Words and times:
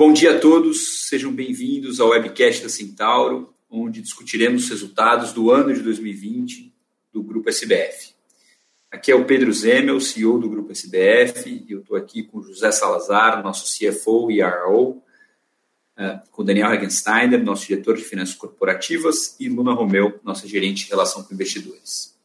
Bom 0.00 0.14
dia 0.14 0.34
a 0.34 0.40
todos, 0.40 1.08
sejam 1.08 1.30
bem-vindos 1.30 2.00
ao 2.00 2.08
webcast 2.08 2.62
da 2.62 2.70
Centauro, 2.70 3.54
onde 3.68 4.00
discutiremos 4.00 4.64
os 4.64 4.70
resultados 4.70 5.34
do 5.34 5.50
ano 5.50 5.74
de 5.74 5.82
2020 5.82 6.72
do 7.12 7.22
Grupo 7.22 7.50
SBF. 7.50 8.14
Aqui 8.90 9.12
é 9.12 9.14
o 9.14 9.26
Pedro 9.26 9.52
Zemel, 9.52 10.00
CEO 10.00 10.38
do 10.38 10.48
Grupo 10.48 10.72
SBF, 10.72 11.50
e 11.68 11.72
eu 11.72 11.80
estou 11.80 11.98
aqui 11.98 12.22
com 12.22 12.40
José 12.40 12.72
Salazar, 12.72 13.42
nosso 13.42 13.66
CFO 13.66 14.30
e 14.30 14.40
RO, 14.40 15.02
eh, 15.98 16.18
com 16.30 16.42
Daniel 16.42 16.68
Hagensteiner, 16.68 17.44
nosso 17.44 17.66
diretor 17.66 17.94
de 17.94 18.02
finanças 18.02 18.34
corporativas, 18.34 19.36
e 19.38 19.50
Luna 19.50 19.74
Romeu, 19.74 20.18
nossa 20.24 20.48
gerente 20.48 20.86
de 20.86 20.90
relação 20.92 21.22
com 21.24 21.34
investidores. 21.34 22.18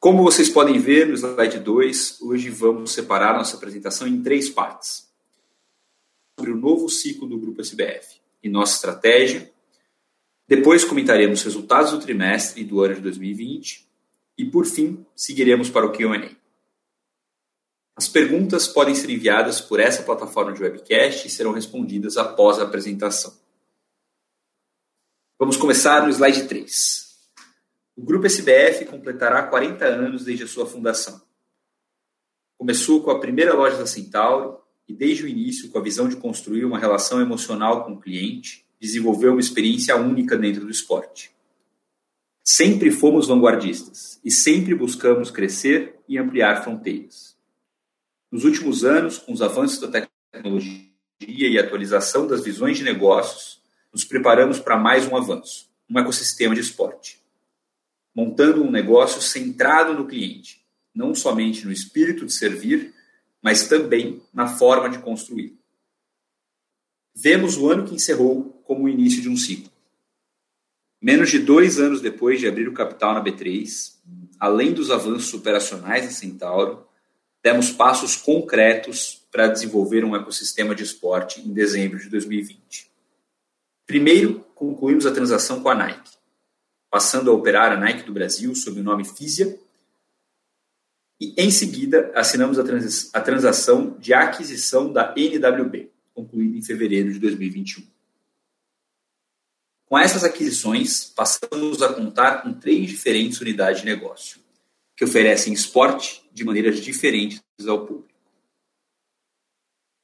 Como 0.00 0.22
vocês 0.22 0.48
podem 0.48 0.78
ver 0.78 1.06
no 1.08 1.12
slide 1.12 1.58
2, 1.58 2.22
hoje 2.22 2.48
vamos 2.48 2.92
separar 2.92 3.36
nossa 3.36 3.54
apresentação 3.54 4.08
em 4.08 4.22
três 4.22 4.48
partes. 4.48 5.07
Sobre 6.38 6.52
o 6.52 6.56
novo 6.56 6.88
ciclo 6.88 7.26
do 7.26 7.36
Grupo 7.36 7.60
SBF 7.60 8.20
e 8.40 8.48
nossa 8.48 8.76
estratégia. 8.76 9.52
Depois 10.46 10.84
comentaremos 10.84 11.40
os 11.40 11.44
resultados 11.44 11.90
do 11.90 11.98
trimestre 11.98 12.62
e 12.62 12.64
do 12.64 12.80
ano 12.80 12.94
de 12.94 13.00
2020 13.00 13.84
e, 14.38 14.44
por 14.44 14.64
fim, 14.64 15.04
seguiremos 15.16 15.68
para 15.68 15.84
o 15.84 15.90
QA. 15.90 16.30
As 17.96 18.06
perguntas 18.06 18.68
podem 18.68 18.94
ser 18.94 19.10
enviadas 19.10 19.60
por 19.60 19.80
essa 19.80 20.04
plataforma 20.04 20.52
de 20.52 20.62
webcast 20.62 21.26
e 21.26 21.30
serão 21.30 21.50
respondidas 21.50 22.16
após 22.16 22.60
a 22.60 22.62
apresentação. 22.62 23.36
Vamos 25.40 25.56
começar 25.56 26.04
no 26.04 26.10
slide 26.10 26.46
3. 26.46 27.18
O 27.96 28.04
Grupo 28.04 28.26
SBF 28.26 28.84
completará 28.84 29.42
40 29.42 29.84
anos 29.84 30.24
desde 30.24 30.44
a 30.44 30.48
sua 30.48 30.66
fundação. 30.66 31.20
Começou 32.56 33.02
com 33.02 33.10
a 33.10 33.18
primeira 33.18 33.54
loja 33.54 33.76
da 33.76 33.86
Centauro 33.88 34.67
e, 34.88 34.94
desde 34.94 35.24
o 35.24 35.28
início, 35.28 35.68
com 35.68 35.78
a 35.78 35.82
visão 35.82 36.08
de 36.08 36.16
construir 36.16 36.64
uma 36.64 36.78
relação 36.78 37.20
emocional 37.20 37.84
com 37.84 37.92
o 37.92 38.00
cliente, 38.00 38.64
desenvolveu 38.80 39.32
uma 39.32 39.40
experiência 39.40 39.94
única 39.96 40.36
dentro 40.36 40.64
do 40.64 40.70
esporte. 40.70 41.30
Sempre 42.42 42.90
fomos 42.90 43.28
vanguardistas 43.28 44.18
e 44.24 44.30
sempre 44.30 44.74
buscamos 44.74 45.30
crescer 45.30 45.96
e 46.08 46.16
ampliar 46.16 46.64
fronteiras. 46.64 47.36
Nos 48.32 48.44
últimos 48.44 48.84
anos, 48.84 49.18
com 49.18 49.32
os 49.32 49.42
avanços 49.42 49.78
da 49.78 50.06
tecnologia 50.32 50.88
e 51.20 51.58
atualização 51.58 52.26
das 52.26 52.42
visões 52.42 52.78
de 52.78 52.84
negócios, 52.84 53.60
nos 53.92 54.04
preparamos 54.04 54.58
para 54.58 54.78
mais 54.78 55.06
um 55.06 55.16
avanço, 55.16 55.68
um 55.90 55.98
ecossistema 55.98 56.54
de 56.54 56.60
esporte. 56.60 57.20
Montando 58.14 58.62
um 58.62 58.70
negócio 58.70 59.20
centrado 59.20 59.92
no 59.92 60.06
cliente, 60.06 60.64
não 60.94 61.14
somente 61.14 61.66
no 61.66 61.72
espírito 61.72 62.24
de 62.24 62.32
servir, 62.32 62.94
mas 63.42 63.68
também 63.68 64.22
na 64.32 64.46
forma 64.46 64.88
de 64.88 64.98
construir. 64.98 65.56
Vemos 67.14 67.56
o 67.56 67.68
ano 67.70 67.86
que 67.86 67.94
encerrou 67.94 68.62
como 68.64 68.84
o 68.84 68.88
início 68.88 69.20
de 69.20 69.28
um 69.28 69.36
ciclo. 69.36 69.70
Menos 71.00 71.30
de 71.30 71.38
dois 71.38 71.78
anos 71.78 72.00
depois 72.00 72.40
de 72.40 72.46
abrir 72.46 72.68
o 72.68 72.74
capital 72.74 73.14
na 73.14 73.22
B3, 73.22 73.94
além 74.38 74.72
dos 74.72 74.90
avanços 74.90 75.32
operacionais 75.34 76.04
da 76.04 76.10
Centauro, 76.10 76.86
demos 77.42 77.70
passos 77.70 78.16
concretos 78.16 79.26
para 79.30 79.48
desenvolver 79.48 80.04
um 80.04 80.16
ecossistema 80.16 80.74
de 80.74 80.82
esporte 80.82 81.40
em 81.40 81.52
dezembro 81.52 81.98
de 81.98 82.08
2020. 82.08 82.90
Primeiro, 83.86 84.44
concluímos 84.54 85.06
a 85.06 85.12
transação 85.12 85.62
com 85.62 85.68
a 85.68 85.74
Nike, 85.74 86.10
passando 86.90 87.30
a 87.30 87.34
operar 87.34 87.72
a 87.72 87.76
Nike 87.76 88.02
do 88.02 88.12
Brasil 88.12 88.54
sob 88.54 88.80
o 88.80 88.84
nome 88.84 89.04
Fisia, 89.04 89.58
e 91.20 91.34
em 91.36 91.50
seguida 91.50 92.12
assinamos 92.14 92.58
a, 92.58 92.64
trans 92.64 93.10
a 93.12 93.20
transação 93.20 93.96
de 93.98 94.14
aquisição 94.14 94.92
da 94.92 95.14
NWB, 95.16 95.90
concluída 96.14 96.56
em 96.56 96.62
fevereiro 96.62 97.12
de 97.12 97.18
2021. 97.18 97.84
Com 99.86 99.98
essas 99.98 100.22
aquisições, 100.22 101.04
passamos 101.04 101.82
a 101.82 101.92
contar 101.92 102.42
com 102.42 102.52
três 102.52 102.88
diferentes 102.88 103.40
unidades 103.40 103.80
de 103.80 103.86
negócio, 103.86 104.38
que 104.94 105.04
oferecem 105.04 105.52
esporte 105.52 106.22
de 106.32 106.44
maneiras 106.44 106.78
diferentes 106.80 107.42
ao 107.66 107.86
público. 107.86 108.08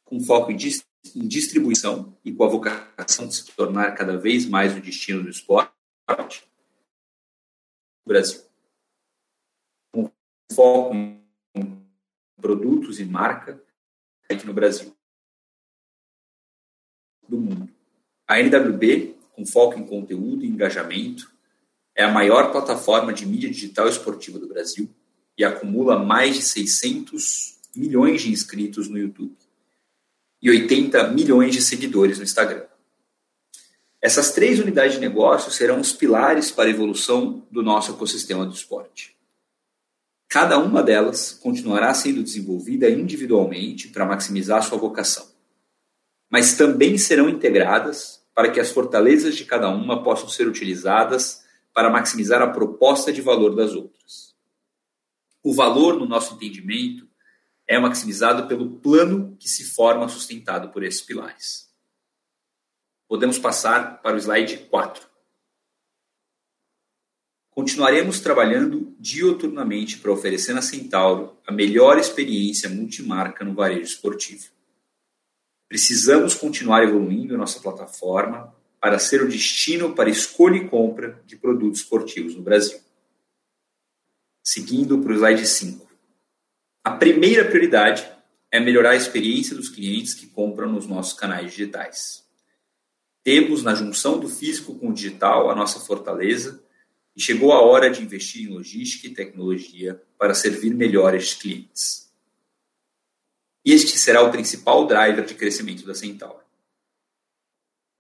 Com 0.04 0.20
foco 0.20 0.50
em 0.50 1.28
distribuição 1.28 2.16
e 2.24 2.32
com 2.32 2.44
a 2.44 2.48
vocação 2.48 3.28
de 3.28 3.36
se 3.36 3.44
tornar 3.52 3.92
cada 3.92 4.16
vez 4.16 4.46
mais 4.46 4.74
o 4.74 4.80
destino 4.80 5.22
do 5.22 5.28
esporte 5.28 6.48
Brasil. 8.06 8.40
Foco 10.52 10.94
em 10.94 11.22
produtos 12.40 13.00
e 13.00 13.04
marca 13.04 13.62
aqui 14.30 14.46
no 14.46 14.54
Brasil. 14.54 14.94
Do 17.28 17.38
mundo. 17.38 17.72
A 18.26 18.40
NWB 18.40 19.14
com 19.34 19.44
foco 19.44 19.78
em 19.78 19.84
conteúdo 19.84 20.44
e 20.44 20.48
engajamento, 20.48 21.30
é 21.94 22.04
a 22.04 22.10
maior 22.10 22.50
plataforma 22.52 23.12
de 23.12 23.26
mídia 23.26 23.50
digital 23.50 23.88
esportiva 23.88 24.38
do 24.38 24.48
Brasil 24.48 24.88
e 25.36 25.44
acumula 25.44 25.98
mais 25.98 26.36
de 26.36 26.42
600 26.42 27.58
milhões 27.74 28.22
de 28.22 28.30
inscritos 28.30 28.88
no 28.88 28.98
YouTube 28.98 29.36
e 30.40 30.50
80 30.50 31.08
milhões 31.08 31.54
de 31.54 31.62
seguidores 31.62 32.18
no 32.18 32.24
Instagram. 32.24 32.64
Essas 34.00 34.32
três 34.32 34.60
unidades 34.60 34.94
de 34.94 35.00
negócio 35.00 35.50
serão 35.50 35.80
os 35.80 35.92
pilares 35.92 36.50
para 36.50 36.64
a 36.64 36.70
evolução 36.70 37.44
do 37.50 37.62
nosso 37.62 37.92
ecossistema 37.92 38.44
do 38.44 38.54
esporte. 38.54 39.16
Cada 40.34 40.58
uma 40.58 40.82
delas 40.82 41.30
continuará 41.30 41.94
sendo 41.94 42.20
desenvolvida 42.20 42.90
individualmente 42.90 43.86
para 43.86 44.04
maximizar 44.04 44.64
sua 44.64 44.76
vocação, 44.76 45.28
mas 46.28 46.56
também 46.56 46.98
serão 46.98 47.28
integradas 47.28 48.20
para 48.34 48.50
que 48.50 48.58
as 48.58 48.72
fortalezas 48.72 49.36
de 49.36 49.44
cada 49.44 49.68
uma 49.68 50.02
possam 50.02 50.28
ser 50.28 50.48
utilizadas 50.48 51.44
para 51.72 51.88
maximizar 51.88 52.42
a 52.42 52.48
proposta 52.48 53.12
de 53.12 53.20
valor 53.20 53.54
das 53.54 53.74
outras. 53.74 54.34
O 55.40 55.54
valor, 55.54 56.00
no 56.00 56.04
nosso 56.04 56.34
entendimento, 56.34 57.08
é 57.64 57.78
maximizado 57.78 58.48
pelo 58.48 58.70
plano 58.80 59.36
que 59.38 59.48
se 59.48 59.62
forma 59.62 60.08
sustentado 60.08 60.70
por 60.70 60.82
esses 60.82 61.00
pilares. 61.00 61.72
Podemos 63.06 63.38
passar 63.38 64.02
para 64.02 64.16
o 64.16 64.18
slide 64.18 64.66
4. 64.68 65.13
Continuaremos 67.54 68.18
trabalhando 68.18 68.96
dioturnamente 68.98 69.98
para 69.98 70.10
oferecer 70.10 70.52
na 70.54 70.60
Centauro 70.60 71.38
a 71.46 71.52
melhor 71.52 71.98
experiência 71.98 72.68
multimarca 72.68 73.44
no 73.44 73.54
varejo 73.54 73.82
esportivo. 73.82 74.50
Precisamos 75.68 76.34
continuar 76.34 76.82
evoluindo 76.82 77.38
nossa 77.38 77.60
plataforma 77.60 78.52
para 78.80 78.98
ser 78.98 79.22
o 79.22 79.28
destino 79.28 79.94
para 79.94 80.10
escolha 80.10 80.56
e 80.56 80.68
compra 80.68 81.22
de 81.24 81.36
produtos 81.36 81.80
esportivos 81.80 82.34
no 82.34 82.42
Brasil. 82.42 82.80
Seguindo 84.42 84.98
para 84.98 85.12
o 85.12 85.14
slide 85.14 85.46
5. 85.46 85.88
A 86.82 86.90
primeira 86.90 87.44
prioridade 87.44 88.06
é 88.50 88.58
melhorar 88.58 88.90
a 88.90 88.96
experiência 88.96 89.54
dos 89.54 89.68
clientes 89.68 90.12
que 90.12 90.26
compram 90.26 90.72
nos 90.72 90.86
nossos 90.86 91.12
canais 91.12 91.52
digitais. 91.52 92.24
Temos 93.22 93.62
na 93.62 93.74
junção 93.74 94.18
do 94.18 94.28
físico 94.28 94.74
com 94.74 94.90
o 94.90 94.92
digital 94.92 95.50
a 95.50 95.54
nossa 95.54 95.80
fortaleza 95.80 96.62
e 97.16 97.20
chegou 97.20 97.52
a 97.52 97.60
hora 97.60 97.90
de 97.90 98.02
investir 98.02 98.42
em 98.42 98.52
logística 98.52 99.06
e 99.06 99.14
tecnologia 99.14 100.02
para 100.18 100.34
servir 100.34 100.74
melhor 100.74 101.14
estes 101.14 101.34
clientes. 101.34 102.12
Este 103.64 103.96
será 103.98 104.22
o 104.22 104.30
principal 104.30 104.86
driver 104.86 105.24
de 105.24 105.34
crescimento 105.34 105.86
da 105.86 105.94
Centauro. 105.94 106.44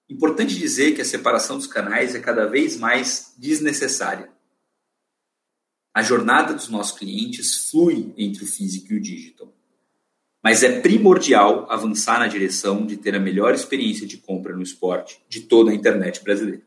Importante 0.08 0.54
dizer 0.54 0.94
que 0.94 1.00
a 1.00 1.04
separação 1.04 1.56
dos 1.56 1.66
canais 1.66 2.14
é 2.14 2.20
cada 2.20 2.46
vez 2.46 2.76
mais 2.76 3.32
desnecessária. 3.38 4.30
A 5.94 6.02
jornada 6.02 6.52
dos 6.52 6.68
nossos 6.68 6.98
clientes 6.98 7.70
flui 7.70 8.12
entre 8.18 8.44
o 8.44 8.46
físico 8.46 8.92
e 8.92 8.96
o 8.96 9.00
digital. 9.00 9.54
Mas 10.42 10.62
é 10.62 10.80
primordial 10.80 11.70
avançar 11.70 12.18
na 12.18 12.26
direção 12.26 12.84
de 12.84 12.98
ter 12.98 13.14
a 13.14 13.20
melhor 13.20 13.54
experiência 13.54 14.06
de 14.06 14.18
compra 14.18 14.54
no 14.54 14.62
esporte 14.62 15.22
de 15.26 15.42
toda 15.42 15.70
a 15.70 15.74
internet 15.74 16.22
brasileira. 16.22 16.62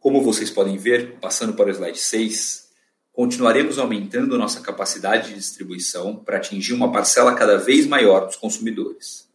Como 0.00 0.22
vocês 0.22 0.50
podem 0.50 0.78
ver, 0.78 1.18
passando 1.20 1.52
para 1.52 1.68
o 1.68 1.70
slide 1.70 1.98
6, 1.98 2.70
continuaremos 3.12 3.78
aumentando 3.78 4.38
nossa 4.38 4.62
capacidade 4.62 5.28
de 5.28 5.34
distribuição 5.34 6.16
para 6.16 6.38
atingir 6.38 6.72
uma 6.72 6.90
parcela 6.90 7.34
cada 7.34 7.58
vez 7.58 7.86
maior 7.86 8.24
dos 8.24 8.36
consumidores. 8.36 9.28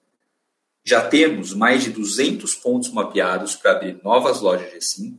Já 0.83 1.07
temos 1.07 1.53
mais 1.53 1.83
de 1.83 1.91
200 1.91 2.55
pontos 2.55 2.91
mapeados 2.91 3.55
para 3.55 3.73
abrir 3.73 3.99
novas 4.03 4.41
lojas 4.41 4.73
G5 4.73 5.15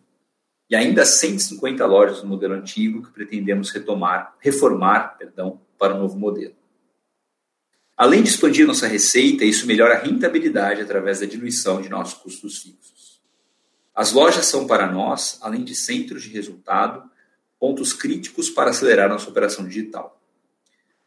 e 0.69 0.75
ainda 0.75 1.07
150 1.07 1.87
lojas 1.87 2.23
do 2.23 2.27
modelo 2.27 2.55
antigo 2.55 3.05
que 3.05 3.13
pretendemos 3.13 3.71
retomar, 3.71 4.35
reformar, 4.41 5.17
perdão, 5.17 5.61
para 5.79 5.95
o 5.95 5.99
novo 5.99 6.19
modelo. 6.19 6.57
Além 7.97 8.21
de 8.25 8.31
expandir 8.31 8.67
nossa 8.67 8.89
receita, 8.89 9.45
isso 9.45 9.65
melhora 9.65 9.95
a 9.95 10.03
rentabilidade 10.03 10.83
através 10.83 11.21
da 11.21 11.27
diluição 11.27 11.81
de 11.81 11.89
nossos 11.89 12.15
custos 12.15 12.59
fixos. 12.59 12.96
As 13.97 14.13
lojas 14.13 14.45
são 14.45 14.67
para 14.67 14.93
nós, 14.93 15.39
além 15.41 15.65
de 15.65 15.75
centros 15.75 16.23
de 16.23 16.29
resultado, 16.29 17.11
pontos 17.59 17.95
críticos 17.95 18.51
para 18.51 18.69
acelerar 18.69 19.09
nossa 19.09 19.31
operação 19.31 19.67
digital. 19.67 20.21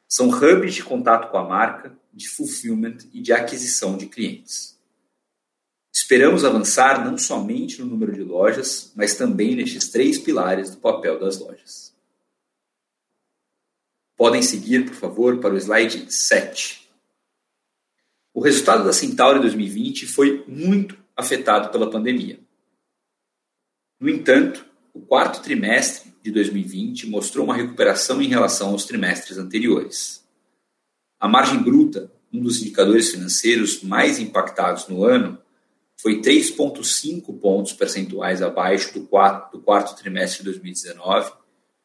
São 0.07 0.27
hubs 0.29 0.73
de 0.73 0.83
contato 0.83 1.29
com 1.29 1.37
a 1.37 1.47
marca 1.47 1.95
de 2.11 2.27
fulfillment 2.27 2.97
e 3.13 3.21
de 3.21 3.31
aquisição 3.31 3.95
de 3.95 4.07
clientes. 4.07 4.75
Esperamos 5.93 6.43
avançar 6.43 7.05
não 7.05 7.15
somente 7.15 7.79
no 7.79 7.85
número 7.85 8.11
de 8.11 8.23
lojas, 8.23 8.91
mas 8.95 9.13
também 9.13 9.55
nestes 9.55 9.89
três 9.89 10.17
pilares 10.17 10.71
do 10.71 10.77
papel 10.77 11.19
das 11.19 11.37
lojas. 11.37 11.93
Podem 14.17 14.41
seguir, 14.41 14.85
por 14.85 14.95
favor, 14.95 15.39
para 15.39 15.53
o 15.53 15.57
slide 15.57 16.11
7. 16.11 16.89
O 18.33 18.41
resultado 18.41 18.83
da 18.83 18.91
Centauri 18.91 19.39
2020 19.39 20.07
foi 20.07 20.43
muito 20.47 20.97
afetado 21.15 21.69
pela 21.69 21.89
pandemia. 21.91 22.39
No 23.99 24.09
entanto, 24.09 24.65
o 24.93 25.01
quarto 25.01 25.41
trimestre 25.41 26.13
de 26.23 26.31
2020 26.31 27.07
mostrou 27.07 27.43
uma 27.43 27.55
recuperação 27.55 28.21
em 28.21 28.27
relação 28.27 28.69
aos 28.69 28.85
trimestres 28.85 29.37
anteriores. 29.37 30.25
A 31.19 31.27
margem 31.27 31.61
bruta, 31.61 32.09
um 32.31 32.41
dos 32.41 32.61
indicadores 32.61 33.11
financeiros 33.11 33.83
mais 33.83 34.17
impactados 34.17 34.87
no 34.87 35.03
ano, 35.03 35.37
foi 35.97 36.21
3,5 36.21 37.37
pontos 37.39 37.73
percentuais 37.73 38.41
abaixo 38.41 38.93
do 38.93 39.05
quarto, 39.05 39.57
do 39.57 39.61
quarto 39.61 40.01
trimestre 40.01 40.39
de 40.39 40.45
2019, 40.45 41.33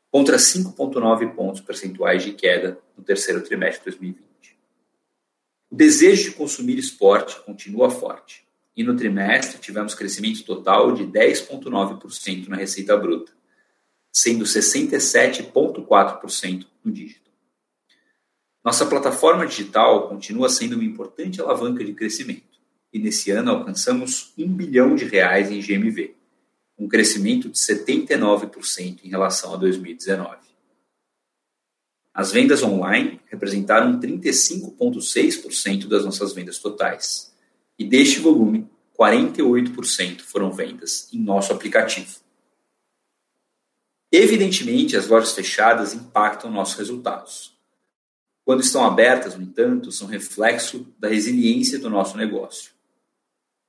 contra 0.08 0.36
5,9 0.36 1.34
pontos 1.34 1.60
percentuais 1.60 2.22
de 2.22 2.32
queda 2.32 2.78
no 2.96 3.02
terceiro 3.02 3.42
trimestre 3.42 3.90
de 3.90 3.98
2020. 3.98 4.24
O 5.68 5.74
desejo 5.74 6.30
de 6.30 6.36
consumir 6.36 6.78
esporte 6.78 7.40
continua 7.44 7.90
forte, 7.90 8.43
e 8.76 8.82
no 8.82 8.96
trimestre 8.96 9.60
tivemos 9.60 9.94
crescimento 9.94 10.44
total 10.44 10.92
de 10.92 11.04
10,9% 11.04 12.48
na 12.48 12.56
receita 12.56 12.96
bruta, 12.96 13.32
sendo 14.12 14.44
67,4% 14.44 16.66
no 16.84 16.92
dígito. 16.92 17.30
Nossa 18.64 18.86
plataforma 18.86 19.46
digital 19.46 20.08
continua 20.08 20.48
sendo 20.48 20.74
uma 20.74 20.84
importante 20.84 21.40
alavanca 21.40 21.84
de 21.84 21.92
crescimento 21.92 22.54
e 22.92 22.98
nesse 22.98 23.30
ano 23.30 23.50
alcançamos 23.50 24.32
um 24.38 24.48
bilhão 24.48 24.94
de 24.94 25.04
reais 25.04 25.50
em 25.50 25.60
GMV, 25.60 26.14
um 26.78 26.88
crescimento 26.88 27.50
de 27.50 27.58
79% 27.58 29.00
em 29.04 29.08
relação 29.08 29.52
a 29.52 29.56
2019. 29.56 30.44
As 32.14 32.30
vendas 32.30 32.62
online 32.62 33.20
representaram 33.26 33.98
35,6% 33.98 35.88
das 35.88 36.04
nossas 36.04 36.32
vendas 36.32 36.58
totais, 36.58 37.33
e 37.78 37.84
deste 37.84 38.20
volume, 38.20 38.68
48% 38.98 40.20
foram 40.20 40.52
vendas 40.52 41.08
em 41.12 41.18
nosso 41.18 41.52
aplicativo. 41.52 42.20
Evidentemente, 44.10 44.96
as 44.96 45.08
lojas 45.08 45.32
fechadas 45.32 45.92
impactam 45.92 46.50
nossos 46.50 46.76
resultados. 46.76 47.52
Quando 48.44 48.62
estão 48.62 48.84
abertas, 48.84 49.34
no 49.34 49.42
entanto, 49.42 49.90
são 49.90 50.06
reflexo 50.06 50.86
da 50.98 51.08
resiliência 51.08 51.78
do 51.78 51.90
nosso 51.90 52.16
negócio. 52.16 52.72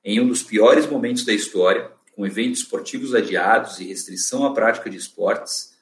Em 0.04 0.20
um 0.20 0.28
dos 0.28 0.42
piores 0.42 0.86
momentos 0.86 1.24
da 1.24 1.32
história, 1.32 1.90
com 2.14 2.24
eventos 2.24 2.60
esportivos 2.60 3.12
adiados 3.12 3.80
e 3.80 3.84
restrição 3.84 4.46
à 4.46 4.54
prática 4.54 4.88
de 4.88 4.96
esportes, 4.96 5.74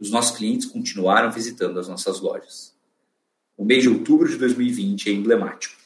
os 0.00 0.10
nossos 0.10 0.36
clientes 0.36 0.66
continuaram 0.66 1.30
visitando 1.30 1.78
as 1.78 1.86
nossas 1.86 2.20
lojas. 2.20 2.74
O 3.56 3.64
mês 3.64 3.82
de 3.82 3.88
outubro 3.88 4.28
de 4.28 4.36
2020 4.36 5.10
é 5.10 5.12
emblemático. 5.12 5.77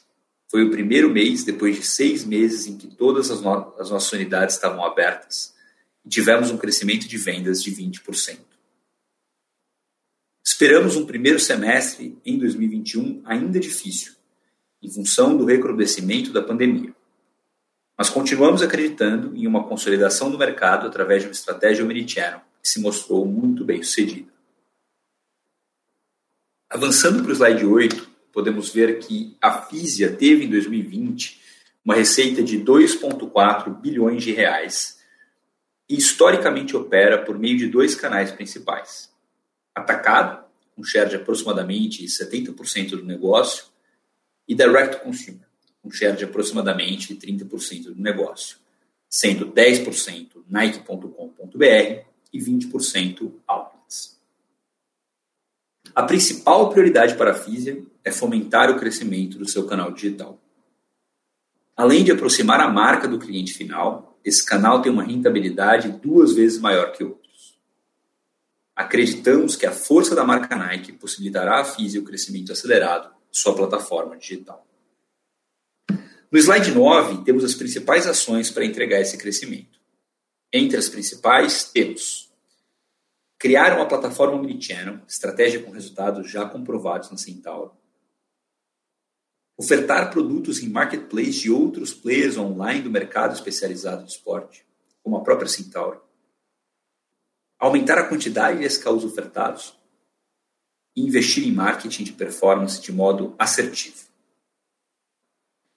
Foi 0.53 0.63
o 0.63 0.69
primeiro 0.69 1.09
mês 1.09 1.43
depois 1.43 1.77
de 1.77 1.83
seis 1.83 2.23
meses 2.23 2.67
em 2.67 2.77
que 2.77 2.85
todas 2.85 3.31
as, 3.31 3.41
no 3.41 3.73
as 3.79 3.89
nossas 3.89 4.13
unidades 4.13 4.53
estavam 4.53 4.85
abertas 4.85 5.51
e 6.05 6.09
tivemos 6.09 6.51
um 6.51 6.59
crescimento 6.59 7.07
de 7.07 7.17
vendas 7.17 7.63
de 7.63 7.71
20%. 7.71 8.37
Esperamos 10.45 10.95
um 10.95 11.07
primeiro 11.07 11.39
semestre 11.39 12.19
em 12.23 12.37
2021 12.37 13.23
ainda 13.25 13.59
difícil, 13.59 14.13
em 14.79 14.91
função 14.91 15.35
do 15.35 15.43
recrudescimento 15.43 16.31
da 16.31 16.43
pandemia. 16.43 16.93
Mas 17.97 18.11
continuamos 18.11 18.61
acreditando 18.61 19.35
em 19.35 19.47
uma 19.47 19.67
consolidação 19.67 20.29
do 20.29 20.37
mercado 20.37 20.85
através 20.85 21.23
de 21.23 21.29
uma 21.29 21.33
estratégia 21.33 21.83
omnichannel 21.83 22.41
que 22.61 22.69
se 22.69 22.79
mostrou 22.79 23.25
muito 23.25 23.65
bem 23.65 23.81
sucedida. 23.81 24.31
Avançando 26.69 27.23
para 27.23 27.31
o 27.31 27.33
slide 27.33 27.65
8, 27.65 28.12
podemos 28.33 28.73
ver 28.73 28.99
que 28.99 29.37
a 29.39 29.61
Fisia 29.61 30.11
teve 30.11 30.45
em 30.45 30.49
2020 30.49 31.39
uma 31.85 31.93
receita 31.93 32.41
de 32.41 32.59
2,4 32.59 33.79
bilhões 33.79 34.23
de 34.23 34.33
reais 34.33 34.99
e 35.87 35.95
historicamente 35.95 36.75
opera 36.75 37.23
por 37.23 37.37
meio 37.37 37.57
de 37.57 37.67
dois 37.67 37.93
canais 37.93 38.31
principais. 38.31 39.11
Atacado, 39.75 40.43
um 40.75 40.83
share 40.83 41.09
de 41.09 41.15
aproximadamente 41.15 42.03
70% 42.05 42.91
do 42.91 43.05
negócio, 43.05 43.65
e 44.47 44.55
Direct 44.55 45.03
Consumer, 45.03 45.47
um 45.83 45.91
share 45.91 46.17
de 46.17 46.25
aproximadamente 46.25 47.15
30% 47.15 47.93
do 47.93 48.01
negócio, 48.01 48.57
sendo 49.07 49.51
10% 49.51 50.43
Nike.com.br 50.49 52.05
e 52.33 52.39
20% 52.39 53.31
outlets. 53.47 54.19
A 55.95 56.03
principal 56.03 56.69
prioridade 56.71 57.15
para 57.15 57.31
a 57.31 57.35
Fisia 57.35 57.85
é 58.03 58.11
fomentar 58.11 58.69
o 58.69 58.79
crescimento 58.79 59.37
do 59.37 59.47
seu 59.47 59.65
canal 59.65 59.91
digital. 59.91 60.39
Além 61.75 62.03
de 62.03 62.11
aproximar 62.11 62.59
a 62.59 62.69
marca 62.69 63.07
do 63.07 63.17
cliente 63.17 63.53
final, 63.53 64.19
esse 64.23 64.45
canal 64.45 64.81
tem 64.81 64.91
uma 64.91 65.03
rentabilidade 65.03 65.89
duas 65.89 66.33
vezes 66.33 66.59
maior 66.59 66.91
que 66.91 67.03
outros. 67.03 67.57
Acreditamos 68.75 69.55
que 69.55 69.65
a 69.65 69.71
força 69.71 70.15
da 70.15 70.23
marca 70.23 70.55
Nike 70.55 70.93
possibilitará 70.93 71.59
a 71.59 71.65
Fisi 71.65 71.99
o 71.99 72.03
crescimento 72.03 72.51
acelerado 72.51 73.09
de 73.31 73.39
sua 73.39 73.55
plataforma 73.55 74.17
digital. 74.17 74.65
No 76.31 76.39
slide 76.39 76.71
9, 76.71 77.23
temos 77.23 77.43
as 77.43 77.53
principais 77.53 78.07
ações 78.07 78.49
para 78.49 78.65
entregar 78.65 78.99
esse 78.99 79.17
crescimento. 79.17 79.79
Entre 80.51 80.77
as 80.77 80.89
principais, 80.89 81.65
temos 81.65 82.31
criar 83.37 83.75
uma 83.75 83.87
plataforma 83.87 84.37
omnichannel, 84.37 84.99
estratégia 85.07 85.61
com 85.61 85.69
resultados 85.69 86.31
já 86.31 86.45
comprovados 86.45 87.11
na 87.11 87.17
Centauro, 87.17 87.73
ofertar 89.57 90.11
produtos 90.11 90.61
em 90.61 90.69
marketplace 90.69 91.41
de 91.41 91.51
outros 91.51 91.93
players 91.93 92.37
online 92.37 92.81
do 92.81 92.89
mercado 92.89 93.33
especializado 93.33 94.03
de 94.03 94.11
esporte, 94.11 94.65
como 95.03 95.17
a 95.17 95.21
própria 95.21 95.47
Centauro, 95.47 96.01
aumentar 97.59 97.97
a 97.97 98.07
quantidade 98.07 98.59
de 98.59 98.65
SKUs 98.65 99.03
ofertados 99.03 99.77
e 100.95 101.01
investir 101.01 101.47
em 101.47 101.51
marketing 101.51 102.03
de 102.03 102.13
performance 102.13 102.81
de 102.81 102.91
modo 102.91 103.35
assertivo. 103.37 104.03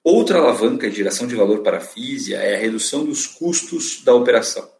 Outra 0.03 0.39
alavanca 0.39 0.89
de 0.89 0.95
geração 0.95 1.27
de 1.27 1.35
valor 1.35 1.63
para 1.63 1.77
a 1.77 1.81
Fisia 1.81 2.37
é 2.37 2.55
a 2.55 2.59
redução 2.59 3.03
dos 3.05 3.27
custos 3.27 4.01
da 4.03 4.13
operação. 4.13 4.71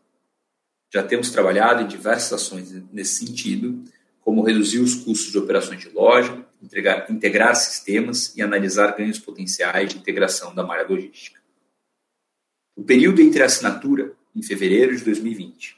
Já 0.90 1.04
temos 1.04 1.30
trabalhado 1.32 1.84
em 1.84 1.88
diversas 1.88 2.34
ações 2.34 2.72
nesse 2.94 3.26
sentido, 3.26 3.84
como 4.22 4.42
reduzir 4.42 4.80
os 4.80 4.96
custos 4.96 5.32
de 5.32 5.38
operações 5.38 5.82
de 5.82 5.90
loja, 5.90 6.47
integrar, 6.62 7.12
integrar 7.12 7.56
sistemas 7.56 8.36
e 8.36 8.42
analisar 8.42 8.96
ganhos 8.96 9.20
potenciais 9.20 9.90
de 9.90 9.98
integração 9.98 10.54
da 10.54 10.64
malha 10.64 10.88
logística. 10.88 11.40
O 12.76 12.84
período 12.84 13.22
entre 13.22 13.42
a 13.42 13.46
assinatura, 13.46 14.14
em 14.36 14.42
fevereiro 14.42 14.96
de 14.96 15.04
2020, 15.04 15.78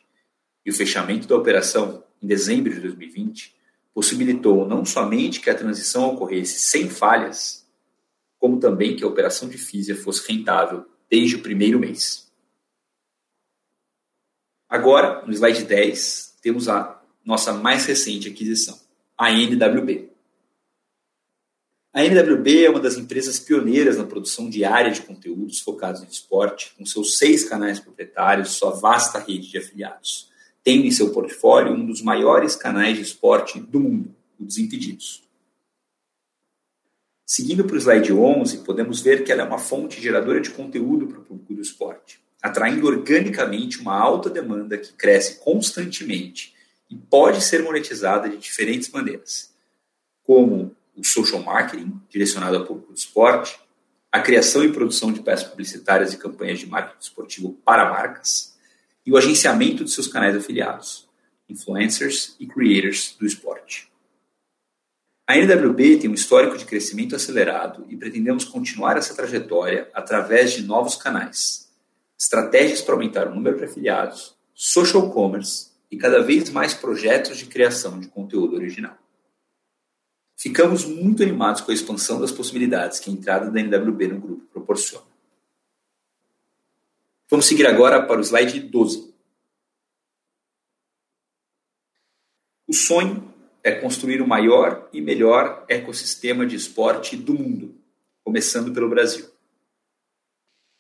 e 0.66 0.70
o 0.70 0.74
fechamento 0.74 1.28
da 1.28 1.36
operação, 1.36 2.04
em 2.22 2.28
dezembro 2.28 2.74
de 2.74 2.80
2020, 2.82 3.56
possibilitou 3.94 4.68
não 4.68 4.86
somente 4.86 5.40
que 5.40 5.50
a 5.50 5.56
transição 5.56 6.10
ocorresse 6.10 6.60
sem 6.60 6.90
falhas, 6.90 7.66
como 8.38 8.60
também 8.60 8.96
que 8.96 9.04
a 9.04 9.08
operação 9.08 9.50
de 9.50 9.58
Físia 9.58 9.96
fosse 9.96 10.32
rentável 10.32 10.86
desde 11.10 11.36
o 11.36 11.42
primeiro 11.42 11.80
mês. 11.80 12.30
Agora, 14.70 15.26
no 15.26 15.34
slide 15.34 15.64
10, 15.64 16.38
temos 16.42 16.70
a 16.70 17.02
nossa 17.26 17.54
mais 17.54 17.86
recente 17.86 18.30
aquisição, 18.30 18.80
a 19.18 19.32
NWB. 19.32 20.09
A 21.92 22.04
NWB 22.06 22.66
é 22.66 22.70
uma 22.70 22.80
das 22.80 22.98
empresas 22.98 23.40
pioneiras 23.40 23.98
na 23.98 24.04
produção 24.04 24.48
diária 24.48 24.92
de 24.92 25.02
conteúdos 25.02 25.60
focados 25.60 26.04
em 26.04 26.08
esporte, 26.08 26.72
com 26.78 26.86
seus 26.86 27.18
seis 27.18 27.44
canais 27.50 27.80
proprietários, 27.80 28.52
sua 28.52 28.70
vasta 28.70 29.18
rede 29.18 29.50
de 29.50 29.58
afiliados, 29.58 30.30
tendo 30.64 30.86
em 30.86 30.92
seu 30.92 31.12
portfólio 31.12 31.74
um 31.74 31.84
dos 31.84 32.04
maiores 32.04 32.56
canais 32.56 32.96
de 32.96 33.02
esporte 33.02 33.60
do 33.60 33.80
mundo, 33.80 34.14
o 34.40 34.46
Desimpedidos. 34.46 35.24
Seguindo 37.26 37.64
para 37.64 37.76
o 37.76 37.80
slide 37.80 38.14
11, 38.14 38.60
podemos 38.60 39.02
ver 39.02 39.24
que 39.24 39.32
ela 39.32 39.42
é 39.42 39.46
uma 39.46 39.58
fonte 39.58 40.00
geradora 40.00 40.40
de 40.40 40.52
conteúdo 40.52 41.08
para 41.08 41.20
o 41.20 41.24
público 41.24 41.56
do 41.56 41.62
esporte, 41.62 42.20
atraindo 42.40 42.86
organicamente 42.86 43.80
uma 43.80 44.00
alta 44.00 44.30
demanda 44.30 44.78
que 44.78 44.94
cresce 44.94 45.40
constantemente 45.40 46.54
e 46.88 46.96
pode 46.96 47.42
ser 47.42 47.64
monetizada 47.64 48.30
de 48.30 48.38
diferentes 48.38 48.90
maneiras, 48.90 49.52
como 50.24 50.76
o 51.00 51.04
social 51.04 51.42
marketing, 51.42 52.00
direcionado 52.10 52.58
ao 52.58 52.66
público 52.66 52.92
do 52.92 52.98
esporte, 52.98 53.60
a 54.12 54.20
criação 54.20 54.64
e 54.64 54.72
produção 54.72 55.14
de 55.14 55.22
peças 55.22 55.48
publicitárias 55.48 56.14
e 56.14 56.18
campanhas 56.18 56.60
de 56.60 56.68
marketing 56.68 57.02
esportivo 57.02 57.54
para 57.64 57.90
marcas, 57.90 58.58
e 59.06 59.12
o 59.12 59.18
agenciamento 59.18 59.84
de 59.84 59.92
seus 59.92 60.08
canais 60.08 60.36
afiliados, 60.36 61.08
influencers 61.48 62.36
e 62.40 62.46
creators 62.46 63.16
do 63.20 63.26
esporte. 63.26 63.90
A 65.28 65.38
NWB 65.38 65.98
tem 65.98 66.10
um 66.10 66.16
histórico 66.16 66.58
de 66.58 66.66
crescimento 66.66 67.16
acelerado 67.16 67.86
e 67.88 67.96
pretendemos 67.96 68.44
continuar 68.44 68.98
essa 68.98 69.16
trajetória 69.16 69.90
através 69.94 70.54
de 70.54 70.64
novos 70.64 70.96
canais, 70.96 71.70
estratégias 72.20 72.82
para 72.82 72.96
aumentar 72.96 73.28
o 73.28 73.36
número 73.36 73.58
de 73.58 73.64
afiliados, 73.64 74.36
social 74.54 75.10
commerce 75.12 75.70
e 75.92 75.98
cada 75.98 76.22
vez 76.22 76.50
mais 76.50 76.74
projetos 76.74 77.38
de 77.38 77.46
criação 77.46 78.00
de 78.00 78.08
conteúdo 78.08 78.56
original. 78.56 78.98
Ficamos 80.40 80.86
muito 80.86 81.22
animados 81.22 81.60
com 81.60 81.70
a 81.70 81.74
expansão 81.74 82.22
das 82.22 82.32
possibilidades 82.32 82.98
que 83.02 83.10
a 83.10 83.14
entrada 83.14 83.52
da 83.52 83.60
NWB 83.60 84.08
no 84.08 84.22
grupo 84.22 84.46
proporciona. 84.46 85.06
Vamos 87.30 87.46
seguir 87.46 87.68
agora 87.68 88.02
para 88.02 88.22
o 88.22 88.24
slide 88.24 88.62
12. 88.62 89.14
O 92.66 92.74
sonho 92.74 93.34
é 93.62 93.74
construir 93.82 94.22
o 94.22 94.28
maior 94.28 94.88
e 94.94 95.02
melhor 95.02 95.66
ecossistema 95.68 96.46
de 96.46 96.56
esporte 96.56 97.18
do 97.18 97.34
mundo, 97.34 97.76
começando 98.24 98.74
pelo 98.74 98.88
Brasil. 98.88 99.30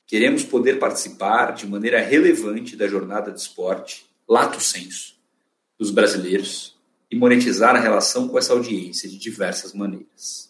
Queremos 0.07 0.45
poder 0.45 0.79
participar 0.79 1.51
de 1.51 1.67
maneira 1.67 1.99
relevante 1.99 2.77
da 2.77 2.87
jornada 2.87 3.29
de 3.29 3.41
esporte, 3.41 4.09
lato 4.25 4.61
senso, 4.61 5.19
dos 5.77 5.91
brasileiros 5.91 6.78
e 7.09 7.15
monetizar 7.15 7.75
a 7.75 7.79
relação 7.79 8.27
com 8.27 8.37
essa 8.37 8.53
audiência 8.53 9.09
de 9.09 9.17
diversas 9.17 9.73
maneiras. 9.73 10.49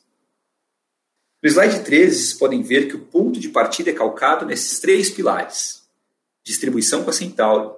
No 1.42 1.50
slide 1.50 1.84
13, 1.86 2.16
vocês 2.16 2.34
podem 2.34 2.62
ver 2.62 2.90
que 2.90 2.98
o 2.98 3.06
ponto 3.06 3.40
de 3.40 3.48
partida 3.48 3.90
é 3.90 3.94
calcado 3.94 4.46
nesses 4.46 4.80
três 4.80 5.10
pilares: 5.10 5.88
distribuição 6.44 7.04
com 7.04 7.10
a 7.10 7.14
Centauro, 7.14 7.78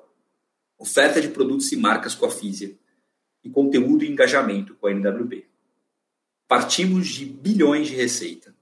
oferta 0.79 1.21
de 1.21 1.27
produtos 1.27 1.71
e 1.71 1.75
marcas 1.75 2.15
com 2.15 2.25
a 2.25 2.31
Físia 2.31 2.75
e 3.43 3.49
conteúdo 3.49 4.03
e 4.03 4.09
engajamento 4.09 4.73
com 4.75 4.87
a 4.87 4.91
NWB. 4.91 5.45
Partimos 6.47 7.07
de 7.07 7.25
bilhões 7.25 7.87
de 7.87 7.95
receita, 7.95 8.53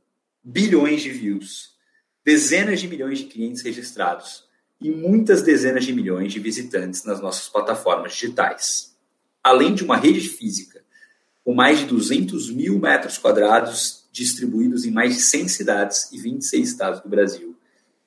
bilhões 0.44 1.02
de 1.02 1.12
views, 1.12 1.76
dezenas 2.24 2.82
de 2.82 2.88
milhões 2.88 3.20
de 3.20 3.26
clientes 3.26 3.62
registrados 3.62 4.44
e 4.82 4.92
muitas 4.92 5.42
dezenas 5.42 5.86
de 5.86 5.94
milhões 5.94 6.32
de 6.32 6.40
visitantes 6.40 7.04
nas 7.04 7.22
nossas 7.22 7.48
plataformas 7.48 8.14
digitais. 8.14 8.89
Além 9.44 9.74
de 9.74 9.84
uma 9.84 9.98
rede 9.98 10.28
física 10.28 10.84
com 11.44 11.54
mais 11.54 11.80
de 11.80 11.86
200 11.86 12.52
mil 12.52 12.78
metros 12.78 13.18
quadrados 13.18 14.08
distribuídos 14.12 14.86
em 14.86 14.92
mais 14.92 15.16
de 15.16 15.22
100 15.22 15.48
cidades 15.48 16.12
e 16.12 16.20
26 16.20 16.70
estados 16.70 17.00
do 17.00 17.10
Brasil, 17.10 17.58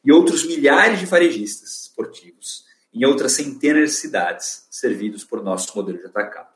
e 0.04 0.12
outros 0.12 0.44
milhares 0.44 1.00
de 1.00 1.06
varejistas 1.06 1.82
esportivos 1.82 2.64
em 2.92 3.04
outras 3.04 3.32
centenas 3.32 3.90
de 3.90 3.96
cidades 3.96 4.66
servidos 4.70 5.24
por 5.24 5.42
nosso 5.42 5.74
modelo 5.76 5.98
de 5.98 6.06
atacado. 6.06 6.52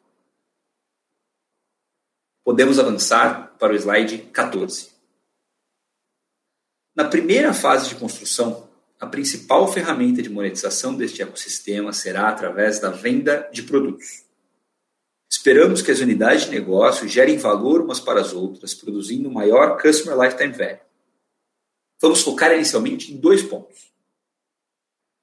Podemos 2.44 2.78
avançar 2.78 3.56
para 3.58 3.72
o 3.72 3.76
slide 3.76 4.18
14. 4.32 4.90
Na 6.94 7.04
primeira 7.04 7.52
fase 7.52 7.88
de 7.88 7.94
construção, 7.96 8.68
a 9.00 9.06
principal 9.06 9.70
ferramenta 9.72 10.22
de 10.22 10.30
monetização 10.30 10.94
deste 10.94 11.22
ecossistema 11.22 11.92
será 11.92 12.28
através 12.28 12.78
da 12.78 12.90
venda 12.90 13.48
de 13.52 13.62
produtos. 13.62 14.25
Esperamos 15.30 15.82
que 15.82 15.90
as 15.90 16.00
unidades 16.00 16.44
de 16.44 16.50
negócio 16.50 17.08
gerem 17.08 17.36
valor 17.36 17.82
umas 17.82 18.00
para 18.00 18.20
as 18.20 18.32
outras, 18.32 18.74
produzindo 18.74 19.30
maior 19.30 19.80
Customer 19.80 20.18
Lifetime 20.18 20.52
Value. 20.52 20.86
Vamos 22.00 22.22
focar 22.22 22.52
inicialmente 22.52 23.12
em 23.12 23.16
dois 23.16 23.42
pontos. 23.42 23.92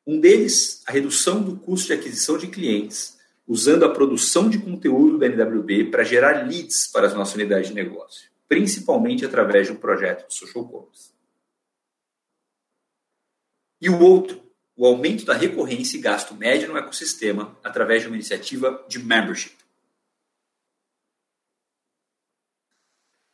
Um 0.06 0.20
deles, 0.20 0.84
a 0.86 0.92
redução 0.92 1.42
do 1.42 1.56
custo 1.58 1.88
de 1.88 1.94
aquisição 1.94 2.38
de 2.38 2.48
clientes, 2.48 3.18
usando 3.48 3.86
a 3.86 3.94
produção 3.94 4.50
de 4.50 4.60
conteúdo 4.60 5.18
da 5.18 5.28
NWB 5.28 5.92
para 5.92 6.04
gerar 6.04 6.48
leads 6.48 6.88
para 6.88 7.08
as 7.08 7.14
nossas 7.14 7.36
unidades 7.36 7.70
de 7.70 7.74
negócio, 7.74 8.30
principalmente 8.48 9.26
através 9.26 9.68
de 9.68 9.74
um 9.74 9.78
projeto 9.78 10.28
de 10.28 10.34
social 10.34 10.68
commerce. 10.68 11.14
E 13.80 13.90
o 13.90 14.00
outro, 14.00 14.42
o 14.76 14.86
aumento 14.86 15.26
da 15.26 15.34
recorrência 15.34 15.98
e 15.98 16.02
gasto 16.02 16.34
médio 16.34 16.70
no 16.70 16.78
ecossistema 16.78 17.58
através 17.64 18.02
de 18.02 18.08
uma 18.08 18.16
iniciativa 18.16 18.84
de 18.88 19.00
membership. 19.00 19.63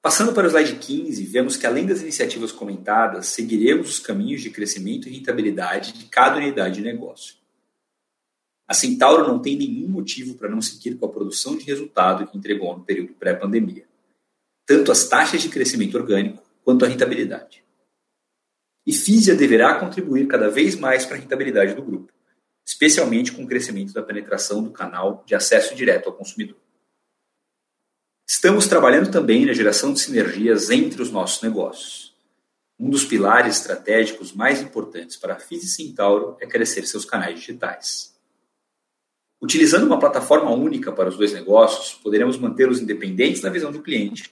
Passando 0.02 0.34
para 0.34 0.48
o 0.48 0.50
slide 0.50 0.78
15, 0.78 1.26
vemos 1.26 1.58
que 1.58 1.68
além 1.68 1.86
das 1.86 2.02
iniciativas 2.02 2.54
comentadas, 2.54 3.28
seguiremos 3.28 3.90
os 3.90 4.00
caminhos 4.00 4.42
de 4.42 4.50
crescimento 4.50 5.10
e 5.10 5.12
rentabilidade 5.12 5.92
de 5.92 6.06
cada 6.06 6.38
unidade 6.38 6.76
de 6.76 6.82
negócio. 6.82 7.36
A 8.66 8.74
Centauro 8.74 9.28
não 9.28 9.40
tem 9.40 9.58
nenhum 9.58 9.90
motivo 9.90 10.36
para 10.36 10.48
não 10.48 10.62
seguir 10.62 10.96
com 10.96 11.06
a 11.06 11.10
produção 11.10 11.58
de 11.58 11.66
resultado 11.66 12.26
que 12.28 12.38
entregou 12.38 12.78
no 12.78 12.84
período 12.84 13.14
pré-pandemia, 13.14 13.86
tanto 14.66 14.92
as 14.92 15.10
taxas 15.10 15.42
de 15.42 15.50
crescimento 15.50 15.98
orgânico 15.98 16.44
quanto 16.64 16.86
a 16.86 16.88
rentabilidade. 16.88 17.62
E 18.86 18.94
Físia 18.94 19.36
deverá 19.36 19.80
contribuir 19.80 20.28
cada 20.28 20.50
vez 20.50 20.76
mais 20.76 21.06
para 21.06 21.18
a 21.18 21.20
rentabilidade 21.20 21.74
do 21.74 21.84
grupo, 21.84 22.14
especialmente 22.66 23.34
com 23.34 23.44
o 23.44 23.48
crescimento 23.48 23.92
da 23.92 24.02
penetração 24.02 24.64
do 24.64 24.72
canal 24.72 25.24
de 25.26 25.36
acesso 25.36 25.76
direto 25.76 26.08
ao 26.08 26.14
consumidor. 26.14 26.58
Estamos 28.32 28.68
trabalhando 28.68 29.10
também 29.10 29.44
na 29.44 29.54
geração 29.54 29.92
de 29.92 30.00
sinergias 30.00 30.70
entre 30.70 31.02
os 31.02 31.10
nossos 31.10 31.42
negócios. 31.42 32.16
Um 32.80 32.88
dos 32.88 33.04
pilares 33.04 33.56
estratégicos 33.56 34.32
mais 34.32 34.62
importantes 34.62 35.18
para 35.18 35.34
a 35.34 35.40
Físia 35.40 35.66
e 35.66 35.70
Centauro 35.70 36.38
é 36.40 36.46
crescer 36.46 36.86
seus 36.86 37.04
canais 37.04 37.40
digitais. 37.40 38.16
Utilizando 39.42 39.88
uma 39.88 39.98
plataforma 39.98 40.52
única 40.52 40.92
para 40.92 41.10
os 41.10 41.18
dois 41.18 41.34
negócios, 41.34 41.96
poderemos 41.96 42.38
mantê-los 42.38 42.80
independentes 42.80 43.42
na 43.42 43.50
visão 43.50 43.72
do 43.72 43.82
cliente, 43.82 44.32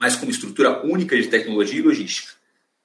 mas 0.00 0.14
com 0.14 0.22
uma 0.22 0.30
estrutura 0.30 0.86
única 0.86 1.20
de 1.20 1.26
tecnologia 1.26 1.80
e 1.80 1.82
logística, 1.82 2.34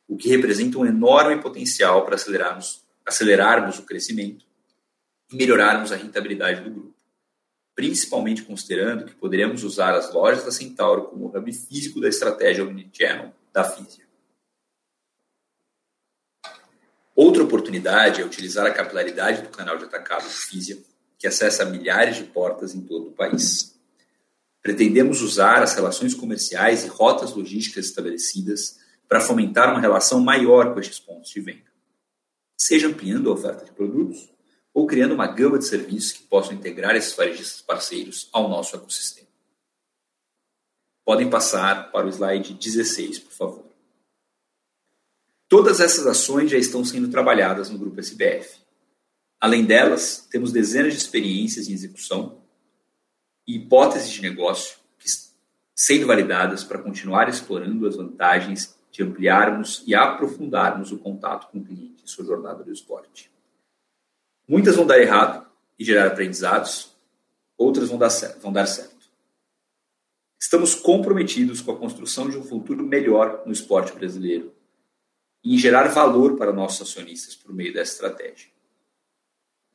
o 0.07 0.17
que 0.17 0.29
representa 0.29 0.79
um 0.79 0.85
enorme 0.85 1.39
potencial 1.39 2.03
para 2.03 2.15
acelerarmos, 2.15 2.81
acelerarmos 3.05 3.77
o 3.77 3.83
crescimento 3.83 4.47
e 5.31 5.35
melhorarmos 5.35 5.91
a 5.91 5.95
rentabilidade 5.95 6.61
do 6.63 6.71
grupo, 6.71 7.00
principalmente 7.75 8.43
considerando 8.43 9.05
que 9.05 9.15
poderemos 9.15 9.63
usar 9.63 9.95
as 9.95 10.13
lojas 10.13 10.43
da 10.43 10.51
Centauro 10.51 11.05
como 11.05 11.27
hub 11.27 11.53
físico 11.53 12.01
da 12.01 12.09
estratégia 12.09 12.63
Omnichannel 12.63 13.33
da 13.53 13.63
Fisia. 13.63 14.05
Outra 17.15 17.43
oportunidade 17.43 18.21
é 18.21 18.25
utilizar 18.25 18.65
a 18.65 18.73
capilaridade 18.73 19.43
do 19.43 19.49
canal 19.49 19.77
de 19.77 19.85
atacado 19.85 20.23
do 20.23 20.29
Fisia 20.29 20.77
que 21.17 21.27
acessa 21.27 21.65
milhares 21.65 22.15
de 22.15 22.23
portas 22.23 22.73
em 22.73 22.81
todo 22.81 23.09
o 23.09 23.11
país. 23.11 23.79
Pretendemos 24.61 25.21
usar 25.21 25.61
as 25.61 25.75
relações 25.75 26.15
comerciais 26.15 26.83
e 26.83 26.87
rotas 26.87 27.35
logísticas 27.35 27.85
estabelecidas 27.85 28.79
para 29.07 29.21
fomentar 29.21 29.69
uma 29.71 29.79
relação 29.79 30.19
maior 30.19 30.73
com 30.73 30.79
estes 30.79 30.99
pontos 30.99 31.29
de 31.29 31.41
venda, 31.41 31.69
seja 32.57 32.87
ampliando 32.87 33.29
a 33.29 33.33
oferta 33.33 33.65
de 33.65 33.71
produtos 33.71 34.31
ou 34.73 34.87
criando 34.87 35.13
uma 35.13 35.27
gama 35.27 35.59
de 35.59 35.65
serviços 35.65 36.13
que 36.13 36.23
possam 36.23 36.53
integrar 36.53 36.95
esses 36.95 37.15
varejistas 37.15 37.61
parceiros 37.61 38.29
ao 38.31 38.49
nosso 38.49 38.75
ecossistema. 38.75 39.27
Podem 41.03 41.29
passar 41.29 41.91
para 41.91 42.05
o 42.05 42.09
slide 42.09 42.53
16, 42.53 43.19
por 43.19 43.33
favor. 43.33 43.65
Todas 45.47 45.79
essas 45.79 46.07
ações 46.07 46.49
já 46.49 46.57
estão 46.57 46.85
sendo 46.85 47.09
trabalhadas 47.09 47.69
no 47.69 47.77
Grupo 47.77 47.99
SBF 47.99 48.61
Além 49.41 49.65
delas, 49.65 50.27
temos 50.29 50.51
dezenas 50.51 50.93
de 50.93 50.99
experiências 50.99 51.67
em 51.67 51.73
execução 51.73 52.37
e 53.47 53.55
hipóteses 53.55 54.11
de 54.11 54.21
negócio 54.21 54.77
que 54.99 55.09
sendo 55.75 56.05
validadas 56.05 56.63
para 56.63 56.77
continuar 56.77 57.27
explorando 57.27 57.87
as 57.87 57.95
vantagens 57.95 58.77
de 58.91 59.01
ampliarmos 59.01 59.83
e 59.87 59.95
aprofundarmos 59.95 60.91
o 60.91 60.99
contato 60.99 61.49
com 61.51 61.57
o 61.57 61.63
cliente 61.63 62.03
em 62.03 62.07
sua 62.07 62.23
jornada 62.23 62.63
do 62.63 62.71
esporte. 62.71 63.31
Muitas 64.47 64.75
vão 64.75 64.85
dar 64.85 64.99
errado 64.99 65.45
e 65.77 65.83
gerar 65.83 66.07
aprendizados, 66.07 66.91
outras 67.57 67.89
vão 67.89 67.97
dar 67.97 68.09
certo. 68.09 68.41
Vão 68.41 68.51
dar 68.51 68.65
certo. 68.65 69.01
Estamos 70.39 70.75
comprometidos 70.75 71.61
com 71.61 71.71
a 71.71 71.77
construção 71.77 72.29
de 72.29 72.37
um 72.37 72.43
futuro 72.43 72.83
melhor 72.83 73.43
no 73.45 73.53
esporte 73.53 73.93
brasileiro 73.93 74.53
e 75.43 75.55
em 75.55 75.57
gerar 75.57 75.87
valor 75.87 76.35
para 76.35 76.51
nossos 76.51 76.89
acionistas 76.89 77.35
por 77.35 77.53
meio 77.53 77.73
dessa 77.73 77.93
estratégia. 77.93 78.49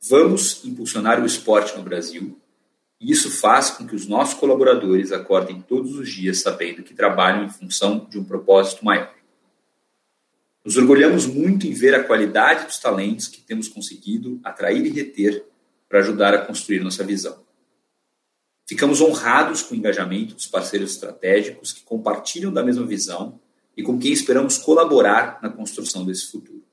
Vamos 0.08 0.64
impulsionar 0.64 1.20
o 1.22 1.26
esporte 1.26 1.76
no 1.76 1.82
Brasil 1.82 2.38
e 3.00 3.10
isso 3.10 3.30
faz 3.30 3.70
com 3.70 3.86
que 3.86 3.94
os 3.94 4.06
nossos 4.06 4.34
colaboradores 4.34 5.12
acordem 5.12 5.60
todos 5.62 5.96
os 5.96 6.10
dias 6.10 6.40
sabendo 6.40 6.82
que 6.82 6.94
trabalham 6.94 7.44
em 7.44 7.50
função 7.50 8.06
de 8.08 8.18
um 8.18 8.24
propósito 8.24 8.84
maior. 8.84 9.15
Nos 10.66 10.76
orgulhamos 10.76 11.26
muito 11.26 11.64
em 11.64 11.72
ver 11.72 11.94
a 11.94 12.02
qualidade 12.02 12.66
dos 12.66 12.80
talentos 12.80 13.28
que 13.28 13.40
temos 13.40 13.68
conseguido 13.68 14.40
atrair 14.42 14.84
e 14.84 14.88
reter 14.88 15.46
para 15.88 16.00
ajudar 16.00 16.34
a 16.34 16.44
construir 16.44 16.80
nossa 16.80 17.04
visão. 17.04 17.46
Ficamos 18.68 19.00
honrados 19.00 19.62
com 19.62 19.76
o 19.76 19.78
engajamento 19.78 20.34
dos 20.34 20.48
parceiros 20.48 20.90
estratégicos 20.90 21.72
que 21.72 21.84
compartilham 21.84 22.52
da 22.52 22.64
mesma 22.64 22.84
visão 22.84 23.38
e 23.76 23.82
com 23.84 23.96
quem 23.96 24.10
esperamos 24.10 24.58
colaborar 24.58 25.38
na 25.40 25.48
construção 25.48 26.04
desse 26.04 26.32
futuro. 26.32 26.64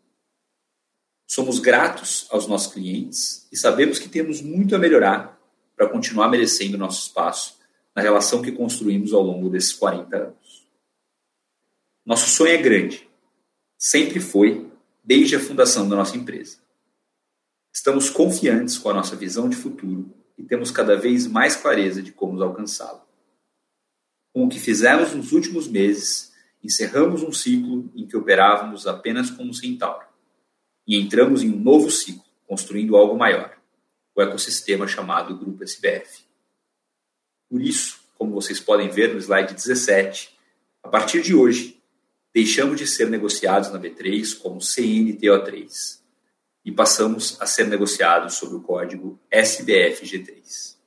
Somos 1.28 1.60
gratos 1.60 2.26
aos 2.32 2.48
nossos 2.48 2.74
clientes 2.74 3.48
e 3.52 3.56
sabemos 3.56 4.00
que 4.00 4.10
temos 4.10 4.42
muito 4.42 4.76
a 4.76 4.80
melhorar 4.80 5.40
para 5.76 5.88
continuar 5.88 6.30
merecendo 6.30 6.80
nosso 6.80 7.10
espaço 7.10 7.60
na 7.96 8.02
relação 8.02 8.42
que 8.42 8.52
construímos 8.52 9.14
ao 9.14 9.22
longo 9.22 9.52
desses 9.52 9.72
40 9.72 10.18
anos. 10.18 10.68
Nosso 12.04 12.28
sonho 12.28 12.54
é 12.54 12.58
grande, 12.58 13.08
sempre 13.84 14.22
foi, 14.22 14.72
desde 15.04 15.36
a 15.36 15.40
fundação 15.42 15.90
da 15.90 15.98
nossa 15.98 16.16
empresa. 16.16 16.58
Estamos 17.70 18.10
confiantes 18.10 18.78
com 18.78 18.90
a 18.90 18.94
nossa 18.94 19.14
visão 19.14 19.50
de 19.50 19.58
futuro 19.58 20.10
e 20.38 20.44
temos 20.44 20.72
cada 20.72 20.96
vez 20.96 21.28
mais 21.28 21.58
clareza 21.58 22.02
de 22.02 22.10
como 22.10 22.42
alcançá-lo. 22.42 23.02
Com 24.32 24.46
o 24.46 24.50
que 24.50 24.58
fizemos 24.58 25.14
nos 25.14 25.34
últimos 25.34 25.68
meses, 25.68 26.32
encerramos 26.64 27.24
um 27.24 27.34
ciclo 27.34 27.92
em 27.94 28.08
que 28.08 28.16
operávamos 28.16 28.88
apenas 28.88 29.30
como 29.30 29.54
centauro 29.54 30.08
e 30.88 30.98
entramos 30.98 31.44
em 31.44 31.52
um 31.52 31.60
novo 31.60 31.92
ciclo, 31.92 32.24
construindo 32.48 32.96
algo 32.96 33.18
maior, 33.18 33.54
o 34.16 34.22
ecossistema 34.22 34.88
chamado 34.88 35.38
Grupo 35.38 35.62
SBF. 35.62 36.24
Por 37.50 37.62
isso, 37.62 38.00
como 38.18 38.32
vocês 38.32 38.62
podem 38.62 38.88
ver 38.88 39.14
no 39.14 39.20
slide 39.20 39.54
17, 39.54 40.34
a 40.82 40.88
partir 40.88 41.22
de 41.22 41.36
hoje, 41.36 41.83
deixamos 42.34 42.80
de 42.80 42.88
ser 42.88 43.10
negociados 43.10 43.72
na 43.72 43.80
B3 43.80 44.38
como 44.40 44.60
CNTO3 44.60 46.02
e 46.66 46.72
passamos 46.72 47.40
a 47.42 47.46
ser 47.46 47.68
negociados 47.68 48.36
sob 48.36 48.56
o 48.56 48.62
código 48.62 49.20
SBFG3. 49.32 50.78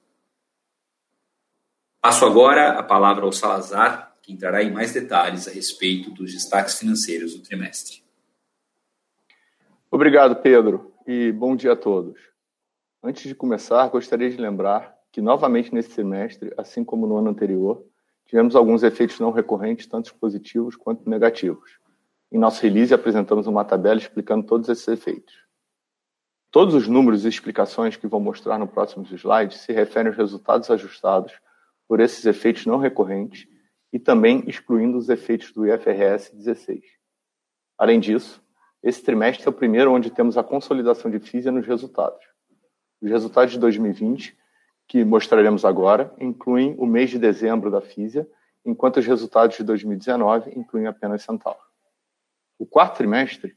Passo 2.00 2.24
agora 2.24 2.78
a 2.78 2.82
palavra 2.82 3.24
ao 3.24 3.32
Salazar, 3.32 4.16
que 4.22 4.32
entrará 4.32 4.62
em 4.62 4.72
mais 4.72 4.92
detalhes 4.92 5.46
a 5.46 5.50
respeito 5.50 6.10
dos 6.10 6.32
destaques 6.32 6.78
financeiros 6.78 7.34
do 7.34 7.42
trimestre. 7.42 8.02
Obrigado, 9.90 10.36
Pedro, 10.36 10.92
e 11.06 11.30
bom 11.30 11.54
dia 11.54 11.72
a 11.72 11.76
todos. 11.76 12.18
Antes 13.02 13.24
de 13.24 13.34
começar, 13.34 13.86
gostaria 13.88 14.30
de 14.30 14.36
lembrar 14.36 14.96
que, 15.12 15.20
novamente 15.20 15.72
nesse 15.72 15.92
semestre, 15.92 16.52
assim 16.56 16.84
como 16.84 17.06
no 17.06 17.16
ano 17.16 17.30
anterior, 17.30 17.84
tivemos 18.26 18.54
alguns 18.54 18.82
efeitos 18.82 19.18
não 19.18 19.30
recorrentes, 19.30 19.86
tanto 19.86 20.14
positivos 20.16 20.76
quanto 20.76 21.08
negativos. 21.08 21.78
Em 22.30 22.38
nosso 22.38 22.62
release, 22.62 22.92
apresentamos 22.92 23.46
uma 23.46 23.64
tabela 23.64 23.98
explicando 23.98 24.46
todos 24.46 24.68
esses 24.68 24.86
efeitos. 24.88 25.34
Todos 26.50 26.74
os 26.74 26.88
números 26.88 27.24
e 27.24 27.28
explicações 27.28 27.96
que 27.96 28.06
vou 28.06 28.20
mostrar 28.20 28.58
no 28.58 28.66
próximo 28.66 29.04
slide 29.04 29.56
se 29.56 29.72
referem 29.72 30.08
aos 30.08 30.16
resultados 30.16 30.70
ajustados 30.70 31.32
por 31.86 32.00
esses 32.00 32.24
efeitos 32.24 32.66
não 32.66 32.78
recorrentes 32.78 33.46
e 33.92 33.98
também 33.98 34.42
excluindo 34.46 34.98
os 34.98 35.08
efeitos 35.08 35.52
do 35.52 35.66
IFRS 35.66 36.34
16. 36.34 36.84
Além 37.78 38.00
disso, 38.00 38.42
esse 38.82 39.02
trimestre 39.02 39.46
é 39.46 39.50
o 39.50 39.52
primeiro 39.52 39.92
onde 39.92 40.10
temos 40.10 40.36
a 40.38 40.42
consolidação 40.42 41.10
de 41.10 41.18
FISA 41.18 41.52
nos 41.52 41.66
resultados. 41.66 42.24
Os 43.00 43.10
resultados 43.10 43.52
de 43.52 43.58
2020, 43.58 44.36
que 44.86 45.04
mostraremos 45.04 45.64
agora, 45.64 46.14
incluem 46.20 46.74
o 46.78 46.86
mês 46.86 47.10
de 47.10 47.18
dezembro 47.18 47.70
da 47.70 47.80
FISA, 47.80 48.28
enquanto 48.64 48.98
os 48.98 49.06
resultados 49.06 49.56
de 49.56 49.64
2019 49.64 50.52
incluem 50.56 50.86
apenas 50.86 51.22
Centauro. 51.22 51.58
O 52.58 52.66
quarto 52.66 52.96
trimestre 52.96 53.56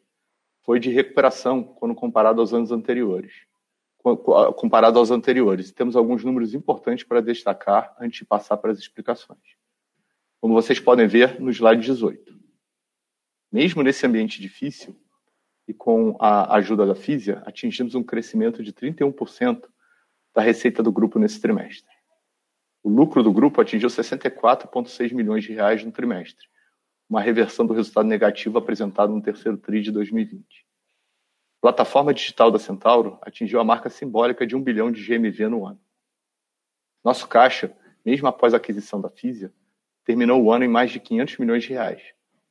foi 0.63 0.79
de 0.79 0.89
recuperação 0.89 1.63
quando 1.63 1.95
comparado 1.95 2.41
aos 2.41 2.53
anos 2.53 2.71
anteriores 2.71 3.49
comparado 4.55 4.97
aos 4.97 5.11
anteriores. 5.11 5.71
Temos 5.71 5.95
alguns 5.95 6.23
números 6.23 6.53
importantes 6.53 7.03
para 7.03 7.21
destacar 7.21 7.95
antes 7.99 8.19
de 8.19 8.25
passar 8.25 8.57
para 8.57 8.71
as 8.71 8.79
explicações. 8.79 9.57
Como 10.39 10.53
vocês 10.53 10.79
podem 10.79 11.07
ver 11.07 11.39
no 11.39 11.51
slide 11.51 11.81
18. 11.81 12.39
Mesmo 13.51 13.83
nesse 13.83 14.05
ambiente 14.05 14.41
difícil, 14.41 14.95
e 15.67 15.73
com 15.73 16.15
a 16.19 16.55
ajuda 16.55 16.85
da 16.85 16.95
Físia, 16.95 17.43
atingimos 17.45 17.93
um 17.93 18.03
crescimento 18.03 18.63
de 18.63 18.73
31% 18.73 19.65
da 20.39 20.43
receita 20.45 20.81
do 20.81 20.91
grupo 20.91 21.19
nesse 21.19 21.39
trimestre. 21.39 21.93
O 22.81 22.89
lucro 22.89 23.21
do 23.21 23.31
grupo 23.31 23.61
atingiu 23.61 23.89
64,6 23.89 25.13
milhões 25.13 25.43
de 25.43 25.53
reais 25.53 25.83
no 25.83 25.91
trimestre, 25.91 26.47
uma 27.09 27.21
reversão 27.21 27.65
do 27.65 27.73
resultado 27.73 28.07
negativo 28.07 28.57
apresentado 28.57 29.13
no 29.13 29.21
terceiro 29.21 29.57
TRI 29.57 29.81
de 29.81 29.91
2020 29.91 30.69
plataforma 31.61 32.13
digital 32.13 32.51
da 32.51 32.59
Centauro 32.59 33.17
atingiu 33.21 33.59
a 33.59 33.63
marca 33.63 33.89
simbólica 33.89 34.47
de 34.47 34.55
um 34.55 34.61
bilhão 34.61 34.91
de 34.91 35.05
GMV 35.05 35.49
no 35.49 35.65
ano. 35.65 35.79
Nosso 37.03 37.27
caixa, 37.27 37.75
mesmo 38.05 38.27
após 38.27 38.53
a 38.53 38.57
aquisição 38.57 38.99
da 38.99 39.09
Físia, 39.09 39.53
terminou 40.05 40.41
o 40.41 40.51
ano 40.51 40.63
em 40.63 40.69
mais 40.69 40.91
de 40.91 40.99
500 40.99 41.37
milhões 41.37 41.63
de 41.63 41.69
reais, 41.69 42.01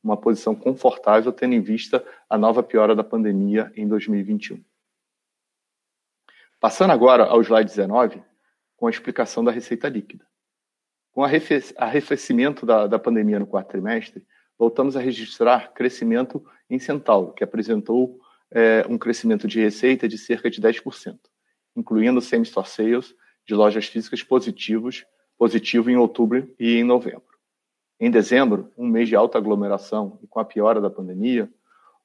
uma 0.03 0.15
posição 0.15 0.55
confortável 0.55 1.31
tendo 1.31 1.53
em 1.53 1.61
vista 1.61 2.05
a 2.29 2.37
nova 2.37 2.63
piora 2.63 2.95
da 2.95 3.03
pandemia 3.03 3.71
em 3.75 3.87
2021. 3.87 4.63
Passando 6.59 6.91
agora 6.91 7.23
ao 7.23 7.41
slide 7.41 7.69
19, 7.69 8.21
com 8.75 8.87
a 8.87 8.89
explicação 8.89 9.43
da 9.43 9.51
receita 9.51 9.87
líquida. 9.87 10.25
Com 11.11 11.21
o 11.21 11.25
arrefecimento 11.77 12.65
da, 12.65 12.85
da 12.85 12.99
pandemia 12.99 13.39
no 13.39 13.47
quarto 13.47 13.69
trimestre, 13.69 14.25
voltamos 14.57 14.97
a 14.97 14.99
registrar 14.99 15.73
crescimento 15.73 16.45
em 16.69 16.77
Centauro, 16.77 17.31
que 17.31 17.45
apresentou 17.45 18.19
é, 18.51 18.85
um 18.89 18.97
crescimento 18.97 19.47
de 19.47 19.61
receita 19.61 20.07
de 20.07 20.17
cerca 20.17 20.49
de 20.49 20.61
10%, 20.61 21.17
incluindo 21.77 22.19
same-store 22.19 22.67
sales 22.67 23.15
de 23.47 23.55
lojas 23.55 23.85
físicas 23.85 24.21
positivos, 24.21 25.05
positivo 25.37 25.89
em 25.89 25.95
outubro 25.95 26.53
e 26.59 26.75
em 26.75 26.83
novembro. 26.83 27.23
Em 27.99 28.11
dezembro, 28.11 28.71
um 28.77 28.87
mês 28.87 29.07
de 29.07 29.15
alta 29.15 29.37
aglomeração 29.37 30.19
e 30.21 30.27
com 30.27 30.39
a 30.39 30.45
piora 30.45 30.81
da 30.81 30.89
pandemia, 30.89 31.49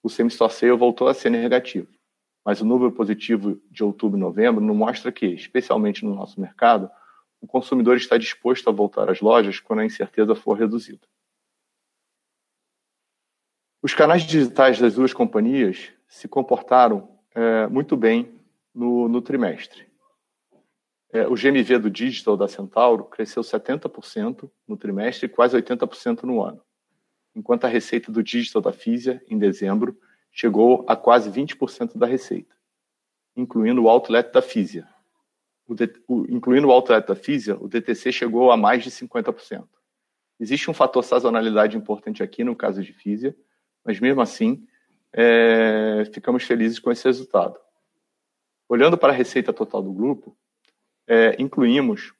o 0.03 0.09
same-store 0.09 0.53
sale 0.53 0.73
voltou 0.73 1.09
a 1.09 1.15
ser 1.15 1.31
negativo. 1.31 1.89
Mas 2.45 2.61
o 2.61 2.65
número 2.65 2.93
positivo 2.93 3.61
de 3.71 3.83
outubro 3.83 4.19
e 4.19 4.21
novembro 4.21 4.63
não 4.63 4.75
mostra 4.75 5.11
que, 5.11 5.27
especialmente 5.27 6.05
no 6.05 6.15
nosso 6.15 6.41
mercado, 6.41 6.91
o 7.41 7.47
consumidor 7.47 7.97
está 7.97 8.19
disposto 8.19 8.69
a 8.69 8.73
voltar 8.73 9.11
às 9.11 9.21
lojas 9.21 9.61
quando 9.61 9.81
a 9.81 9.85
incerteza 9.85 10.35
for 10.35 10.59
reduzida. 10.59 11.07
Os 13.83 13.95
canais 13.95 14.23
digitais 14.23 14.79
das 14.79 14.95
duas 14.95 15.13
companhias 15.13 15.93
se 16.09 16.27
comportaram 16.27 17.19
é, 17.35 17.67
muito 17.67 17.97
bem 17.97 18.41
no, 18.75 19.09
no 19.09 19.21
trimestre. 19.21 19.87
É, 21.13 21.29
o 21.29 21.35
GMV 21.35 21.79
do 21.79 21.91
digital 21.91 22.37
da 22.37 22.49
Centauro 22.49 23.05
cresceu 23.05 23.43
70% 23.43 24.51
no 24.67 24.77
trimestre 24.77 25.27
e 25.27 25.29
quase 25.29 25.57
80% 25.57 26.23
no 26.23 26.43
ano, 26.43 26.61
enquanto 27.37 27.67
a 27.67 27.69
receita 27.69 28.11
do 28.11 28.23
digital 28.23 28.63
da 28.63 28.73
Fisia, 28.73 29.23
em 29.29 29.39
dezembro, 29.39 29.97
chegou 30.35 30.85
a 30.89 30.97
quase 30.97 31.31
20% 31.31 31.97
da 31.97 32.07
receita, 32.07 32.55
incluindo 33.37 33.85
o 33.85 33.89
outlet 33.89 34.33
da 34.33 34.43
Fisia. 34.43 34.87
O 35.65 35.75
de, 35.75 35.89
o, 36.09 36.27
incluindo 36.29 36.67
o 36.67 36.73
outlet 36.73 37.07
da 37.07 37.15
Fisia, 37.15 37.57
o 37.57 37.69
DTC 37.69 38.11
chegou 38.11 38.51
a 38.51 38.57
mais 38.57 38.83
de 38.83 38.91
50%. 38.91 39.65
Existe 40.41 40.69
um 40.69 40.75
fator 40.75 41.05
sazonalidade 41.05 41.77
importante 41.77 42.21
aqui 42.21 42.43
no 42.43 42.57
caso 42.57 42.83
de 42.83 42.93
Fisia, 42.93 43.35
mas 43.85 44.01
mesmo 44.01 44.21
assim, 44.21 44.67
é, 45.13 46.05
ficamos 46.13 46.43
felizes 46.43 46.81
com 46.81 46.91
esse 46.91 47.05
resultado. 47.05 47.57
Olhando 48.69 48.99
para 48.99 49.13
a 49.13 49.17
receita 49.17 49.53
total 49.53 49.83
do 49.83 49.93
grupo, 49.93 50.37
é, 51.07 51.41
incluímos, 51.41 52.13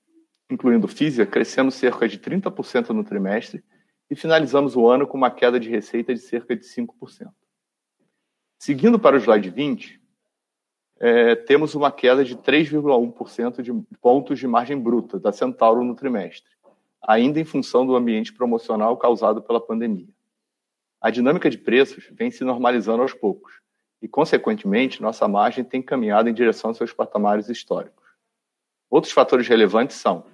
incluindo 0.49 0.87
Físia, 0.87 1.27
crescemos 1.27 1.75
cerca 1.75 2.07
de 2.07 2.19
30% 2.19 2.91
no 2.91 3.03
trimestre 3.03 3.65
e 4.09 4.15
finalizamos 4.15 4.77
o 4.77 4.87
ano 4.87 5.05
com 5.05 5.17
uma 5.17 5.33
queda 5.33 5.59
de 5.59 5.69
receita 5.69 6.15
de 6.15 6.21
cerca 6.21 6.55
de 6.55 6.65
5%. 6.65 7.33
Seguindo 8.65 8.99
para 8.99 9.17
o 9.17 9.19
slide 9.19 9.51
20, 9.51 10.01
é, 10.99 11.35
temos 11.37 11.75
uma 11.75 11.93
queda 11.93 12.25
de 12.25 12.37
3,1% 12.37 13.61
de 13.61 13.73
pontos 14.01 14.39
de 14.39 14.47
margem 14.47 14.81
bruta 14.81 15.19
da 15.19 15.33
Centauro 15.33 15.85
no 15.85 15.95
trimestre, 15.95 16.51
ainda 17.03 17.39
em 17.39 17.45
função 17.45 17.85
do 17.87 17.95
ambiente 17.95 18.33
promocional 18.33 18.97
causado 18.97 19.43
pela 19.43 19.61
pandemia 19.61 20.09
a 21.05 21.11
dinâmica 21.11 21.51
de 21.51 21.59
preços 21.59 22.09
vem 22.13 22.31
se 22.31 22.45
normalizando 22.45 23.03
aos 23.03 23.13
poucos 23.13 23.61
e, 24.01 24.09
consequentemente, 24.09 25.03
nossa 25.03 25.29
margem 25.29 25.63
tem 25.63 25.83
caminhado 25.83 26.31
em 26.31 26.33
direção 26.33 26.71
aos 26.71 26.79
seus 26.79 26.95
patamares 26.95 27.51
históricos. 27.51 28.09
Outros 28.89 29.13
fatores 29.13 29.47
relevantes 29.47 29.99
são 29.99 30.25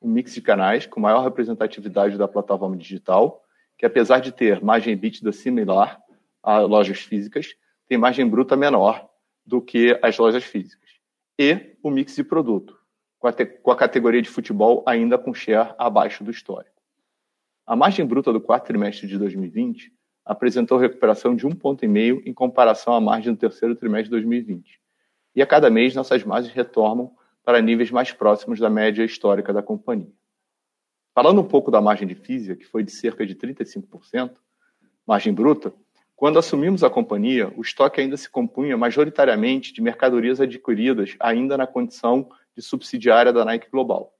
o 0.00 0.08
mix 0.08 0.34
de 0.34 0.42
canais 0.42 0.86
com 0.86 0.98
maior 0.98 1.22
representatividade 1.22 2.18
da 2.18 2.26
plataforma 2.26 2.76
digital, 2.76 3.44
que 3.76 3.86
apesar 3.86 4.18
de 4.18 4.32
ter 4.32 4.60
margem 4.60 4.92
EBITDA 4.92 5.30
similar 5.30 6.02
a 6.42 6.58
lojas 6.58 6.98
físicas, 6.98 7.54
tem 7.88 7.96
margem 7.96 8.28
bruta 8.28 8.56
menor 8.56 9.08
do 9.44 9.62
que 9.62 9.98
as 10.02 10.16
lojas 10.18 10.44
físicas. 10.44 10.88
E 11.38 11.76
o 11.82 11.90
mix 11.90 12.14
de 12.14 12.22
produto, 12.22 12.78
com 13.18 13.28
a, 13.28 13.32
com 13.32 13.70
a 13.70 13.76
categoria 13.76 14.20
de 14.20 14.28
futebol 14.28 14.84
ainda 14.86 15.16
com 15.16 15.32
share 15.32 15.74
abaixo 15.78 16.22
do 16.22 16.30
histórico. 16.30 16.76
A 17.66 17.74
margem 17.74 18.04
bruta 18.04 18.32
do 18.32 18.40
quarto 18.40 18.66
trimestre 18.66 19.06
de 19.06 19.16
2020 19.18 19.92
apresentou 20.24 20.76
recuperação 20.76 21.34
de 21.34 21.46
um 21.46 21.52
ponto 21.52 21.84
e 21.84 21.88
meio 21.88 22.22
em 22.26 22.34
comparação 22.34 22.92
à 22.92 23.00
margem 23.00 23.32
do 23.32 23.38
terceiro 23.38 23.74
trimestre 23.74 24.04
de 24.04 24.10
2020. 24.10 24.80
E 25.34 25.40
a 25.40 25.46
cada 25.46 25.70
mês 25.70 25.94
nossas 25.94 26.22
margens 26.24 26.52
retornam 26.52 27.12
para 27.42 27.62
níveis 27.62 27.90
mais 27.90 28.12
próximos 28.12 28.60
da 28.60 28.68
média 28.68 29.04
histórica 29.04 29.52
da 29.52 29.62
companhia. 29.62 30.12
Falando 31.14 31.40
um 31.40 31.48
pouco 31.48 31.70
da 31.70 31.80
margem 31.80 32.06
de 32.06 32.14
física, 32.14 32.54
que 32.54 32.66
foi 32.66 32.84
de 32.84 32.90
cerca 32.90 33.26
de 33.26 33.34
35%, 33.34 34.36
margem 35.06 35.32
bruta, 35.32 35.72
quando 36.18 36.36
assumimos 36.36 36.82
a 36.82 36.90
companhia, 36.90 37.52
o 37.56 37.62
estoque 37.62 38.00
ainda 38.00 38.16
se 38.16 38.28
compunha 38.28 38.76
majoritariamente 38.76 39.72
de 39.72 39.80
mercadorias 39.80 40.40
adquiridas 40.40 41.14
ainda 41.20 41.56
na 41.56 41.64
condição 41.64 42.28
de 42.56 42.60
subsidiária 42.60 43.32
da 43.32 43.44
Nike 43.44 43.70
Global. 43.70 44.12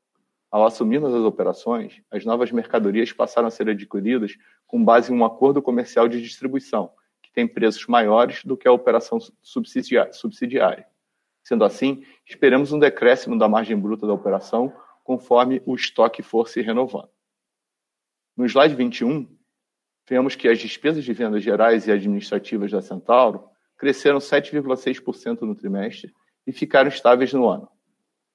Ao 0.49 0.65
assumirmos 0.65 1.13
as 1.13 1.23
operações, 1.23 2.01
as 2.09 2.25
novas 2.25 2.53
mercadorias 2.53 3.11
passaram 3.11 3.49
a 3.49 3.51
ser 3.51 3.69
adquiridas 3.69 4.39
com 4.65 4.85
base 4.85 5.13
em 5.13 5.17
um 5.17 5.25
acordo 5.25 5.61
comercial 5.61 6.07
de 6.07 6.23
distribuição, 6.23 6.93
que 7.21 7.33
tem 7.33 7.49
preços 7.49 7.85
maiores 7.89 8.45
do 8.45 8.57
que 8.57 8.69
a 8.69 8.73
operação 8.73 9.19
subsidiária. 9.43 10.87
Sendo 11.43 11.65
assim, 11.65 12.05
esperamos 12.25 12.71
um 12.71 12.79
decréscimo 12.79 13.37
da 13.37 13.49
margem 13.49 13.77
bruta 13.77 14.07
da 14.07 14.13
operação 14.13 14.73
conforme 15.03 15.61
o 15.67 15.75
estoque 15.75 16.23
for 16.23 16.49
se 16.49 16.63
renovando. 16.63 17.11
No 18.37 18.47
slide 18.47 18.77
21, 18.77 19.37
vemos 20.09 20.35
que 20.35 20.49
as 20.49 20.59
despesas 20.59 21.05
de 21.05 21.13
vendas 21.13 21.43
gerais 21.43 21.87
e 21.87 21.93
administrativas 21.93 22.71
da 22.71 22.81
Centauro 22.81 23.45
cresceram 23.77 24.19
7,6% 24.19 25.43
no 25.43 25.55
trimestre 25.55 26.13
e 26.47 26.53
ficaram 26.53 26.89
estáveis 26.89 27.33
no 27.33 27.49
ano. 27.49 27.69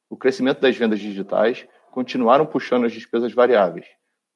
O 0.10 0.16
crescimento 0.16 0.62
das 0.62 0.78
vendas 0.78 1.00
digitais 1.00 1.68
continuaram 1.92 2.46
puxando 2.46 2.86
as 2.86 2.94
despesas 2.94 3.34
variáveis, 3.34 3.88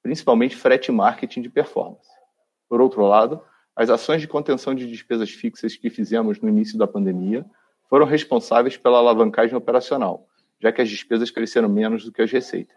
principalmente 0.01 0.55
frete 0.55 0.89
e 0.89 0.93
marketing 0.93 1.41
de 1.41 1.49
performance. 1.49 2.09
Por 2.67 2.81
outro 2.81 3.05
lado, 3.05 3.41
as 3.75 3.89
ações 3.89 4.21
de 4.21 4.27
contenção 4.27 4.73
de 4.73 4.87
despesas 4.87 5.29
fixas 5.29 5.75
que 5.75 5.89
fizemos 5.89 6.41
no 6.41 6.49
início 6.49 6.77
da 6.77 6.87
pandemia 6.87 7.45
foram 7.89 8.05
responsáveis 8.05 8.75
pela 8.75 8.97
alavancagem 8.97 9.55
operacional, 9.55 10.27
já 10.59 10.71
que 10.71 10.81
as 10.81 10.89
despesas 10.89 11.29
cresceram 11.29 11.69
menos 11.69 12.03
do 12.03 12.11
que 12.11 12.21
as 12.21 12.31
receitas. 12.31 12.75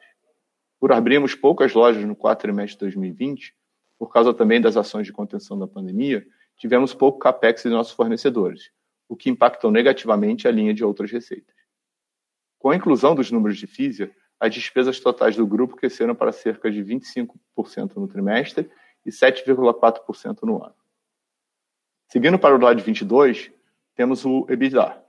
Por 0.79 0.93
abrirmos 0.93 1.35
poucas 1.35 1.73
lojas 1.75 2.05
no 2.05 2.15
quarto 2.15 2.43
trimestre 2.43 2.77
de 2.77 2.97
2020, 2.97 3.55
por 4.01 4.11
causa 4.11 4.33
também 4.33 4.63
das 4.63 4.79
ações 4.79 5.07
de 5.07 5.13
contenção 5.13 5.59
da 5.59 5.69
pandemia, 5.69 6.27
tivemos 6.57 6.95
pouco 6.95 7.19
capex 7.19 7.65
de 7.65 7.69
nossos 7.69 7.93
fornecedores, 7.93 8.71
o 9.07 9.15
que 9.15 9.29
impactou 9.29 9.71
negativamente 9.71 10.49
a 10.49 10.51
linha 10.51 10.73
de 10.73 10.83
outras 10.83 11.11
receitas. 11.11 11.55
Com 12.59 12.71
a 12.71 12.77
inclusão 12.77 13.15
dos 13.15 13.31
números 13.31 13.59
de 13.59 13.67
Fisia, 13.67 14.11
as 14.41 14.55
despesas 14.55 14.99
totais 15.01 15.37
do 15.37 15.47
grupo 15.47 15.77
cresceram 15.77 16.15
para 16.15 16.33
cerca 16.33 16.71
de 16.71 16.83
25% 16.83 17.97
no 17.97 18.09
trimestre 18.09 18.71
e 19.05 19.11
7,4% 19.11 20.45
no 20.45 20.65
ano. 20.65 20.75
Seguindo 22.09 22.39
para 22.39 22.55
o 22.55 22.59
slide 22.59 22.83
22, 22.83 23.53
temos 23.95 24.25
o 24.25 24.47
EBITDA. 24.49 25.05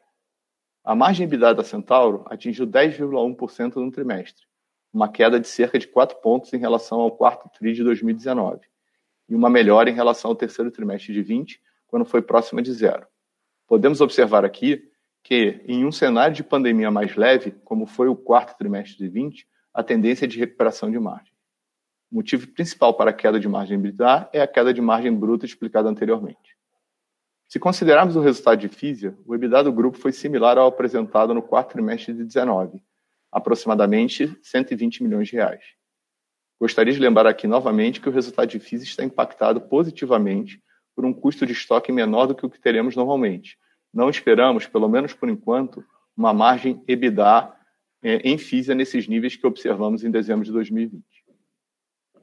A 0.84 0.94
margem 0.94 1.26
EBITDA 1.26 1.56
da 1.56 1.64
Centauro 1.64 2.26
atingiu 2.26 2.68
10,1% 2.68 3.76
no 3.78 3.90
trimestre, 3.90 4.46
uma 4.92 5.10
queda 5.10 5.40
de 5.40 5.48
cerca 5.48 5.80
de 5.80 5.88
4 5.88 6.18
pontos 6.18 6.52
em 6.52 6.58
relação 6.58 7.00
ao 7.00 7.16
quarto 7.16 7.48
TRI 7.58 7.72
de 7.72 7.86
2019, 7.86 8.70
e 9.32 9.36
uma 9.36 9.50
melhora 9.50 9.90
em 9.90 9.94
relação 9.94 10.30
ao 10.30 10.36
terceiro 10.36 10.70
trimestre 10.70 11.14
de 11.14 11.24
20, 11.24 11.62
quando 11.88 12.04
foi 12.04 12.22
próxima 12.22 12.62
de 12.62 12.74
zero. 12.74 13.08
Podemos 13.66 14.02
observar 14.02 14.44
aqui 14.44 14.92
que, 15.24 15.64
em 15.66 15.86
um 15.86 15.92
cenário 15.92 16.36
de 16.36 16.44
pandemia 16.44 16.92
mais 16.92 17.16
leve, 17.16 17.52
como 17.64 17.86
foi 17.86 18.10
o 18.10 18.16
quarto 18.16 18.58
trimestre 18.58 18.98
de 18.98 19.08
20, 19.08 19.48
a 19.74 19.82
tendência 19.82 20.26
é 20.26 20.28
de 20.28 20.38
recuperação 20.38 20.92
de 20.92 21.00
margem. 21.00 21.32
O 22.12 22.16
motivo 22.16 22.46
principal 22.50 22.94
para 22.94 23.12
a 23.12 23.14
queda 23.14 23.40
de 23.40 23.48
margem 23.48 23.78
EBITDA 23.80 24.30
é 24.34 24.42
a 24.42 24.48
queda 24.48 24.74
de 24.74 24.82
margem 24.82 25.16
bruta 25.16 25.46
explicada 25.46 25.88
anteriormente. 25.88 26.58
Se 27.48 27.58
considerarmos 27.58 28.18
o 28.18 28.22
resultado 28.22 28.60
de 28.60 28.68
Fisia, 28.68 29.18
o 29.26 29.34
EBITDA 29.34 29.64
do 29.64 29.72
grupo 29.72 29.98
foi 29.98 30.12
similar 30.12 30.58
ao 30.58 30.68
apresentado 30.68 31.34
no 31.34 31.42
quarto 31.42 31.72
trimestre 31.72 32.14
de 32.14 32.26
19, 32.26 32.84
aproximadamente 33.32 34.38
120 34.44 35.04
milhões 35.04 35.30
de 35.30 35.38
reais. 35.38 35.64
Gostaria 36.62 36.94
de 36.94 37.00
lembrar 37.00 37.26
aqui 37.26 37.48
novamente 37.48 38.00
que 38.00 38.08
o 38.08 38.12
resultado 38.12 38.48
de 38.48 38.60
Fisia 38.60 38.86
está 38.86 39.04
impactado 39.04 39.60
positivamente 39.62 40.62
por 40.96 41.04
um 41.04 41.12
custo 41.12 41.44
de 41.44 41.54
estoque 41.54 41.92
menor 41.92 42.28
do 42.28 42.36
que 42.36 42.46
o 42.46 42.50
que 42.52 42.62
teremos 42.62 42.96
normalmente, 42.96 43.58
não 43.92 44.12
esperamos, 44.12 44.68
pelo 44.68 44.88
menos 44.88 45.12
por 45.12 45.28
enquanto, 45.28 45.84
uma 46.16 46.32
margem 46.32 46.84
EBITDA 46.88 47.52
é, 48.04 48.18
em 48.18 48.38
FISA 48.38 48.76
nesses 48.76 49.08
níveis 49.08 49.36
que 49.36 49.48
observamos 49.48 50.04
em 50.04 50.12
dezembro 50.12 50.46
de 50.46 50.52
2020. 50.52 51.04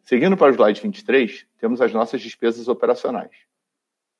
Seguindo 0.04 0.36
para 0.36 0.52
o 0.52 0.54
slide 0.54 0.80
23, 0.82 1.44
temos 1.58 1.80
as 1.80 1.92
nossas 1.92 2.20
despesas 2.20 2.68
operacionais. 2.68 3.34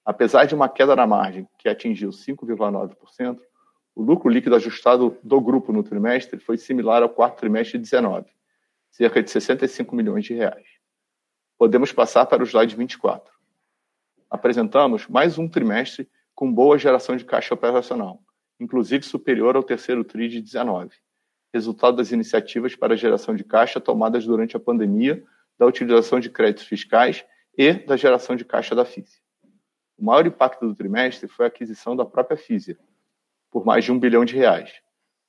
Apesar 0.05 0.47
de 0.47 0.55
uma 0.55 0.69
queda 0.69 0.97
na 0.97 1.07
margem, 1.07 1.47
que 1.57 1.69
atingiu 1.69 2.11
5,9%, 2.11 3.39
o 3.95 4.03
lucro 4.03 4.29
líquido 4.29 4.57
ajustado 4.57 5.17
do 5.23 5.41
grupo 5.41 5.73
no 5.73 5.85
trimestre 5.85 6.41
foi 6.41 6.59
similar 6.59 7.05
ao 7.05 7.09
quarto 7.09 7.39
trimestre 7.39 7.79
de 7.79 7.85
19, 7.85 8.27
cerca 8.91 9.23
de 9.23 9.31
65 9.31 9.95
milhões 9.95 10.25
de 10.25 10.35
reais. 10.35 10.67
Podemos 11.57 11.93
passar 11.93 12.27
para 12.27 12.43
o 12.43 12.47
slide 12.47 12.77
24. 12.77 13.33
Apresentamos 14.31 15.07
mais 15.09 15.39
um 15.39 15.49
trimestre 15.49 16.09
com 16.35 16.53
boa 16.53 16.79
geração 16.79 17.17
de 17.17 17.25
caixa 17.25 17.55
operacional, 17.55 18.23
inclusive 18.61 19.05
superior 19.05 19.57
ao 19.57 19.63
terceiro 19.63 20.05
TRI 20.05 20.29
de 20.29 20.41
19, 20.41 20.95
resultado 21.53 21.97
das 21.97 22.13
iniciativas 22.13 22.77
para 22.77 22.97
geração 22.97 23.35
de 23.35 23.43
caixa 23.43 23.81
tomadas 23.81 24.25
durante 24.25 24.57
a 24.57 24.61
pandemia, 24.61 25.25
da 25.59 25.67
utilização 25.67 26.21
de 26.21 26.31
créditos 26.31 26.65
fiscais 26.65 27.25
e 27.57 27.73
da 27.73 27.97
geração 27.97 28.37
de 28.37 28.45
caixa 28.45 28.75
da 28.75 28.85
FISE. 28.85 29.21
O 29.99 30.05
maior 30.05 30.25
impacto 30.27 30.65
do 30.65 30.75
trimestre 30.77 31.27
foi 31.27 31.47
a 31.47 31.49
aquisição 31.49 31.97
da 31.97 32.05
própria 32.05 32.37
FISE, 32.37 32.79
por 33.51 33.65
mais 33.65 33.85
de 33.85 33.91
um 33.91 33.99
bilhão 33.99 34.25
de 34.25 34.37
reais. 34.37 34.81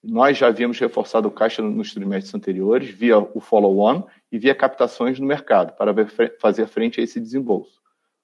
Nós 0.03 0.37
já 0.37 0.47
havíamos 0.47 0.79
reforçado 0.79 1.27
o 1.27 1.31
caixa 1.31 1.61
nos 1.61 1.93
trimestres 1.93 2.33
anteriores 2.33 2.89
via 2.89 3.17
o 3.17 3.39
follow-on 3.39 4.03
e 4.31 4.39
via 4.39 4.55
captações 4.55 5.19
no 5.19 5.25
mercado 5.25 5.73
para 5.75 5.93
fazer 6.39 6.67
frente 6.67 7.01
a 7.01 7.03
esse 7.03 7.19
desembolso. 7.19 7.81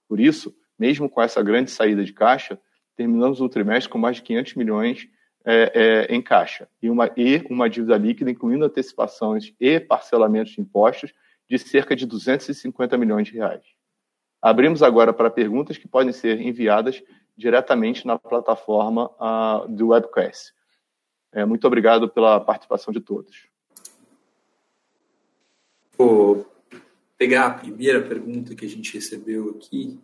Por 0.07 0.19
isso, 0.19 0.55
mesmo 0.79 1.09
com 1.09 1.21
essa 1.21 1.43
grande 1.43 1.71
saída 1.71 2.03
de 2.03 2.13
caixa, 2.13 2.59
terminamos 2.95 3.41
o 3.41 3.49
trimestre 3.49 3.89
com 3.89 3.97
mais 3.97 4.17
de 4.17 4.21
500 4.21 4.55
milhões 4.55 5.09
é, 5.43 6.07
é, 6.09 6.15
em 6.15 6.21
caixa 6.21 6.67
e 6.81 6.89
uma, 6.89 7.11
e 7.15 7.43
uma 7.49 7.69
dívida 7.69 7.97
líquida, 7.97 8.31
incluindo 8.31 8.65
antecipações 8.65 9.53
e 9.59 9.79
parcelamentos 9.79 10.53
de 10.53 10.61
impostos, 10.61 11.13
de 11.47 11.59
cerca 11.59 11.95
de 11.95 12.05
250 12.05 12.97
milhões 12.97 13.27
de 13.27 13.35
reais. 13.35 13.63
Abrimos 14.41 14.81
agora 14.81 15.13
para 15.13 15.29
perguntas 15.29 15.77
que 15.77 15.87
podem 15.87 16.13
ser 16.13 16.39
enviadas 16.39 17.03
diretamente 17.37 18.07
na 18.07 18.17
plataforma 18.17 19.11
uh, 19.19 19.67
do 19.67 19.89
webcast. 19.89 20.53
É, 21.35 21.45
muito 21.45 21.67
obrigado 21.67 22.09
pela 22.09 22.39
participação 22.39 22.93
de 22.93 23.01
todos. 23.01 23.47
Vou 25.97 26.51
pegar 27.17 27.47
a 27.47 27.53
primeira 27.53 28.01
pergunta 28.01 28.55
que 28.55 28.65
a 28.65 28.69
gente 28.69 28.93
recebeu 28.93 29.49
aqui 29.49 29.99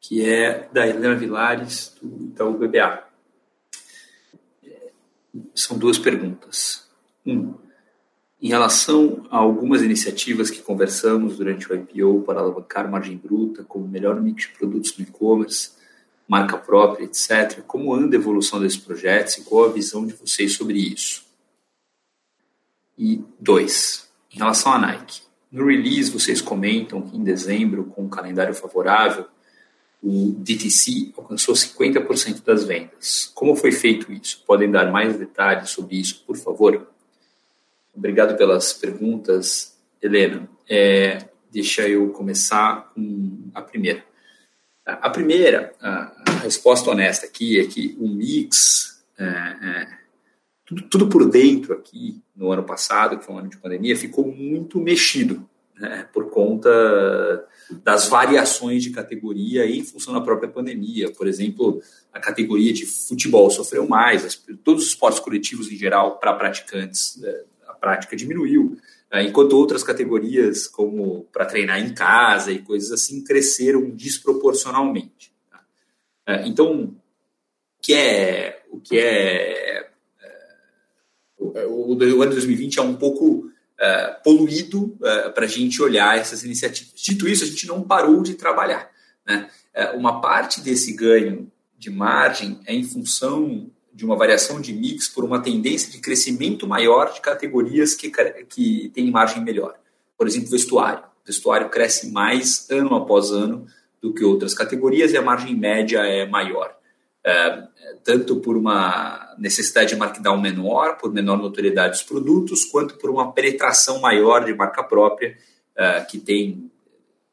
que 0.00 0.24
é 0.24 0.68
da 0.72 0.86
Helena 0.86 1.16
Vilares, 1.16 1.96
do 2.00 2.26
Itaú 2.26 2.56
BBA. 2.56 3.04
São 5.52 5.76
duas 5.76 5.98
perguntas. 5.98 6.88
Um, 7.26 7.54
em 8.40 8.48
relação 8.48 9.26
a 9.30 9.38
algumas 9.38 9.82
iniciativas 9.82 10.48
que 10.48 10.62
conversamos 10.62 11.38
durante 11.38 11.72
o 11.72 11.74
IPO 11.74 12.22
para 12.22 12.38
alavancar 12.38 12.88
margem 12.88 13.16
bruta, 13.16 13.64
como 13.64 13.88
melhor 13.88 14.20
mix 14.20 14.42
de 14.42 14.50
produtos 14.50 14.96
no 14.96 15.04
e-commerce, 15.04 15.72
marca 16.28 16.58
própria, 16.58 17.04
etc., 17.04 17.62
como 17.66 17.94
anda 17.94 18.16
a 18.16 18.20
evolução 18.20 18.60
desses 18.60 18.78
projetos 18.78 19.38
e 19.38 19.44
qual 19.44 19.66
a 19.66 19.72
visão 19.72 20.06
de 20.06 20.14
vocês 20.14 20.52
sobre 20.52 20.78
isso? 20.78 21.24
E 22.98 23.22
dois, 23.38 24.08
em 24.32 24.38
relação 24.38 24.72
à 24.72 24.78
Nike. 24.78 25.22
No 25.50 25.66
release, 25.66 26.10
vocês 26.10 26.40
comentam 26.40 27.02
que 27.02 27.16
em 27.16 27.22
dezembro, 27.22 27.84
com 27.84 28.04
um 28.04 28.08
calendário 28.08 28.54
favorável, 28.54 29.26
o 30.02 30.34
DTC 30.38 31.12
alcançou 31.16 31.54
50% 31.54 32.44
das 32.44 32.64
vendas. 32.64 33.30
Como 33.34 33.56
foi 33.56 33.72
feito 33.72 34.12
isso? 34.12 34.42
Podem 34.46 34.70
dar 34.70 34.90
mais 34.90 35.16
detalhes 35.16 35.70
sobre 35.70 35.96
isso, 35.96 36.22
por 36.26 36.36
favor? 36.36 36.88
Obrigado 37.94 38.36
pelas 38.36 38.72
perguntas, 38.72 39.76
Helena. 40.02 40.48
É, 40.68 41.28
deixa 41.50 41.88
eu 41.88 42.10
começar 42.10 42.92
com 42.94 43.50
a 43.54 43.62
primeira. 43.62 44.04
A 44.84 45.10
primeira, 45.10 45.74
resposta 46.46 46.90
honesta 46.90 47.26
aqui 47.26 47.60
é 47.60 47.66
que 47.66 47.96
o 48.00 48.08
mix, 48.08 49.04
é, 49.18 49.24
é, 49.24 49.88
tudo, 50.64 50.82
tudo 50.82 51.08
por 51.08 51.28
dentro 51.28 51.74
aqui, 51.74 52.20
no 52.34 52.50
ano 52.50 52.64
passado, 52.64 53.18
que 53.18 53.24
foi 53.24 53.34
um 53.34 53.38
ano 53.38 53.50
de 53.50 53.58
pandemia, 53.58 53.96
ficou 53.96 54.26
muito 54.26 54.80
mexido 54.80 55.48
né, 55.78 56.08
por 56.12 56.30
conta 56.30 57.46
das 57.82 58.08
variações 58.08 58.82
de 58.82 58.90
categoria 58.90 59.66
em 59.66 59.84
função 59.84 60.14
da 60.14 60.20
própria 60.20 60.48
pandemia. 60.48 61.12
Por 61.12 61.26
exemplo, 61.26 61.82
a 62.12 62.18
categoria 62.18 62.72
de 62.72 62.86
futebol 62.86 63.50
sofreu 63.50 63.86
mais, 63.86 64.42
todos 64.64 64.84
os 64.84 64.88
esportes 64.90 65.20
coletivos 65.20 65.70
em 65.70 65.76
geral, 65.76 66.18
para 66.18 66.34
praticantes, 66.34 67.16
né, 67.20 67.42
a 67.66 67.74
prática 67.74 68.16
diminuiu, 68.16 68.78
né, 69.12 69.22
enquanto 69.24 69.52
outras 69.52 69.82
categorias, 69.82 70.66
como 70.66 71.26
para 71.32 71.44
treinar 71.44 71.80
em 71.80 71.92
casa 71.92 72.50
e 72.50 72.62
coisas 72.62 72.90
assim, 72.92 73.22
cresceram 73.22 73.90
desproporcionalmente. 73.90 75.35
É, 76.26 76.46
então, 76.46 76.82
o 76.82 77.80
que 77.80 77.94
é, 77.94 78.64
o 78.70 78.80
que 78.80 78.98
é, 78.98 79.78
é 79.78 79.90
o, 81.38 81.94
o, 81.94 82.22
ano 82.22 82.32
2020 82.32 82.78
é 82.78 82.82
um 82.82 82.96
pouco 82.96 83.46
uh, 83.46 84.22
poluído 84.24 84.96
é, 85.02 85.28
para 85.28 85.44
a 85.44 85.48
gente 85.48 85.80
olhar 85.80 86.18
essas 86.18 86.42
iniciativas. 86.42 86.92
Dito 87.00 87.28
isso, 87.28 87.44
a 87.44 87.46
gente 87.46 87.66
não 87.66 87.82
parou 87.82 88.22
de 88.22 88.34
trabalhar. 88.34 88.90
Né? 89.24 89.48
Uma 89.94 90.20
parte 90.20 90.60
desse 90.60 90.92
ganho 90.94 91.50
de 91.78 91.90
margem 91.90 92.60
é 92.66 92.74
em 92.74 92.82
função 92.82 93.70
de 93.92 94.04
uma 94.04 94.16
variação 94.16 94.60
de 94.60 94.72
mix 94.72 95.08
por 95.08 95.24
uma 95.24 95.40
tendência 95.40 95.90
de 95.90 95.98
crescimento 95.98 96.66
maior 96.66 97.12
de 97.12 97.20
categorias 97.20 97.94
que, 97.94 98.10
que 98.48 98.90
têm 98.94 99.10
margem 99.10 99.42
melhor. 99.42 99.78
Por 100.16 100.26
exemplo, 100.26 100.50
vestuário. 100.50 101.04
O 101.04 101.26
vestuário 101.26 101.68
cresce 101.68 102.10
mais 102.10 102.68
ano 102.70 102.94
após 102.94 103.30
ano 103.30 103.66
do 104.06 104.14
que 104.14 104.24
outras 104.24 104.54
categorias 104.54 105.12
e 105.12 105.16
a 105.16 105.22
margem 105.22 105.54
média 105.54 105.98
é 105.98 106.26
maior. 106.26 106.76
É, 107.24 107.64
tanto 108.04 108.36
por 108.36 108.56
uma 108.56 109.34
necessidade 109.36 109.88
de 109.88 109.96
markdown 109.96 110.40
menor, 110.40 110.96
por 110.96 111.12
menor 111.12 111.36
notoriedade 111.36 111.94
dos 111.94 112.02
produtos, 112.04 112.64
quanto 112.64 112.94
por 112.94 113.10
uma 113.10 113.32
penetração 113.32 114.00
maior 114.00 114.44
de 114.44 114.54
marca 114.54 114.84
própria, 114.84 115.36
é, 115.74 116.00
que 116.02 116.18
tem 116.18 116.70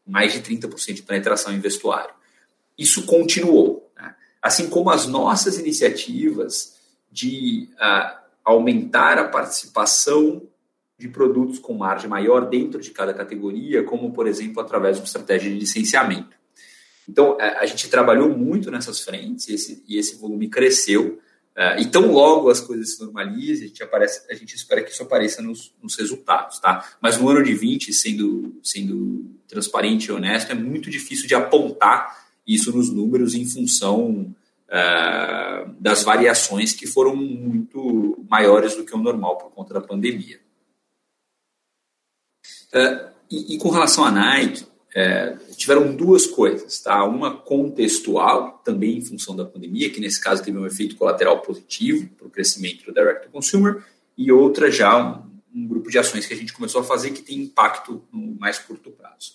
mais 0.05 0.33
de 0.33 0.41
30% 0.41 0.93
de 0.93 1.03
penetração 1.03 1.53
em 1.53 1.59
vestuário. 1.59 2.13
Isso 2.75 3.05
continuou. 3.05 3.91
Né? 3.95 4.15
Assim 4.41 4.67
como 4.67 4.89
as 4.89 5.05
nossas 5.05 5.59
iniciativas 5.59 6.73
de 7.12 7.69
uh, 7.73 8.17
aumentar 8.43 9.19
a 9.19 9.27
participação 9.29 10.41
de 10.97 11.07
produtos 11.07 11.59
com 11.59 11.75
margem 11.75 12.09
maior 12.09 12.49
dentro 12.49 12.81
de 12.81 12.89
cada 12.89 13.13
categoria, 13.13 13.83
como, 13.83 14.12
por 14.12 14.27
exemplo, 14.27 14.59
através 14.62 14.95
de 14.95 15.01
uma 15.01 15.05
estratégia 15.05 15.51
de 15.51 15.59
licenciamento. 15.59 16.42
Então, 17.07 17.37
a, 17.39 17.65
gente 17.65 17.89
trabalhou 17.89 18.29
muito 18.29 18.71
nessas 18.71 19.01
frentes 19.01 19.47
e 19.47 19.53
esse, 19.53 19.83
e 19.87 19.97
esse 19.97 20.15
volume 20.15 20.47
cresceu. 20.47 21.19
Uh, 21.55 21.79
e 21.79 21.85
tão 21.85 22.11
logo 22.11 22.49
as 22.49 22.59
coisas 22.59 22.95
se 22.95 22.99
normalizem, 23.03 23.65
a 23.65 23.67
gente, 23.67 23.83
aparece, 23.83 24.25
a 24.27 24.33
gente 24.33 24.55
espera 24.55 24.81
que 24.81 24.89
isso 24.89 25.03
apareça 25.03 25.39
nos, 25.39 25.71
nos, 25.83 25.95
resultados, 25.95 26.57
tá? 26.57 26.83
Mas 26.99 27.19
no 27.19 27.29
ano 27.29 27.43
de 27.43 27.53
20, 27.53 27.93
sendo, 27.93 28.59
sendo 28.63 29.29
transparente 29.47 30.05
e 30.05 30.11
honesto, 30.11 30.51
é 30.51 30.55
muito 30.55 30.89
difícil 30.89 31.27
de 31.27 31.35
apontar 31.35 32.23
isso 32.47 32.75
nos 32.75 32.89
números 32.89 33.35
em 33.35 33.45
função 33.45 34.35
uh, 34.67 35.73
das 35.79 36.01
variações 36.01 36.73
que 36.73 36.87
foram 36.87 37.15
muito 37.15 38.25
maiores 38.27 38.75
do 38.75 38.83
que 38.83 38.95
o 38.95 38.97
normal 38.97 39.37
por 39.37 39.51
conta 39.51 39.75
da 39.75 39.81
pandemia. 39.81 40.39
Uh, 42.73 43.13
e, 43.29 43.55
e, 43.55 43.57
com 43.59 43.69
relação 43.69 44.03
à 44.03 44.11
Nike, 44.11 44.65
é, 44.95 45.36
tiveram 45.56 45.95
duas 45.95 46.27
coisas, 46.27 46.79
tá? 46.79 47.03
Uma 47.03 47.36
contextual, 47.36 48.62
também 48.63 48.97
em 48.97 49.06
função 49.06 49.36
da 49.36 49.43
pandemia, 49.43 49.89
que 49.89 49.99
nesse 49.99 50.21
caso 50.21 50.43
teve 50.43 50.58
um 50.58 50.67
efeito 50.67 50.95
colateral 50.95 51.41
positivo 51.41 52.08
para 52.15 52.27
o 52.27 52.29
crescimento 52.29 52.86
do 52.86 52.93
direct 52.93 53.25
to 53.25 53.32
consumer, 53.32 53.84
e 54.15 54.32
outra 54.32 54.69
já 54.69 54.95
um, 54.95 55.23
um, 55.53 55.67
grupo 55.67 55.89
de 55.89 55.97
ações 55.97 56.27
que 56.27 56.34
a 56.34 56.38
gente 56.38 56.53
começou 56.53 56.82
a 56.82 56.84
fazer 56.84 57.10
que 57.10 57.23
tem 57.23 57.39
impacto 57.39 58.03
no 58.12 58.36
mais 58.39 58.60
curto 58.60 58.91
prazo. 58.91 59.34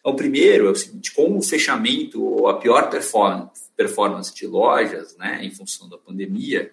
Então, 0.00 0.12
o 0.12 0.16
primeiro 0.16 0.66
é 0.66 0.70
o 0.70 0.76
seguinte: 0.76 1.12
com 1.12 1.38
o 1.38 1.42
fechamento 1.42 2.22
ou 2.22 2.46
a 2.46 2.58
pior 2.58 2.90
performance, 2.90 3.62
performance 3.74 4.34
de 4.34 4.46
lojas, 4.46 5.16
né, 5.16 5.40
em 5.42 5.50
função 5.50 5.88
da 5.88 5.96
pandemia, 5.96 6.70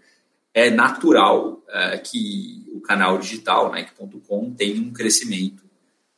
é 0.53 0.69
natural 0.69 1.63
é, 1.69 1.97
que 1.99 2.65
o 2.73 2.81
canal 2.81 3.17
digital, 3.17 3.71
Nike.com, 3.71 4.53
tenha 4.53 4.81
um 4.81 4.91
crescimento 4.91 5.63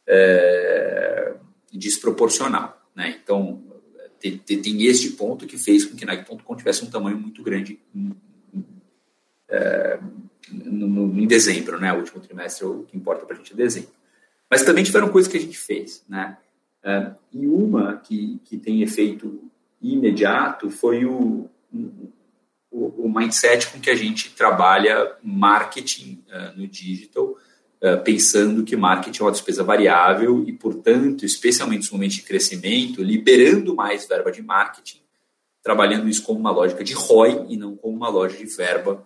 é, 0.07 1.35
desproporcional. 1.77 2.81
Né? 2.95 3.19
Então, 3.23 3.63
tem, 4.19 4.37
tem, 4.37 4.85
este 4.85 5.11
ponto 5.11 5.45
que 5.45 5.57
fez 5.57 5.85
com 5.85 5.95
que 5.95 6.05
Nike.com 6.05 6.55
tivesse 6.55 6.83
um 6.83 6.89
tamanho 6.89 7.17
muito 7.17 7.43
grande 7.43 7.79
em, 7.93 8.15
é, 9.49 9.99
no, 10.51 10.87
no, 10.87 11.19
em 11.19 11.27
dezembro, 11.27 11.79
né? 11.79 11.93
O 11.93 11.97
último 11.97 12.19
trimestre, 12.19 12.65
o 12.65 12.83
que 12.83 12.97
importa 12.97 13.25
para 13.25 13.35
a 13.35 13.37
gente 13.37 13.53
é 13.53 13.55
dezembro. 13.55 13.91
Mas 14.49 14.63
também 14.63 14.83
tiveram 14.83 15.09
coisas 15.09 15.31
que 15.31 15.37
a 15.37 15.41
gente 15.41 15.57
fez, 15.57 16.03
né? 16.07 16.37
É, 16.83 17.11
e 17.33 17.47
uma 17.47 17.97
que, 17.97 18.39
que 18.45 18.57
tem 18.57 18.81
efeito 18.81 19.41
imediato 19.81 20.69
foi 20.69 21.05
o, 21.05 21.49
o, 22.71 23.05
o 23.05 23.13
mindset 23.13 23.67
com 23.67 23.79
que 23.79 23.89
a 23.89 23.95
gente 23.95 24.31
trabalha 24.31 25.15
marketing 25.23 26.23
uh, 26.27 26.57
no 26.57 26.67
digital, 26.67 27.35
eh, 27.79 27.95
pensando 27.97 28.63
que 28.63 28.75
marketing 28.75 29.21
é 29.21 29.25
uma 29.25 29.31
despesa 29.31 29.63
variável 29.63 30.43
e, 30.47 30.51
portanto, 30.51 31.23
especialmente 31.23 31.81
nos 31.81 31.91
momentos 31.91 32.15
de 32.15 32.23
crescimento, 32.23 33.03
liberando 33.03 33.75
mais 33.75 34.07
verba 34.07 34.31
de 34.31 34.41
marketing, 34.41 34.99
trabalhando 35.61 36.09
isso 36.09 36.23
como 36.23 36.39
uma 36.39 36.49
lógica 36.49 36.83
de 36.83 36.93
ROI 36.93 37.45
e 37.49 37.55
não 37.55 37.75
como 37.75 37.95
uma 37.95 38.09
lógica 38.09 38.43
de 38.43 38.49
verba, 38.55 39.05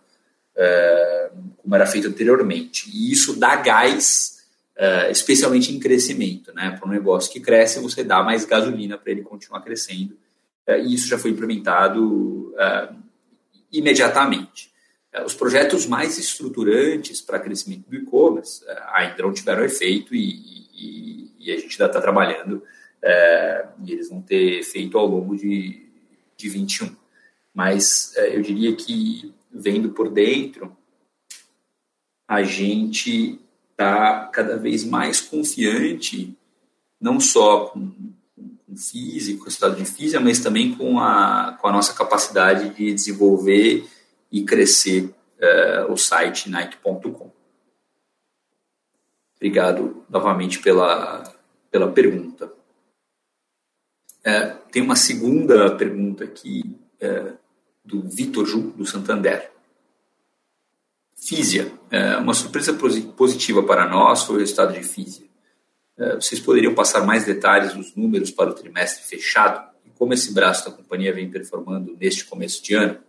uh, 0.56 1.38
como 1.58 1.76
era 1.76 1.86
feito 1.86 2.08
anteriormente. 2.08 2.90
E 2.94 3.12
isso 3.12 3.38
dá 3.38 3.58
gás, 3.58 4.46
uh, 4.78 5.12
especialmente 5.12 5.76
em 5.76 5.80
crescimento. 5.80 6.54
Né? 6.54 6.72
Para 6.80 6.88
um 6.88 6.92
negócio 6.94 7.30
que 7.30 7.42
cresce, 7.42 7.78
você 7.82 8.06
dá 8.06 8.24
mais 8.24 8.46
gasolina 8.46 8.98
para 8.98 9.12
ele 9.12 9.22
continuar 9.22 9.60
crescendo. 9.62 10.18
e 10.86 10.94
isso 10.94 11.10
já 11.10 11.18
foi 11.18 11.32
implementado 11.32 12.54
imediatamente. 13.70 14.72
É, 15.14 15.24
os 15.24 15.34
projetos 15.34 15.86
mais 15.86 16.18
estruturantes 16.18 17.22
para 17.22 17.40
crescimento 17.40 17.90
do 17.90 17.96
e-commerce 17.96 18.64
é, 18.66 18.84
ainda 18.94 19.24
não 19.24 19.34
tiveram 19.34 19.64
efeito 19.64 20.16
e, 20.16 20.68
e, 20.74 21.32
e 21.40 21.52
a 21.52 21.56
gente 21.58 21.74
ainda 21.74 21.86
está 21.86 22.02
trabalhando 22.02 22.64
é, 23.02 23.68
e 23.84 23.92
eles 23.92 24.10
vão 24.10 24.22
ter 24.22 24.60
efeito 24.60 24.98
ao 24.98 25.06
longo 25.06 25.36
de, 25.36 25.86
de 26.38 26.50
21. 26.50 26.96
Mas 27.54 28.14
é, 28.16 28.36
eu 28.36 28.42
diria 28.42 28.74
que, 28.76 29.34
vendo 29.52 29.90
por 29.90 30.10
dentro, 30.10 30.76
a 32.28 32.44
gente 32.44 33.40
está 33.72 34.28
cada 34.28 34.56
vez 34.56 34.86
mais 34.86 35.20
confiante, 35.20 36.34
não 37.00 37.20
só 37.20 37.66
com, 37.66 37.92
com 38.66 39.46
o 39.46 39.48
estado 39.48 39.76
de 39.76 39.84
física, 39.84 40.22
mas 40.22 40.40
também 40.40 40.74
com 40.74 40.98
a, 41.00 41.58
com 41.60 41.68
a 41.68 41.72
nossa 41.74 41.94
capacidade 41.94 42.70
de 42.70 42.94
desenvolver 42.94 43.86
e 44.32 44.44
crescer 44.44 45.14
uh, 45.42 45.92
o 45.92 45.98
site 45.98 46.50
Nike.com. 46.50 47.32
Obrigado 49.36 50.06
novamente 50.10 50.60
pela, 50.60 51.24
pela 51.70 51.92
pergunta. 51.92 52.54
Uh, 54.20 54.70
tem 54.72 54.82
uma 54.82 54.96
segunda 54.96 55.76
pergunta 55.76 56.24
aqui 56.24 56.80
uh, 57.02 57.38
do 57.84 58.08
Vitor 58.08 58.46
Ju, 58.46 58.72
do 58.72 58.86
Santander. 58.86 59.52
Físia, 61.24 61.72
uma 62.20 62.34
surpresa 62.34 62.74
positiva 63.16 63.62
para 63.62 63.88
nós 63.88 64.24
foi 64.24 64.38
o 64.38 64.40
resultado 64.40 64.74
de 64.74 64.82
Físia. 64.82 65.28
Vocês 66.16 66.42
poderiam 66.42 66.74
passar 66.74 67.06
mais 67.06 67.26
detalhes 67.26 67.76
dos 67.76 67.96
números 67.96 68.32
para 68.32 68.50
o 68.50 68.56
trimestre 68.56 69.04
fechado 69.04 69.70
e 69.86 69.92
como 69.92 70.16
esse 70.16 70.34
braço 70.34 70.66
da 70.68 70.76
companhia 70.76 71.14
vem 71.14 71.30
performando 71.30 71.96
neste 71.96 72.26
começo 72.26 72.64
de 72.64 72.74
ano? 72.74 73.00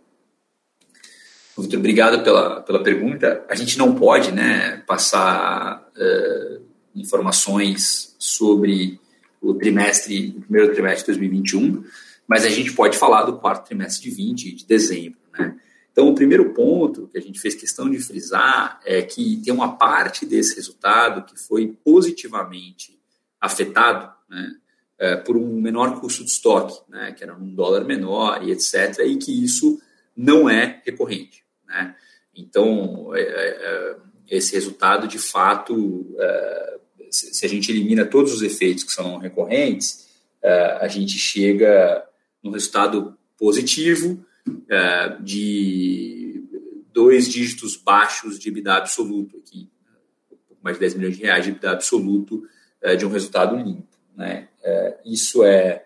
Muito 1.57 1.77
obrigado 1.77 2.23
pela, 2.23 2.61
pela 2.61 2.81
pergunta. 2.81 3.45
A 3.47 3.55
gente 3.55 3.77
não 3.77 3.93
pode 3.93 4.31
né, 4.31 4.77
passar 4.87 5.87
uh, 5.95 6.61
informações 6.95 8.15
sobre 8.17 8.99
o 9.41 9.53
trimestre, 9.53 10.33
o 10.37 10.41
primeiro 10.41 10.73
trimestre 10.73 11.13
de 11.13 11.19
2021, 11.19 11.83
mas 12.27 12.45
a 12.45 12.49
gente 12.49 12.73
pode 12.73 12.97
falar 12.97 13.23
do 13.23 13.37
quarto 13.37 13.67
trimestre 13.67 14.09
de 14.09 14.15
20, 14.15 14.55
de 14.55 14.65
dezembro. 14.65 15.19
Né? 15.37 15.55
Então, 15.91 16.07
o 16.07 16.15
primeiro 16.15 16.53
ponto 16.53 17.07
que 17.09 17.17
a 17.19 17.21
gente 17.21 17.39
fez 17.39 17.53
questão 17.53 17.87
de 17.87 17.99
frisar 17.99 18.79
é 18.83 19.01
que 19.03 19.39
tem 19.43 19.53
uma 19.53 19.77
parte 19.77 20.25
desse 20.25 20.55
resultado 20.55 21.23
que 21.23 21.39
foi 21.39 21.77
positivamente 21.83 22.99
afetado 23.39 24.11
né, 24.27 24.55
é, 24.97 25.15
por 25.17 25.37
um 25.37 25.61
menor 25.61 25.99
custo 25.99 26.23
de 26.23 26.31
estoque, 26.31 26.79
né, 26.89 27.11
que 27.11 27.23
era 27.23 27.35
um 27.35 27.53
dólar 27.53 27.83
menor 27.83 28.41
e 28.43 28.51
etc., 28.51 28.99
e 29.05 29.17
que 29.17 29.43
isso 29.43 29.79
não 30.15 30.49
é 30.49 30.81
recorrente. 30.85 31.42
Né? 31.73 31.95
Então, 32.35 33.15
é, 33.15 33.21
é, 33.21 33.25
é, 33.25 33.95
esse 34.29 34.53
resultado, 34.53 35.07
de 35.07 35.19
fato, 35.19 36.07
se 37.11 37.45
a 37.45 37.49
gente 37.49 37.71
elimina 37.71 38.05
todos 38.05 38.33
os 38.33 38.41
efeitos 38.41 38.83
que 38.83 38.91
são 38.91 39.17
recorrentes, 39.17 40.07
a 40.79 40.87
gente 40.87 41.17
chega 41.19 42.03
num 42.41 42.51
resultado 42.51 43.17
positivo 43.37 44.25
de 45.21 46.43
dois 46.91 47.27
dígitos 47.27 47.75
baixos 47.75 48.39
de 48.39 48.47
EBITDA 48.49 48.75
absoluto, 48.75 49.37
aqui, 49.37 49.69
mais 50.63 50.77
de 50.77 50.81
10 50.81 50.95
milhões 50.95 51.17
de 51.17 51.23
reais 51.23 51.43
de 51.43 51.51
EBITDA 51.51 51.71
absoluto 51.71 52.47
de 52.97 53.05
um 53.05 53.09
resultado 53.09 53.55
limpo. 53.57 53.87
Né? 54.15 54.47
isso 55.05 55.43
é, 55.43 55.85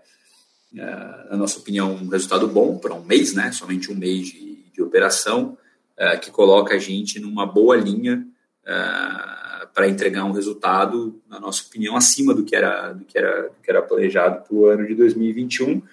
na 0.72 1.36
nossa 1.36 1.60
opinião, 1.60 1.94
um 1.96 2.08
resultado 2.08 2.48
bom 2.48 2.78
para 2.78 2.94
um 2.94 3.04
mês, 3.04 3.34
né? 3.34 3.52
somente 3.52 3.92
um 3.92 3.96
mês 3.96 4.28
de, 4.28 4.64
de 4.72 4.82
operação, 4.82 5.58
uh, 5.98 6.20
que 6.20 6.32
coloca 6.32 6.76
a 6.76 6.80
gente 6.80 7.20
numa 7.20 7.46
boa 7.46 7.76
linha 7.76 8.26
uh, 8.64 9.68
para 9.74 9.88
entregar 9.88 10.24
um 10.24 10.32
resultado, 10.32 11.22
na 11.30 11.40
nossa 11.40 11.64
opinião, 11.64 11.96
acima 11.96 12.34
do 12.34 12.44
que 12.44 12.56
era, 12.56 12.94
do 12.94 13.06
que 13.06 13.18
era, 13.18 13.44
do 13.44 13.56
que 13.62 13.70
era 13.70 13.82
planejado 13.82 14.48
para 14.48 14.56
o 14.56 14.66
ano 14.66 14.88
de 14.88 14.96
2021. 14.96 15.78
Uh, 15.78 15.84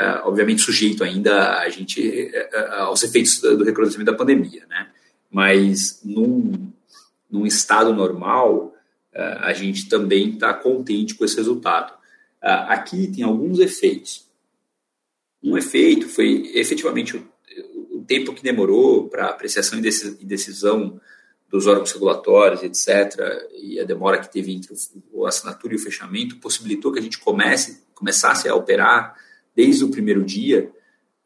é, 0.00 0.22
obviamente 0.22 0.62
sujeito 0.62 1.02
ainda 1.02 1.58
a 1.58 1.68
gente 1.68 2.30
aos 2.76 3.02
efeitos 3.02 3.40
do 3.40 3.64
recrudescimento 3.64 4.12
da 4.12 4.16
pandemia, 4.16 4.64
né? 4.68 4.90
Mas 5.28 6.00
num, 6.04 6.70
num 7.28 7.44
estado 7.44 7.92
normal, 7.92 8.72
a 9.12 9.52
gente 9.52 9.88
também 9.88 10.34
está 10.34 10.54
contente 10.54 11.16
com 11.16 11.24
esse 11.24 11.36
resultado. 11.36 11.92
aqui 12.40 13.08
tem 13.08 13.24
alguns 13.24 13.58
efeitos. 13.58 14.24
Um 15.42 15.58
efeito 15.58 16.08
foi 16.08 16.48
efetivamente 16.54 17.20
tempo 18.08 18.32
que 18.34 18.42
demorou 18.42 19.08
para 19.08 19.26
apreciação 19.26 19.78
e 19.78 19.82
decisão 20.24 20.98
dos 21.48 21.66
órgãos 21.66 21.92
regulatórios, 21.92 22.62
etc., 22.62 23.46
e 23.56 23.78
a 23.78 23.84
demora 23.84 24.18
que 24.18 24.30
teve 24.30 24.52
entre 24.52 24.74
a 24.74 25.28
assinatura 25.28 25.74
e 25.74 25.76
o 25.76 25.80
fechamento, 25.80 26.36
possibilitou 26.36 26.92
que 26.92 26.98
a 26.98 27.02
gente 27.02 27.18
comece, 27.18 27.82
começasse 27.94 28.48
a 28.48 28.54
operar 28.54 29.14
desde 29.54 29.84
o 29.84 29.90
primeiro 29.90 30.24
dia, 30.24 30.70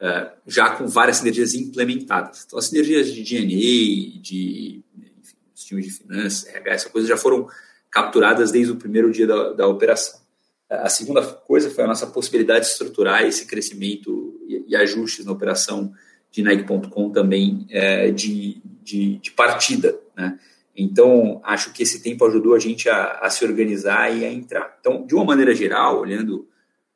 uh, 0.01 0.31
já 0.47 0.69
com 0.71 0.87
várias 0.87 1.17
sinergias 1.17 1.53
implementadas. 1.53 2.43
Então, 2.45 2.59
as 2.59 2.65
sinergias 2.65 3.07
de 3.11 3.23
DNA, 3.23 4.21
de 4.21 4.83
enfim, 4.97 5.37
times 5.55 5.85
de 5.85 5.91
finanças, 5.91 6.47
RH, 6.47 6.71
essas 6.71 6.91
coisas 6.91 7.09
já 7.09 7.17
foram 7.17 7.47
capturadas 7.91 8.51
desde 8.51 8.71
o 8.71 8.75
primeiro 8.77 9.11
dia 9.11 9.27
da, 9.27 9.53
da 9.53 9.67
operação. 9.67 10.21
A 10.69 10.89
segunda 10.89 11.21
coisa 11.21 11.69
foi 11.69 11.83
a 11.83 11.87
nossa 11.87 12.07
possibilidade 12.07 12.65
de 12.65 12.71
estruturar 12.71 13.23
esse 13.23 13.45
crescimento 13.45 14.41
e, 14.47 14.65
e 14.69 14.75
ajustes 14.75 15.25
na 15.25 15.31
operação 15.31 15.93
de 16.33 16.41
Nike.com 16.41 17.11
também 17.11 17.67
é, 17.69 18.09
de, 18.09 18.59
de, 18.81 19.19
de, 19.19 19.31
partida. 19.31 19.95
Né? 20.17 20.39
Então, 20.75 21.39
acho 21.43 21.71
que 21.71 21.83
esse 21.83 22.01
tempo 22.01 22.25
ajudou 22.25 22.55
a 22.55 22.59
gente 22.59 22.89
a, 22.89 23.19
a 23.19 23.29
se 23.29 23.45
organizar 23.45 24.09
e 24.09 24.25
a 24.25 24.33
entrar. 24.33 24.75
Então, 24.79 25.05
de 25.05 25.13
uma 25.13 25.23
maneira 25.23 25.53
geral, 25.53 25.99
olhando 25.99 26.47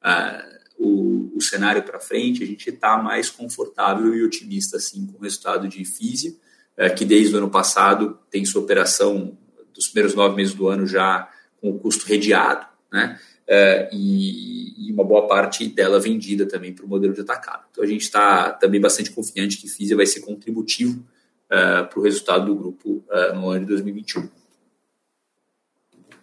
uh, 0.04 0.58
o, 0.80 1.38
o, 1.38 1.42
cenário 1.42 1.84
para 1.84 2.00
frente, 2.00 2.44
a 2.44 2.48
gente 2.48 2.68
está 2.68 2.98
mais 2.98 3.30
confortável 3.30 4.12
e 4.16 4.24
otimista 4.24 4.78
assim, 4.78 5.06
com 5.06 5.20
o 5.20 5.22
resultado 5.22 5.68
de 5.68 5.86
Físia, 5.86 6.34
uh, 6.76 6.96
que 6.96 7.06
desde 7.06 7.36
o 7.36 7.38
ano 7.38 7.50
passado 7.52 8.18
tem 8.32 8.44
sua 8.44 8.64
operação 8.64 9.38
dos 9.72 9.86
primeiros 9.86 10.16
nove 10.16 10.36
meses 10.36 10.56
do 10.56 10.68
ano 10.68 10.88
já 10.88 11.30
com 11.62 11.70
o 11.70 11.78
custo 11.78 12.08
redeado. 12.08 12.66
Né? 12.92 13.20
Uh, 13.48 13.90
e, 13.92 14.88
e, 14.88 14.92
uma 14.92 15.04
boa 15.04 15.28
parte 15.28 15.68
dela 15.68 16.00
vendida 16.00 16.46
também 16.46 16.74
para 16.74 16.86
o 16.86 16.88
modelo 16.88 17.14
de 17.14 17.22
atacado. 17.22 17.66
Então 17.72 17.84
a 17.84 17.88
gente 17.88 18.02
está 18.02 18.52
também 18.52 18.82
bastante 18.82 19.12
confiante 19.12 19.58
que 19.58 19.68
Fisia 19.68 19.96
vai 19.96 20.06
ser 20.06 20.22
contributivo 20.22 21.00
uh, 21.46 21.88
para 21.88 22.00
o 22.00 22.02
resultado 22.02 22.46
do 22.46 22.56
grupo 22.56 23.04
uh, 23.10 23.36
no 23.36 23.50
ano 23.50 23.62
de 23.62 23.68
2021. 23.68 24.30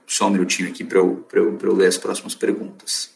Só 0.07 0.27
um 0.27 0.31
minutinho 0.31 0.69
aqui 0.69 0.85
para 0.85 0.99
eu, 0.99 1.27
eu, 1.33 1.59
eu 1.59 1.75
ler 1.75 1.87
as 1.87 1.97
próximas 1.97 2.35
perguntas. 2.35 3.15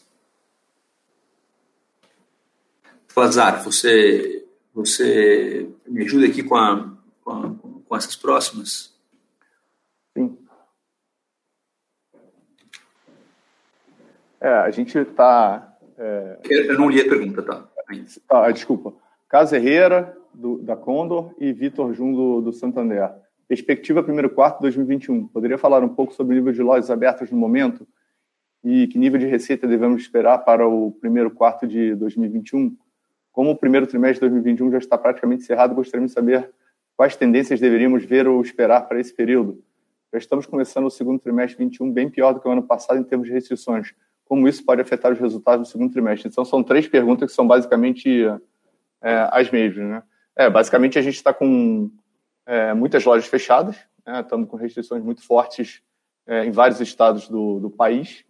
Fazar, 3.07 3.63
você, 3.63 4.45
você 4.73 5.69
me 5.87 6.03
ajuda 6.03 6.25
aqui 6.25 6.41
com, 6.41 6.55
a, 6.55 6.95
com, 7.21 7.31
a, 7.31 7.55
com 7.85 7.95
essas 7.95 8.15
próximas? 8.15 8.93
Sim. 10.17 10.37
É, 14.41 14.49
a 14.49 14.71
gente 14.71 14.97
está. 14.97 15.77
É... 15.97 16.37
Eu 16.49 16.77
não 16.79 16.89
li 16.89 17.01
a 17.01 17.09
pergunta, 17.09 17.41
tá? 17.43 17.67
Ah, 18.29 18.51
desculpa. 18.51 18.93
Casa 19.27 19.57
Herrera, 19.57 20.15
do, 20.33 20.59
da 20.59 20.75
Condor, 20.75 21.33
e 21.39 21.51
Vitor 21.51 21.93
Jun, 21.93 22.13
do, 22.13 22.41
do 22.41 22.53
Santander. 22.53 23.11
Perspectiva 23.47 24.03
primeiro 24.03 24.29
quarto 24.29 24.57
de 24.57 24.63
2021. 24.63 25.27
Poderia 25.27 25.57
falar 25.57 25.83
um 25.83 25.89
pouco 25.89 26.13
sobre 26.13 26.35
o 26.35 26.37
nível 26.37 26.53
de 26.53 26.61
lojas 26.61 26.89
abertas 26.91 27.31
no 27.31 27.37
momento 27.37 27.87
e 28.63 28.87
que 28.87 28.97
nível 28.97 29.19
de 29.19 29.25
receita 29.25 29.67
devemos 29.67 30.01
esperar 30.01 30.39
para 30.39 30.67
o 30.67 30.91
primeiro 30.91 31.31
quarto 31.31 31.67
de 31.67 31.95
2021? 31.95 32.77
Como 33.31 33.51
o 33.51 33.55
primeiro 33.55 33.87
trimestre 33.87 34.27
de 34.27 34.33
2021 34.35 34.71
já 34.71 34.77
está 34.77 34.97
praticamente 34.97 35.43
encerrado, 35.43 35.73
gostaríamos 35.73 36.11
de 36.11 36.15
saber 36.15 36.51
quais 36.95 37.15
tendências 37.15 37.59
deveríamos 37.59 38.05
ver 38.05 38.27
ou 38.27 38.41
esperar 38.41 38.87
para 38.87 38.99
esse 38.99 39.13
período. 39.13 39.63
Já 40.11 40.19
estamos 40.19 40.45
começando 40.45 40.85
o 40.85 40.91
segundo 40.91 41.19
trimestre 41.19 41.53
de 41.53 41.63
2021 41.63 41.91
bem 41.91 42.09
pior 42.09 42.33
do 42.33 42.39
que 42.39 42.47
o 42.47 42.51
ano 42.51 42.63
passado 42.63 42.99
em 42.99 43.03
termos 43.03 43.27
de 43.27 43.33
restrições 43.33 43.93
como 44.29 44.47
isso 44.47 44.63
pode 44.63 44.79
afetar 44.79 45.11
os 45.11 45.19
resultados 45.19 45.67
do 45.67 45.71
segundo 45.71 45.91
trimestre. 45.91 46.29
Então, 46.29 46.45
são 46.45 46.63
três 46.63 46.87
perguntas 46.87 47.31
que 47.31 47.35
são 47.35 47.47
basicamente 47.47 48.25
é, 49.01 49.27
as 49.31 49.49
mesmas. 49.49 49.89
Né? 49.89 50.03
É, 50.35 50.47
basicamente, 50.47 50.99
a 50.99 51.01
gente 51.01 51.15
está 51.15 51.33
com 51.33 51.89
é, 52.45 52.71
muitas 52.75 53.03
lojas 53.03 53.25
fechadas, 53.25 53.75
né? 54.05 54.19
estamos 54.19 54.47
com 54.47 54.55
restrições 54.55 55.03
muito 55.03 55.25
fortes 55.25 55.81
é, 56.27 56.45
em 56.45 56.51
vários 56.51 56.79
estados 56.79 57.27
do, 57.27 57.59
do 57.59 57.71
país. 57.71 58.23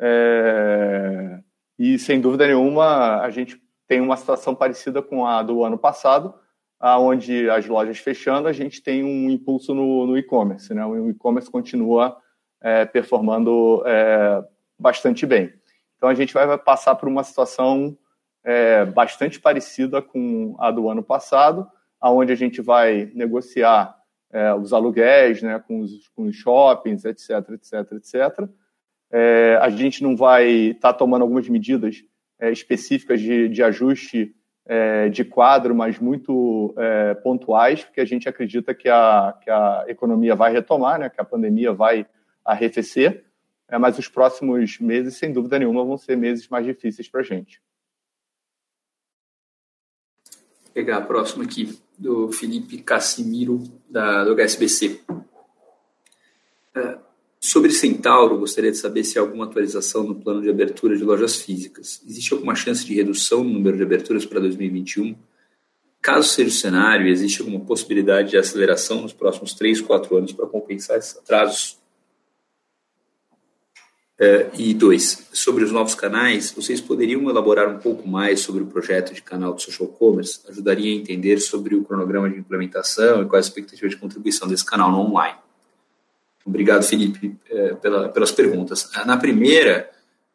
É, 0.00 1.40
e, 1.78 1.98
sem 1.98 2.22
dúvida 2.22 2.46
nenhuma, 2.46 3.20
a 3.20 3.28
gente 3.28 3.62
tem 3.86 4.00
uma 4.00 4.16
situação 4.16 4.54
parecida 4.54 5.02
com 5.02 5.26
a 5.26 5.42
do 5.42 5.62
ano 5.62 5.76
passado, 5.76 6.34
onde 6.80 7.50
as 7.50 7.66
lojas 7.66 7.98
fechando, 7.98 8.48
a 8.48 8.52
gente 8.52 8.82
tem 8.82 9.04
um 9.04 9.28
impulso 9.28 9.74
no, 9.74 10.06
no 10.06 10.16
e-commerce. 10.16 10.72
Né? 10.72 10.86
O 10.86 11.10
e-commerce 11.10 11.50
continua 11.50 12.16
é, 12.62 12.86
performando 12.86 13.82
bastante 14.78 15.26
bem. 15.26 15.52
Então 15.96 16.08
a 16.08 16.14
gente 16.14 16.32
vai 16.32 16.56
passar 16.58 16.94
por 16.94 17.08
uma 17.08 17.24
situação 17.24 17.96
é, 18.44 18.84
bastante 18.84 19.40
parecida 19.40 20.00
com 20.00 20.54
a 20.58 20.70
do 20.70 20.88
ano 20.88 21.02
passado, 21.02 21.68
aonde 22.00 22.32
a 22.32 22.36
gente 22.36 22.62
vai 22.62 23.10
negociar 23.14 23.96
é, 24.32 24.54
os 24.54 24.72
aluguéis, 24.72 25.42
né, 25.42 25.62
com 25.66 25.80
os, 25.80 26.08
com 26.14 26.24
os 26.24 26.36
shoppings, 26.36 27.04
etc, 27.04 27.30
etc, 27.50 27.92
etc. 27.92 28.48
É, 29.10 29.58
a 29.60 29.68
gente 29.70 30.02
não 30.02 30.16
vai 30.16 30.46
estar 30.46 30.92
tá 30.92 30.98
tomando 30.98 31.22
algumas 31.22 31.48
medidas 31.48 32.04
é, 32.38 32.52
específicas 32.52 33.20
de, 33.20 33.48
de 33.48 33.62
ajuste 33.62 34.34
é, 34.66 35.08
de 35.08 35.24
quadro, 35.24 35.74
mas 35.74 35.98
muito 35.98 36.74
é, 36.76 37.14
pontuais, 37.14 37.82
porque 37.82 38.00
a 38.00 38.04
gente 38.04 38.28
acredita 38.28 38.74
que 38.74 38.88
a, 38.88 39.34
que 39.42 39.50
a 39.50 39.84
economia 39.88 40.36
vai 40.36 40.52
retomar, 40.52 40.98
né, 40.98 41.08
que 41.08 41.20
a 41.20 41.24
pandemia 41.24 41.72
vai 41.72 42.06
arrefecer 42.44 43.24
é, 43.68 43.76
mas 43.76 43.98
os 43.98 44.08
próximos 44.08 44.78
meses, 44.78 45.16
sem 45.16 45.32
dúvida 45.32 45.58
nenhuma, 45.58 45.84
vão 45.84 45.98
ser 45.98 46.16
meses 46.16 46.48
mais 46.48 46.64
difíceis 46.64 47.08
para 47.08 47.20
a 47.20 47.24
gente. 47.24 47.60
Vou 50.64 50.72
pegar 50.72 50.96
a 50.96 51.02
próxima 51.02 51.44
aqui, 51.44 51.78
do 51.98 52.32
Felipe 52.32 52.78
Cassimiro, 52.78 53.62
da, 53.88 54.24
do 54.24 54.34
HSBC. 54.34 55.00
É, 56.74 56.98
sobre 57.40 57.70
Centauro, 57.70 58.38
gostaria 58.38 58.70
de 58.70 58.76
saber 58.78 59.04
se 59.04 59.18
há 59.18 59.22
alguma 59.22 59.44
atualização 59.44 60.02
no 60.02 60.14
plano 60.14 60.40
de 60.40 60.48
abertura 60.48 60.96
de 60.96 61.04
lojas 61.04 61.36
físicas. 61.36 62.02
Existe 62.06 62.32
alguma 62.32 62.54
chance 62.54 62.84
de 62.84 62.94
redução 62.94 63.44
no 63.44 63.50
número 63.50 63.76
de 63.76 63.82
aberturas 63.82 64.24
para 64.24 64.40
2021? 64.40 65.14
Caso 66.00 66.28
seja 66.28 66.48
o 66.48 66.52
cenário, 66.52 67.08
existe 67.08 67.40
alguma 67.40 67.60
possibilidade 67.60 68.30
de 68.30 68.38
aceleração 68.38 69.02
nos 69.02 69.12
próximos 69.12 69.52
3, 69.54 69.80
4 69.80 70.16
anos 70.16 70.32
para 70.32 70.46
compensar 70.46 70.96
esses 70.96 71.16
atrasos 71.16 71.77
Uh, 74.18 74.50
e 74.58 74.74
dois, 74.74 75.28
sobre 75.32 75.62
os 75.62 75.70
novos 75.70 75.94
canais, 75.94 76.50
vocês 76.50 76.80
poderiam 76.80 77.30
elaborar 77.30 77.68
um 77.68 77.78
pouco 77.78 78.08
mais 78.08 78.40
sobre 78.40 78.64
o 78.64 78.66
projeto 78.66 79.14
de 79.14 79.22
canal 79.22 79.54
de 79.54 79.62
social 79.62 79.88
commerce? 79.88 80.40
Ajudaria 80.48 80.92
a 80.92 80.96
entender 80.96 81.38
sobre 81.38 81.76
o 81.76 81.84
cronograma 81.84 82.28
de 82.28 82.36
implementação 82.36 83.22
e 83.22 83.26
qual 83.26 83.36
é 83.36 83.36
a 83.36 83.40
expectativa 83.40 83.88
de 83.88 83.96
contribuição 83.96 84.48
desse 84.48 84.64
canal 84.64 84.90
no 84.90 84.98
online. 84.98 85.38
Obrigado, 86.44 86.82
Felipe, 86.82 87.38
uh, 87.48 87.76
pela, 87.76 88.08
pelas 88.08 88.32
perguntas. 88.32 88.90
Na 89.06 89.16
primeira, 89.16 89.88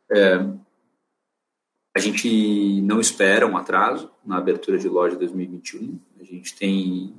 uh, 0.10 0.58
a 1.94 2.00
gente 2.00 2.82
não 2.84 3.02
espera 3.02 3.46
um 3.46 3.58
atraso 3.58 4.10
na 4.26 4.38
abertura 4.38 4.78
de 4.78 4.88
loja 4.88 5.18
2021. 5.18 6.00
A 6.22 6.24
gente 6.24 6.56
tem 6.56 7.14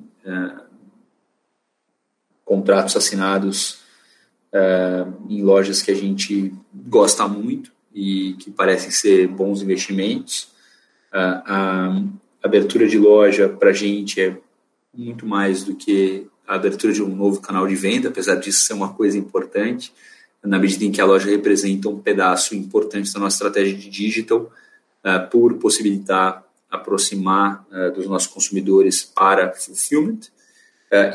contratos 2.42 2.96
assinados 2.96 3.83
uh, 4.54 5.12
em 5.28 5.42
lojas 5.42 5.82
que 5.82 5.90
a 5.90 5.94
gente 5.94 6.54
gosta 6.72 7.26
muito 7.26 7.72
e 7.92 8.34
que 8.34 8.50
parecem 8.50 8.90
ser 8.90 9.26
bons 9.28 9.60
investimentos. 9.62 10.48
Uh, 11.12 11.42
a 11.46 12.02
abertura 12.42 12.86
de 12.86 12.98
loja 12.98 13.48
para 13.48 13.70
a 13.70 13.72
gente 13.72 14.20
é 14.20 14.36
muito 14.92 15.26
mais 15.26 15.64
do 15.64 15.74
que 15.74 16.26
a 16.46 16.54
abertura 16.54 16.92
de 16.92 17.02
um 17.02 17.14
novo 17.14 17.40
canal 17.40 17.66
de 17.66 17.74
venda, 17.74 18.08
apesar 18.08 18.36
disso 18.36 18.60
ser 18.60 18.74
uma 18.74 18.92
coisa 18.92 19.18
importante, 19.18 19.92
na 20.42 20.58
medida 20.58 20.84
em 20.84 20.92
que 20.92 21.00
a 21.00 21.06
loja 21.06 21.30
representa 21.30 21.88
um 21.88 21.98
pedaço 21.98 22.54
importante 22.54 23.12
da 23.12 23.18
nossa 23.18 23.36
estratégia 23.36 23.76
de 23.76 23.88
digital, 23.88 24.52
uh, 25.04 25.28
por 25.30 25.54
possibilitar 25.54 26.44
aproximar 26.70 27.64
uh, 27.70 27.92
dos 27.94 28.06
nossos 28.06 28.26
consumidores 28.26 29.02
para 29.04 29.52
fulfillment 29.52 30.33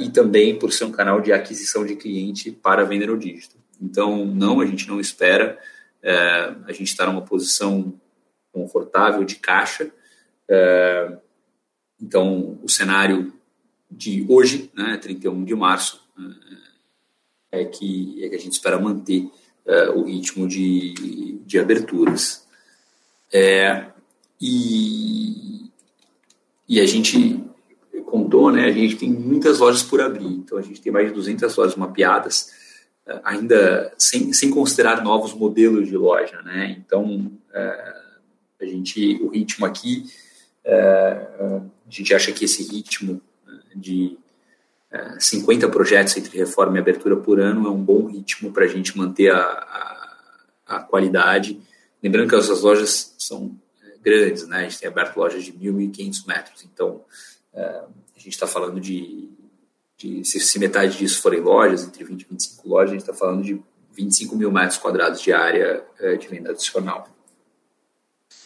e 0.02 0.10
também 0.10 0.58
por 0.58 0.74
ser 0.74 0.86
um 0.86 0.92
canal 0.92 1.22
de 1.22 1.32
aquisição 1.32 1.86
de 1.86 1.96
cliente 1.96 2.52
para 2.52 2.84
venda 2.84 3.08
no 3.08 3.18
dígito. 3.18 3.56
Então, 3.82 4.26
não, 4.26 4.60
a 4.60 4.66
gente 4.66 4.88
não 4.88 5.00
espera, 5.00 5.58
uh, 6.04 6.64
a 6.66 6.74
gente 6.74 6.88
está 6.88 7.06
numa 7.06 7.22
posição 7.22 7.94
confortável 8.52 9.24
de 9.24 9.36
caixa. 9.36 9.86
Uh, 10.50 11.18
então, 12.02 12.60
o 12.62 12.70
cenário 12.70 13.34
de 13.90 14.26
hoje, 14.28 14.70
né, 14.76 14.98
31 14.98 15.46
de 15.46 15.56
março, 15.56 16.08
é, 17.52 17.66
que, 17.66 18.24
é 18.24 18.30
que 18.30 18.36
a 18.36 18.40
gente 18.40 18.54
espera 18.54 18.78
manter 18.78 19.30
o 19.96 20.04
ritmo 20.04 20.48
de, 20.48 21.40
de 21.46 21.60
aberturas. 21.60 22.48
É, 23.32 23.86
e, 24.40 25.70
e 26.68 26.80
a 26.80 26.86
gente 26.86 27.44
contou, 28.10 28.52
né, 28.52 28.66
a 28.66 28.72
gente 28.72 28.96
tem 28.96 29.12
muitas 29.12 29.60
lojas 29.60 29.84
por 29.84 30.02
abrir. 30.02 30.28
Então, 30.28 30.58
a 30.58 30.62
gente 30.62 30.82
tem 30.82 30.92
mais 30.92 31.08
de 31.08 31.14
200 31.14 31.56
lojas 31.56 31.76
mapeadas, 31.76 32.52
eh, 33.06 33.22
ainda 33.24 33.94
sem, 33.98 34.34
sem 34.34 34.50
considerar 34.50 35.04
novos 35.04 35.34
modelos 35.34 35.88
de 35.88 35.98
loja. 35.98 36.42
Né? 36.42 36.76
Então, 36.78 37.32
é, 37.54 37.96
a 38.62 38.66
gente, 38.66 39.20
o 39.22 39.30
ritmo 39.30 39.66
aqui 39.66 40.06
é, 40.64 41.28
a 41.88 41.90
gente 41.90 42.14
acha 42.14 42.32
que 42.32 42.46
esse 42.46 42.64
ritmo 42.72 43.22
de 43.76 44.18
50 45.20 45.70
projetos 45.70 46.18
entre 46.18 46.38
reforma 46.38 46.78
e 46.78 46.80
abertura 46.80 47.16
por 47.16 47.40
ano 47.40 47.68
é 47.68 47.72
um 47.72 47.82
bom 47.82 48.08
ritmo 48.08 48.52
para 48.52 48.66
a 48.66 48.68
gente 48.68 48.98
manter 48.98 49.32
a, 49.32 49.40
a, 49.40 50.18
a, 50.68 50.80
qualidade. 50.82 51.60
Lembrando 52.02 52.30
que 52.30 52.36
essas 52.36 52.62
lojas 52.62 53.16
são 53.18 53.56
grandes, 54.02 54.48
né? 54.48 54.58
A 54.58 54.64
gente 54.64 54.80
tem 54.80 54.90
aberto 54.90 55.18
lojas 55.18 55.44
de 55.44 55.54
1.500 55.54 56.28
metros, 56.28 56.64
então 56.64 57.02
a 57.54 58.20
gente 58.20 58.30
está 58.30 58.48
falando 58.48 58.80
de, 58.80 59.30
de 59.98 60.24
se, 60.24 60.60
metade 60.60 60.98
disso 60.98 61.22
forem 61.22 61.40
lojas, 61.40 61.84
entre 61.84 62.04
20 62.04 62.22
e 62.22 62.26
25 62.30 62.70
lojas, 62.70 62.90
a 62.90 62.94
gente 62.94 63.02
está 63.02 63.14
falando 63.14 63.44
de 63.44 63.60
25 63.94 64.36
mil 64.36 64.52
metros 64.52 64.78
quadrados 64.78 65.22
de 65.22 65.34
área 65.34 65.84
de 66.20 66.28
venda 66.28 66.52
adicional. 66.52 67.08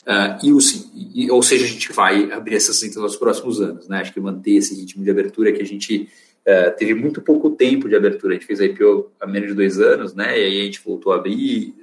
Uh, 0.03 0.35
e, 0.43 1.23
e, 1.23 1.31
ou 1.31 1.41
seja, 1.41 1.63
a 1.63 1.67
gente 1.67 1.93
vai 1.93 2.29
abrir 2.31 2.55
essas 2.55 2.77
centros 2.77 3.01
nos 3.01 3.15
próximos 3.15 3.61
anos, 3.61 3.87
né? 3.87 4.01
Acho 4.01 4.13
que 4.13 4.19
manter 4.19 4.55
esse 4.55 4.75
ritmo 4.75 5.03
de 5.03 5.09
abertura 5.09 5.51
que 5.53 5.61
a 5.61 5.65
gente 5.65 6.09
uh, 6.45 6.75
teve 6.77 6.93
muito 6.93 7.21
pouco 7.21 7.51
tempo 7.51 7.87
de 7.87 7.95
abertura. 7.95 8.33
A 8.33 8.37
gente 8.37 8.45
fez 8.45 8.59
a 8.59 8.65
IPO 8.65 9.11
há 9.19 9.25
menos 9.25 9.49
de 9.49 9.55
dois 9.55 9.79
anos, 9.79 10.13
né? 10.13 10.37
E 10.37 10.43
aí 10.43 10.61
a 10.61 10.65
gente 10.65 10.81
voltou 10.83 11.13
a 11.13 11.15
abrir 11.15 11.73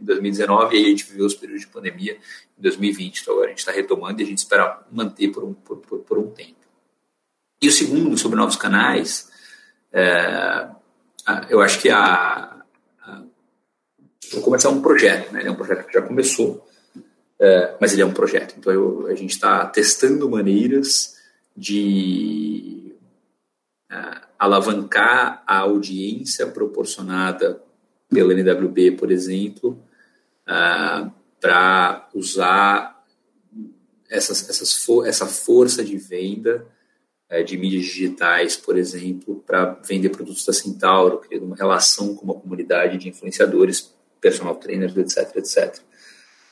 em 0.00 0.04
2019 0.04 0.76
e 0.76 0.84
a 0.84 0.88
gente 0.88 1.04
viveu 1.04 1.26
os 1.26 1.34
períodos 1.34 1.62
de 1.62 1.68
pandemia 1.68 2.18
em 2.58 2.62
2020. 2.62 3.20
Então 3.20 3.34
agora 3.34 3.46
a 3.46 3.50
gente 3.50 3.58
está 3.58 3.72
retomando 3.72 4.20
e 4.20 4.24
a 4.24 4.26
gente 4.26 4.38
espera 4.38 4.82
manter 4.90 5.28
por 5.28 5.44
um, 5.44 5.54
por, 5.54 5.78
por, 5.78 5.98
por 6.00 6.18
um 6.18 6.30
tempo. 6.30 6.64
E 7.60 7.68
o 7.68 7.72
segundo, 7.72 8.16
sobre 8.18 8.36
novos 8.36 8.56
canais, 8.56 9.30
é, 9.92 10.68
eu 11.48 11.60
acho 11.60 11.80
que 11.80 11.88
a, 11.88 12.62
a, 13.02 13.22
vou 14.32 14.42
começar 14.42 14.68
um 14.68 14.82
projeto, 14.82 15.32
né? 15.32 15.44
É 15.46 15.50
um 15.50 15.54
projeto 15.54 15.86
que 15.86 15.92
já 15.94 16.02
começou, 16.02 16.66
é, 17.38 17.76
mas 17.80 17.92
ele 17.92 18.02
é 18.02 18.06
um 18.06 18.12
projeto. 18.12 18.54
Então 18.58 18.72
eu, 18.72 19.06
a 19.06 19.14
gente 19.14 19.30
está 19.30 19.64
testando 19.66 20.28
maneiras 20.28 21.16
de 21.56 22.94
uh, 23.90 24.26
alavancar 24.38 25.42
a 25.46 25.58
audiência 25.58 26.46
proporcionada 26.48 27.62
pelo 28.08 28.32
NWB, 28.32 28.92
por 28.92 29.10
exemplo, 29.10 29.82
uh, 30.46 30.50
é, 30.50 31.10
para 31.40 32.08
usar 32.14 33.04
essas, 34.08 34.48
essas 34.48 34.72
for 34.84 35.06
essa 35.06 35.26
força 35.26 35.84
de 35.84 35.96
venda 35.96 36.66
uh, 37.30 37.44
de 37.44 37.56
mídias 37.56 37.84
digitais, 37.84 38.56
por 38.56 38.76
exemplo, 38.76 39.42
para 39.46 39.78
vender 39.86 40.10
produtos 40.10 40.44
da 40.44 40.52
Centauro, 40.52 41.18
criando 41.18 41.46
uma 41.46 41.56
relação 41.56 42.14
com 42.14 42.24
uma 42.24 42.34
comunidade 42.34 42.98
de 42.98 43.08
influenciadores, 43.08 43.92
personal 44.20 44.56
trainers, 44.56 44.96
etc, 44.96 45.36
etc. 45.36 45.78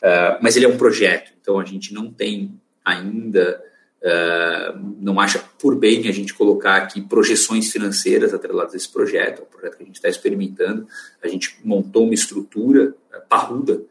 Uh, 0.03 0.39
mas 0.43 0.57
ele 0.57 0.67
é 0.67 0.69
um 0.69 0.77
projeto, 0.77 1.33
então 1.41 1.59
a 1.59 1.65
gente 1.65 1.95
não 1.95 2.11
tem 2.11 2.61
ainda, 2.85 3.63
uh, 4.03 4.79
não 5.01 5.19
acha 5.19 5.39
por 5.59 5.75
bem 5.77 6.09
a 6.09 6.13
gente 6.13 6.35
colocar 6.35 6.77
aqui 6.77 7.01
projeções 7.01 7.71
financeiras 7.71 8.35
atreladas 8.35 8.75
a 8.75 8.77
esse 8.77 8.89
projeto, 8.89 9.41
é 9.41 9.43
um 9.43 9.47
projeto 9.47 9.77
que 9.77 9.83
a 9.83 9.87
gente 9.87 9.97
está 9.97 10.09
experimentando. 10.09 10.87
A 11.23 11.29
gente 11.29 11.57
montou 11.65 12.05
uma 12.05 12.15
estrutura 12.15 12.95
uh, 13.13 13.29
parruda 13.29 13.83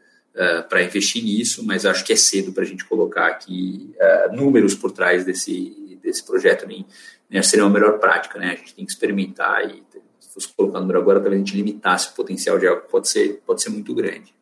para 0.70 0.82
investir 0.82 1.22
nisso, 1.22 1.62
mas 1.62 1.84
acho 1.84 2.02
que 2.06 2.10
é 2.10 2.16
cedo 2.16 2.54
para 2.54 2.62
a 2.62 2.66
gente 2.66 2.86
colocar 2.86 3.26
aqui 3.26 3.94
números 4.32 4.74
por 4.74 4.90
trás 4.90 5.26
desse, 5.26 5.98
desse 6.02 6.24
projeto, 6.24 6.66
nem, 6.66 6.86
nem 7.28 7.42
seria 7.42 7.66
uma 7.66 7.70
melhor 7.70 7.98
prática, 7.98 8.38
né? 8.38 8.52
A 8.52 8.54
gente 8.56 8.74
tem 8.74 8.86
que 8.86 8.92
experimentar 8.92 9.62
e 9.68 9.82
se 10.18 10.32
fosse 10.32 10.48
colocar 10.48 10.80
número 10.80 10.98
agora, 10.98 11.20
talvez 11.20 11.42
a 11.42 11.44
gente 11.44 11.54
limitasse 11.54 12.08
o 12.08 12.14
potencial 12.14 12.58
de 12.58 12.66
algo 12.66 12.80
que 12.80 12.90
pode 12.90 13.08
ser, 13.08 13.42
pode 13.44 13.62
ser 13.62 13.68
muito 13.68 13.94
grande. 13.94 14.34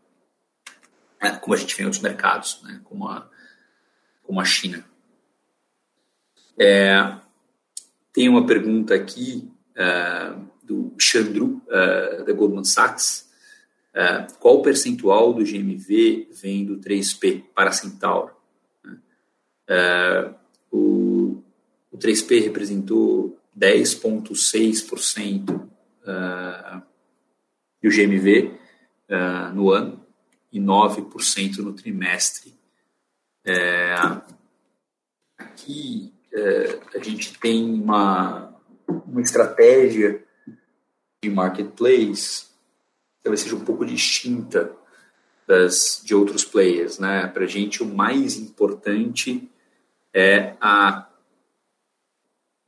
Né, 1.20 1.38
como 1.40 1.54
a 1.54 1.56
gente 1.56 1.76
vê 1.76 1.82
em 1.82 1.86
outros 1.86 2.02
mercados, 2.02 2.62
né, 2.62 2.80
como, 2.84 3.08
a, 3.08 3.28
como 4.22 4.40
a 4.40 4.44
China. 4.44 4.84
É, 6.62 7.16
tem 8.12 8.28
uma 8.28 8.44
pergunta 8.44 8.94
aqui 8.94 9.50
uh, 9.70 10.46
do 10.62 10.94
Chandru, 10.98 11.62
uh, 11.66 12.22
da 12.22 12.34
Goldman 12.34 12.64
Sachs. 12.64 13.30
Uh, 13.94 14.30
qual 14.38 14.56
o 14.56 14.62
percentual 14.62 15.32
do 15.32 15.42
GMV 15.42 16.28
vem 16.32 16.66
do 16.66 16.76
3P 16.76 17.44
para 17.54 17.72
Centauro? 17.72 18.38
o, 20.72 21.42
o 21.92 21.96
3P 21.96 22.42
representou 22.42 23.38
10,6% 23.56 25.48
uh, 25.60 26.82
do 27.80 27.88
GMV 27.88 28.58
no 29.54 29.70
ano 29.70 30.04
e 30.52 30.58
9% 30.60 31.58
no 31.58 31.72
trimestre. 31.72 32.52
É, 33.44 33.94
aqui 35.38 36.12
é, 36.32 36.78
a 36.94 36.98
gente 37.02 37.38
tem 37.38 37.64
uma, 37.64 38.54
uma 39.06 39.20
estratégia 39.20 40.22
de 41.22 41.30
marketplace 41.30 42.50
talvez 43.22 43.40
seja 43.40 43.56
um 43.56 43.64
pouco 43.64 43.84
distinta 43.84 44.72
das, 45.46 46.02
de 46.04 46.14
outros 46.14 46.44
players. 46.44 46.98
Né? 46.98 47.26
Para 47.26 47.44
a 47.44 47.48
gente, 47.48 47.82
o 47.82 47.86
mais 47.86 48.36
importante 48.36 49.48
é 50.12 50.54
a 50.60 51.06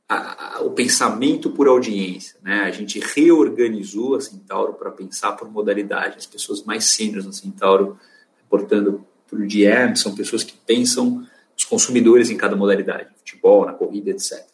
a, 0.05 0.57
a, 0.57 0.61
o 0.61 0.71
pensamento 0.71 1.49
por 1.49 1.67
audiência. 1.67 2.37
Né? 2.43 2.61
A 2.63 2.71
gente 2.71 2.99
reorganizou 2.99 4.15
a 4.15 4.21
Centauro 4.21 4.73
para 4.73 4.91
pensar 4.91 5.31
por 5.31 5.49
modalidade. 5.49 6.17
As 6.17 6.25
pessoas 6.25 6.61
mais 6.63 6.85
sêniores 6.85 7.25
na 7.25 7.31
Centauro, 7.31 7.97
reportando 8.37 9.03
o 9.31 9.37
GM, 9.37 9.95
são 9.95 10.13
pessoas 10.13 10.43
que 10.43 10.53
pensam 10.67 11.27
os 11.63 11.65
consumidores 11.65 12.29
em 12.29 12.35
cada 12.35 12.55
modalidade, 12.55 13.09
futebol, 13.15 13.65
na 13.65 13.73
corrida, 13.73 14.11
etc. 14.11 14.45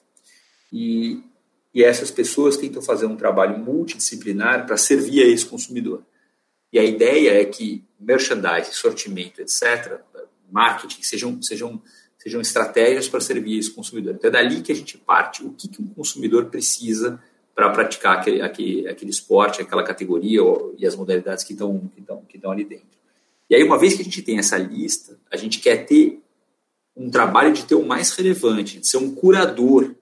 E, 0.71 1.23
e 1.73 1.83
essas 1.83 2.11
pessoas 2.11 2.55
tentam 2.55 2.81
fazer 2.81 3.07
um 3.07 3.15
trabalho 3.15 3.57
multidisciplinar 3.57 4.67
para 4.67 4.77
servir 4.77 5.23
a 5.23 5.27
esse 5.27 5.45
consumidor. 5.45 6.03
E 6.71 6.77
a 6.77 6.83
ideia 6.83 7.41
é 7.41 7.45
que 7.45 7.83
merchandising, 7.99 8.71
sortimento, 8.71 9.41
etc., 9.41 9.99
marketing, 10.51 11.01
sejam, 11.01 11.41
sejam 11.41 11.81
sejam 12.17 12.41
estratégias 12.41 13.07
para 13.07 13.21
servir 13.21 13.57
esse 13.57 13.71
consumidor. 13.71 14.13
Então 14.13 14.27
é 14.27 14.33
dali 14.33 14.61
que 14.61 14.71
a 14.71 14.75
gente 14.75 14.97
parte 14.97 15.43
o 15.43 15.53
que, 15.53 15.69
que 15.69 15.81
um 15.81 15.87
consumidor 15.87 16.45
precisa 16.47 17.21
para 17.55 17.69
praticar 17.69 18.19
aquele, 18.19 18.41
aquele, 18.41 18.87
aquele 18.89 19.09
esporte, 19.09 19.61
aquela 19.61 19.83
categoria 19.83 20.43
ou, 20.43 20.75
e 20.77 20.85
as 20.85 20.95
modalidades 20.95 21.45
que 21.45 21.53
estão 21.53 21.89
que 21.95 22.03
que 22.39 22.45
ali 22.45 22.65
dentro. 22.65 22.99
E 23.49 23.55
aí, 23.55 23.63
uma 23.63 23.79
vez 23.79 23.95
que 23.95 24.01
a 24.01 24.03
gente 24.03 24.21
tem 24.21 24.37
essa 24.37 24.57
lista, 24.57 25.17
a 25.31 25.37
gente 25.37 25.59
quer 25.59 25.85
ter 25.85 26.21
um 26.99 27.09
trabalho 27.09 27.53
de 27.53 27.63
ter 27.63 27.75
o 27.75 27.85
mais 27.85 28.11
relevante, 28.11 28.79
de 28.79 28.87
ser 28.87 28.97
um 28.97 29.15
curador, 29.15 29.95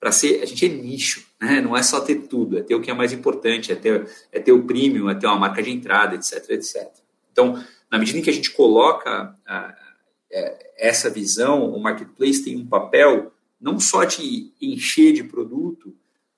para 0.00 0.10
ser. 0.10 0.42
A 0.42 0.46
gente 0.46 0.66
é 0.66 0.68
nicho, 0.68 1.24
né? 1.40 1.60
não 1.60 1.76
é 1.76 1.82
só 1.82 2.00
ter 2.00 2.16
tudo, 2.22 2.58
é 2.58 2.62
ter 2.62 2.74
o 2.74 2.80
que 2.80 2.90
é 2.90 2.94
mais 2.94 3.12
importante, 3.12 3.70
é 3.70 3.76
ter, 3.76 4.10
é 4.32 4.40
ter 4.40 4.50
o 4.50 4.64
premium, 4.64 5.08
é 5.08 5.14
ter 5.14 5.26
uma 5.26 5.38
marca 5.38 5.62
de 5.62 5.70
entrada, 5.70 6.16
etc, 6.16 6.50
etc. 6.50 6.90
Então, 7.30 7.62
na 7.90 7.98
medida 7.98 8.18
em 8.18 8.22
que 8.22 8.30
a 8.30 8.32
gente 8.32 8.50
coloca 8.50 9.36
a, 9.46 9.76
é, 10.32 10.72
essa 10.76 11.08
visão, 11.08 11.70
o 11.70 11.80
marketplace 11.80 12.42
tem 12.42 12.56
um 12.56 12.66
papel 12.66 13.32
não 13.60 13.78
só 13.78 14.04
de 14.04 14.52
encher 14.60 15.12
de 15.12 15.22
produto, 15.22 15.94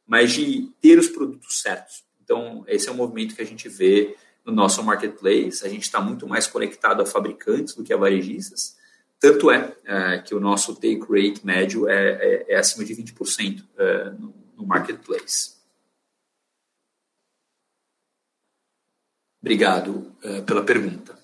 mas 0.06 0.32
de 0.32 0.68
ter 0.80 0.98
os 0.98 1.08
produtos 1.08 1.60
certos. 1.60 2.04
Então, 2.22 2.64
esse 2.66 2.88
é 2.88 2.92
um 2.92 2.96
movimento 2.96 3.34
que 3.34 3.42
a 3.42 3.46
gente 3.46 3.68
vê 3.68 4.16
no 4.44 4.52
nosso 4.52 4.82
marketplace. 4.82 5.64
A 5.64 5.68
gente 5.68 5.84
está 5.84 6.00
muito 6.00 6.26
mais 6.26 6.46
conectado 6.46 7.00
a 7.00 7.06
fabricantes 7.06 7.74
do 7.74 7.84
que 7.84 7.92
a 7.92 7.96
varejistas. 7.96 8.76
Tanto 9.22 9.52
é, 9.52 9.72
é 9.84 10.18
que 10.18 10.34
o 10.34 10.40
nosso 10.40 10.74
take 10.74 11.02
rate 11.08 11.46
médio 11.46 11.88
é, 11.88 11.94
é, 11.94 12.54
é 12.54 12.56
acima 12.56 12.84
de 12.84 12.92
20% 12.92 13.62
é, 13.78 14.10
no, 14.18 14.34
no 14.56 14.66
marketplace. 14.66 15.54
Obrigado 19.40 20.12
é, 20.24 20.40
pela 20.40 20.64
pergunta. 20.64 21.16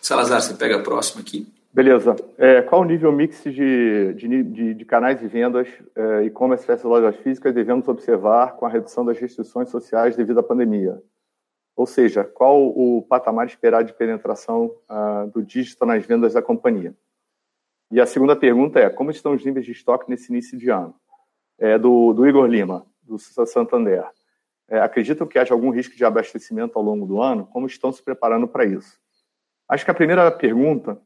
Salazar, 0.00 0.40
você 0.40 0.54
pega 0.54 0.76
a 0.76 0.82
próxima 0.82 1.20
aqui. 1.20 1.52
Beleza. 1.72 2.14
É, 2.38 2.62
qual 2.62 2.82
o 2.82 2.84
nível 2.84 3.10
mix 3.10 3.42
de, 3.42 4.14
de, 4.14 4.42
de, 4.44 4.74
de 4.74 4.84
canais 4.84 5.18
de 5.18 5.26
vendas 5.26 5.66
é, 5.96 6.22
e-commerce 6.26 6.64
versus 6.64 6.88
lojas 6.88 7.16
físicas 7.16 7.52
devemos 7.52 7.88
observar 7.88 8.54
com 8.54 8.66
a 8.66 8.68
redução 8.68 9.04
das 9.04 9.18
restrições 9.18 9.68
sociais 9.68 10.14
devido 10.14 10.38
à 10.38 10.44
pandemia? 10.44 11.02
Ou 11.74 11.86
seja, 11.86 12.22
qual 12.22 12.68
o 12.68 13.02
patamar 13.02 13.46
esperado 13.46 13.86
de 13.86 13.94
penetração 13.94 14.66
uh, 14.90 15.30
do 15.30 15.42
dígito 15.42 15.86
nas 15.86 16.04
vendas 16.04 16.34
da 16.34 16.42
companhia? 16.42 16.94
E 17.90 18.00
a 18.00 18.06
segunda 18.06 18.34
pergunta 18.34 18.78
é, 18.78 18.88
como 18.88 19.10
estão 19.10 19.34
os 19.34 19.44
níveis 19.44 19.66
de 19.66 19.72
estoque 19.72 20.08
nesse 20.08 20.30
início 20.30 20.58
de 20.58 20.70
ano? 20.70 20.94
É, 21.58 21.78
do, 21.78 22.12
do 22.12 22.26
Igor 22.26 22.46
Lima, 22.46 22.86
do 23.02 23.18
Santander. 23.18 24.04
É, 24.68 24.80
acreditam 24.80 25.26
que 25.26 25.38
haja 25.38 25.52
algum 25.52 25.70
risco 25.70 25.94
de 25.94 26.04
abastecimento 26.04 26.78
ao 26.78 26.84
longo 26.84 27.06
do 27.06 27.20
ano? 27.20 27.46
Como 27.46 27.66
estão 27.66 27.92
se 27.92 28.02
preparando 28.02 28.48
para 28.48 28.64
isso? 28.64 28.98
Acho 29.68 29.84
que 29.84 29.90
a 29.90 29.94
primeira 29.94 30.30
pergunta, 30.30 31.00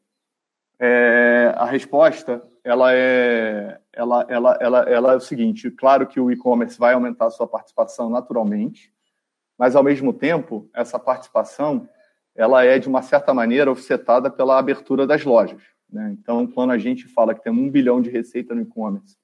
é, 0.79 1.53
a 1.57 1.65
resposta, 1.65 2.43
ela 2.63 2.93
é, 2.93 3.81
ela, 3.93 4.27
ela, 4.29 4.59
ela, 4.61 4.79
ela 4.83 5.13
é 5.13 5.17
o 5.17 5.21
seguinte: 5.21 5.71
claro 5.71 6.07
que 6.07 6.21
o 6.21 6.31
e-commerce 6.31 6.79
vai 6.79 6.95
aumentar 6.95 7.27
a 7.27 7.31
sua 7.31 7.47
participação 7.47 8.11
naturalmente, 8.11 8.93
mas 9.59 9.77
ao 9.77 9.83
mesmo 9.83 10.13
tempo 10.13 10.69
essa 10.75 10.99
participação 10.99 11.89
ela 12.37 12.65
é, 12.65 12.79
de 12.79 12.89
uma 12.89 13.03
certa 13.03 13.33
maneira, 13.33 13.71
offsetada 13.71 14.31
pela 14.31 14.59
abertura 14.59 15.07
das 15.07 15.25
lojas. 15.25 15.63
Né? 15.91 16.15
Então, 16.21 16.47
quando 16.47 16.71
a 16.71 16.79
gente 16.79 17.07
fala 17.09 17.35
que 17.35 17.43
tem 17.43 17.53
um 17.53 17.71
bilhão 17.71 18.01
de 18.01 18.11
receita 18.11 18.55
no 18.55 18.61
e-commerce 18.63 19.17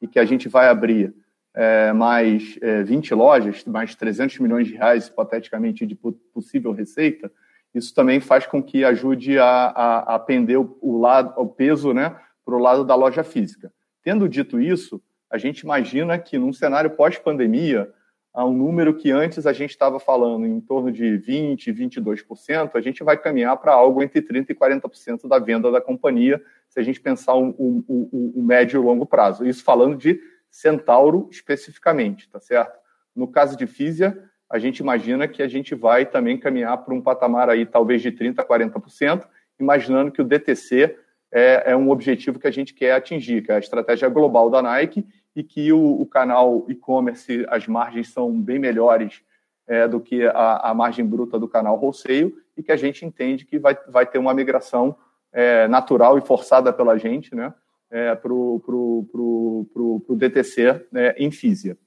e 0.00 0.06
que 0.06 0.18
a 0.18 0.24
gente 0.24 0.48
vai 0.48 0.68
abrir 0.68 1.14
é, 1.54 1.92
mais 1.92 2.58
é, 2.60 2.82
20 2.82 3.14
lojas, 3.14 3.64
mais 3.64 3.94
300 3.94 4.38
milhões 4.38 4.68
de 4.68 4.74
reais, 4.74 5.08
hipoteticamente, 5.08 5.86
de 5.86 5.98
possível 6.32 6.72
receita, 6.72 7.32
isso 7.74 7.94
também 7.94 8.20
faz 8.20 8.46
com 8.46 8.62
que 8.62 8.84
ajude 8.84 9.38
a, 9.38 9.46
a, 9.46 10.14
a 10.14 10.18
pender 10.18 10.58
o, 10.58 10.76
o, 10.80 10.98
lado, 10.98 11.34
o 11.40 11.46
peso 11.46 11.92
né, 11.92 12.16
para 12.44 12.54
o 12.54 12.58
lado 12.58 12.84
da 12.84 12.94
loja 12.94 13.24
física. 13.24 13.72
Tendo 14.02 14.28
dito 14.28 14.60
isso, 14.60 15.02
a 15.30 15.38
gente 15.38 15.60
imagina 15.60 16.18
que 16.18 16.38
num 16.38 16.52
cenário 16.52 16.90
pós-pandemia, 16.90 17.92
a 18.32 18.44
um 18.44 18.52
número 18.52 18.94
que 18.94 19.10
antes 19.10 19.46
a 19.46 19.52
gente 19.52 19.70
estava 19.70 19.98
falando 19.98 20.46
em 20.46 20.60
torno 20.60 20.92
de 20.92 21.18
20%, 21.18 21.74
22%, 21.74 22.70
a 22.74 22.80
gente 22.80 23.02
vai 23.02 23.16
caminhar 23.16 23.56
para 23.56 23.72
algo 23.72 24.02
entre 24.02 24.22
30% 24.22 24.50
e 24.50 24.54
40% 24.54 25.28
da 25.28 25.38
venda 25.38 25.70
da 25.70 25.80
companhia, 25.80 26.42
se 26.68 26.78
a 26.78 26.82
gente 26.82 27.00
pensar 27.00 27.34
o 27.34 28.32
médio 28.36 28.80
e 28.80 28.84
longo 28.84 29.06
prazo. 29.06 29.46
Isso 29.46 29.64
falando 29.64 29.96
de 29.96 30.20
Centauro 30.50 31.28
especificamente, 31.30 32.28
tá 32.30 32.38
certo? 32.38 32.78
No 33.14 33.26
caso 33.26 33.56
de 33.56 33.66
Físia, 33.66 34.22
a 34.50 34.58
gente 34.58 34.78
imagina 34.78 35.28
que 35.28 35.42
a 35.42 35.48
gente 35.48 35.74
vai 35.74 36.06
também 36.06 36.38
caminhar 36.38 36.78
para 36.78 36.94
um 36.94 37.02
patamar 37.02 37.50
aí 37.50 37.66
talvez 37.66 38.00
de 38.00 38.12
30% 38.12 38.38
a 38.38 38.44
40%, 38.44 39.26
imaginando 39.58 40.10
que 40.10 40.22
o 40.22 40.24
DTC 40.24 40.96
é, 41.30 41.72
é 41.72 41.76
um 41.76 41.90
objetivo 41.90 42.38
que 42.38 42.46
a 42.46 42.50
gente 42.50 42.72
quer 42.72 42.92
atingir, 42.92 43.42
que 43.42 43.52
é 43.52 43.56
a 43.56 43.58
estratégia 43.58 44.08
global 44.08 44.48
da 44.48 44.62
Nike, 44.62 45.06
e 45.38 45.44
que 45.44 45.72
o, 45.72 46.00
o 46.00 46.04
canal 46.04 46.64
e-commerce, 46.68 47.46
as 47.48 47.64
margens 47.68 48.08
são 48.08 48.42
bem 48.42 48.58
melhores 48.58 49.22
é, 49.68 49.86
do 49.86 50.00
que 50.00 50.26
a, 50.26 50.56
a, 50.70 50.74
margem 50.74 51.06
bruta 51.06 51.38
do 51.38 51.46
canal 51.46 51.78
wholesale 51.78 52.34
e 52.56 52.62
que 52.62 52.72
a 52.72 52.76
gente 52.76 53.06
entende 53.06 53.44
que 53.44 53.56
vai, 53.56 53.78
vai 53.86 54.04
ter 54.04 54.18
uma 54.18 54.34
migração 54.34 54.96
é, 55.32 55.68
natural 55.68 56.18
e 56.18 56.22
forçada 56.22 56.72
pela 56.72 56.98
gente 56.98 57.36
né, 57.36 57.54
é, 57.88 58.16
para 58.16 58.32
o 58.32 58.58
pro, 58.66 59.08
pro, 59.12 59.70
pro, 59.72 60.00
pro 60.00 60.16
DTC 60.16 60.88
né, 60.90 61.14
em 61.16 61.30
Físia. 61.30 61.78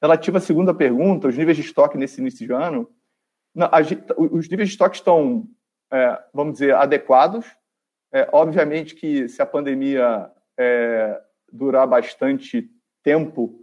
Relativa 0.00 0.38
à 0.38 0.40
segunda 0.40 0.72
pergunta, 0.72 1.28
os 1.28 1.36
níveis 1.36 1.58
de 1.58 1.64
estoque 1.64 1.98
nesse 1.98 2.22
início 2.22 2.46
de 2.46 2.54
ano, 2.54 2.88
não, 3.54 3.66
a, 3.66 3.80
os 4.16 4.48
níveis 4.48 4.70
de 4.70 4.74
estoque 4.76 4.96
estão, 4.96 5.46
é, 5.92 6.18
vamos 6.32 6.54
dizer, 6.54 6.74
adequados. 6.74 7.44
É, 8.10 8.26
obviamente 8.32 8.94
que 8.94 9.28
se 9.28 9.42
a 9.42 9.46
pandemia 9.46 10.30
é, 10.58 11.20
durar 11.52 11.86
bastante 11.86 12.70
tempo, 13.02 13.60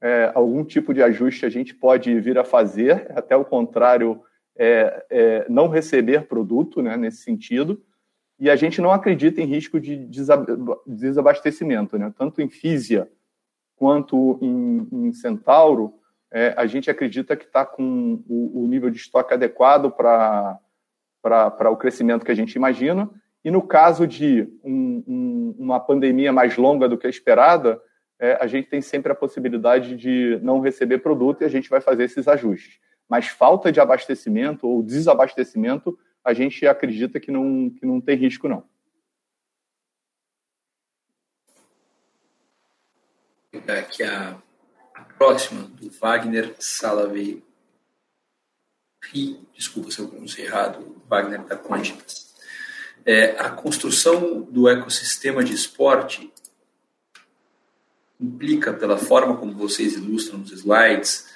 é, 0.00 0.30
algum 0.34 0.64
tipo 0.64 0.94
de 0.94 1.02
ajuste 1.02 1.44
a 1.44 1.48
gente 1.48 1.74
pode 1.74 2.18
vir 2.20 2.38
a 2.38 2.44
fazer, 2.44 3.10
até 3.16 3.34
o 3.36 3.44
contrário, 3.44 4.22
é, 4.56 5.06
é, 5.10 5.46
não 5.48 5.68
receber 5.68 6.26
produto 6.26 6.80
né, 6.80 6.96
nesse 6.96 7.18
sentido. 7.18 7.82
E 8.38 8.50
a 8.50 8.56
gente 8.56 8.80
não 8.80 8.90
acredita 8.90 9.40
em 9.40 9.46
risco 9.46 9.80
de 9.80 10.08
desabastecimento, 10.86 11.98
né? 11.98 12.12
tanto 12.18 12.42
em 12.42 12.50
Físia 12.50 13.10
quanto 13.76 14.38
em, 14.42 14.86
em 14.92 15.12
Centauro. 15.12 15.94
É, 16.30 16.54
a 16.56 16.66
gente 16.66 16.90
acredita 16.90 17.34
que 17.36 17.44
está 17.44 17.64
com 17.64 18.22
o, 18.28 18.62
o, 18.62 18.66
nível 18.66 18.90
de 18.90 18.98
estoque 18.98 19.32
adequado 19.32 19.90
para 19.90 20.60
o 21.70 21.76
crescimento 21.76 22.24
que 22.24 22.32
a 22.32 22.34
gente 22.34 22.54
imagina 22.54 23.08
e 23.42 23.50
no 23.50 23.62
caso 23.62 24.06
de 24.06 24.42
um, 24.64 25.04
um, 25.06 25.25
uma 25.58 25.80
pandemia 25.80 26.32
mais 26.32 26.56
longa 26.56 26.88
do 26.88 26.98
que 26.98 27.06
a 27.06 27.10
esperada, 27.10 27.80
é, 28.18 28.38
a 28.40 28.46
gente 28.46 28.68
tem 28.68 28.80
sempre 28.80 29.12
a 29.12 29.14
possibilidade 29.14 29.96
de 29.96 30.38
não 30.42 30.60
receber 30.60 30.98
produto 30.98 31.42
e 31.42 31.44
a 31.44 31.48
gente 31.48 31.68
vai 31.68 31.80
fazer 31.80 32.04
esses 32.04 32.26
ajustes. 32.26 32.78
Mas 33.08 33.28
falta 33.28 33.70
de 33.70 33.80
abastecimento 33.80 34.66
ou 34.66 34.82
desabastecimento, 34.82 35.98
a 36.24 36.32
gente 36.32 36.66
acredita 36.66 37.20
que 37.20 37.30
não, 37.30 37.70
que 37.70 37.86
não 37.86 38.00
tem 38.00 38.16
risco, 38.16 38.48
não. 38.48 38.64
Aqui 43.68 44.02
a, 44.02 44.36
a 44.94 45.04
próxima, 45.16 45.62
do 45.62 45.90
Wagner 45.90 46.54
Salaveiro. 46.58 47.42
Desculpa 49.54 49.90
se 49.90 50.00
eu 50.00 50.08
pronunciei 50.08 50.46
errado, 50.46 51.00
Wagner 51.08 51.44
da 51.44 51.56
Quantitas. 51.56 52.25
É, 53.06 53.36
a 53.38 53.48
construção 53.50 54.42
do 54.42 54.68
ecossistema 54.68 55.44
de 55.44 55.54
esporte 55.54 56.32
implica, 58.20 58.72
pela 58.72 58.98
forma 58.98 59.36
como 59.36 59.52
vocês 59.52 59.94
ilustram 59.94 60.40
nos 60.40 60.50
slides, 60.50 61.28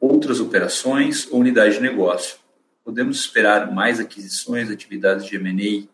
outras 0.00 0.40
operações 0.40 1.30
ou 1.30 1.40
unidades 1.40 1.74
de 1.74 1.82
negócio. 1.82 2.38
Podemos 2.84 3.20
esperar 3.20 3.70
mais 3.72 4.00
aquisições, 4.00 4.70
atividades 4.70 5.26
de 5.26 5.36
M&A 5.36 5.86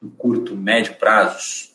no 0.00 0.10
curto, 0.10 0.56
médio 0.56 0.94
prazos? 0.94 1.72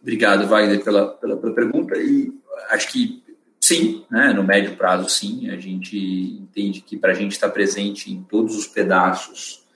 Obrigado, 0.00 0.46
Wagner, 0.46 0.82
pela, 0.84 1.08
pela, 1.08 1.36
pela 1.36 1.54
pergunta. 1.54 1.98
E 1.98 2.32
acho 2.70 2.92
que 2.92 3.22
sim, 3.60 4.04
né, 4.10 4.32
no 4.32 4.44
médio 4.44 4.76
prazo, 4.76 5.08
sim. 5.08 5.50
A 5.50 5.56
gente 5.56 5.98
entende 5.98 6.80
que 6.80 6.96
para 6.96 7.12
a 7.12 7.14
gente 7.14 7.32
estar 7.32 7.50
presente 7.50 8.12
em 8.12 8.22
todos 8.22 8.56
os 8.56 8.66
pedaços 8.66 9.66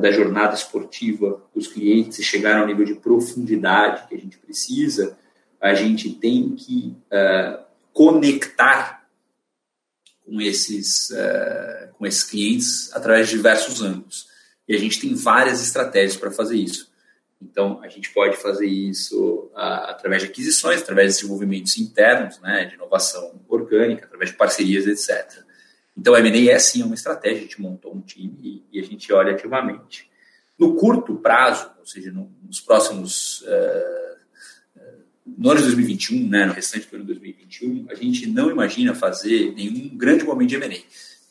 da 0.00 0.10
jornada 0.10 0.54
esportiva 0.54 1.42
dos 1.54 1.66
clientes 1.66 2.18
e 2.18 2.24
chegar 2.24 2.60
ao 2.60 2.66
nível 2.66 2.84
de 2.84 2.94
profundidade 2.94 4.08
que 4.08 4.14
a 4.14 4.18
gente 4.18 4.38
precisa, 4.38 5.16
a 5.60 5.74
gente 5.74 6.10
tem 6.10 6.54
que 6.54 6.96
uh, 7.06 7.64
conectar 7.92 9.06
com 10.24 10.40
esses, 10.40 11.10
uh, 11.10 11.92
com 11.96 12.06
esses 12.06 12.24
clientes 12.24 12.90
através 12.94 13.28
de 13.28 13.36
diversos 13.36 13.80
ângulos. 13.80 14.28
E 14.68 14.74
a 14.74 14.78
gente 14.78 15.00
tem 15.00 15.14
várias 15.14 15.62
estratégias 15.62 16.16
para 16.16 16.30
fazer 16.30 16.56
isso. 16.56 16.92
Então, 17.40 17.80
a 17.82 17.88
gente 17.88 18.10
pode 18.12 18.36
fazer 18.36 18.66
isso 18.66 19.50
uh, 19.52 19.88
através 19.88 20.22
de 20.22 20.28
aquisições, 20.28 20.80
através 20.80 21.12
de 21.12 21.20
desenvolvimentos 21.20 21.78
internos, 21.78 22.40
né, 22.40 22.64
de 22.64 22.74
inovação 22.74 23.40
orgânica, 23.48 24.06
através 24.06 24.30
de 24.30 24.36
parcerias, 24.36 24.86
etc. 24.86 25.44
Então, 25.96 26.14
a 26.14 26.20
M&A 26.20 26.52
é 26.52 26.58
sim 26.58 26.82
uma 26.82 26.94
estratégia, 26.94 27.38
a 27.38 27.42
gente 27.42 27.60
montou 27.60 27.94
um 27.94 28.00
time 28.00 28.64
e, 28.72 28.80
a 28.80 28.82
gente 28.82 29.12
olha 29.12 29.32
ativamente. 29.32 30.10
No 30.58 30.74
curto 30.74 31.16
prazo, 31.16 31.70
ou 31.78 31.86
seja, 31.86 32.12
nos 32.12 32.60
próximos... 32.60 33.42
Uh, 33.42 34.14
no 35.26 35.50
ano 35.50 35.60
de 35.60 35.66
2021, 35.66 36.28
né, 36.28 36.44
no 36.44 36.52
restante 36.52 36.86
do 36.86 36.96
ano 36.96 37.04
de 37.04 37.12
2021, 37.14 37.86
a 37.88 37.94
gente 37.94 38.26
não 38.26 38.50
imagina 38.50 38.94
fazer 38.94 39.54
nenhum 39.54 39.96
grande 39.96 40.22
movimento 40.22 40.50
de 40.50 40.56
M&A, 40.56 40.78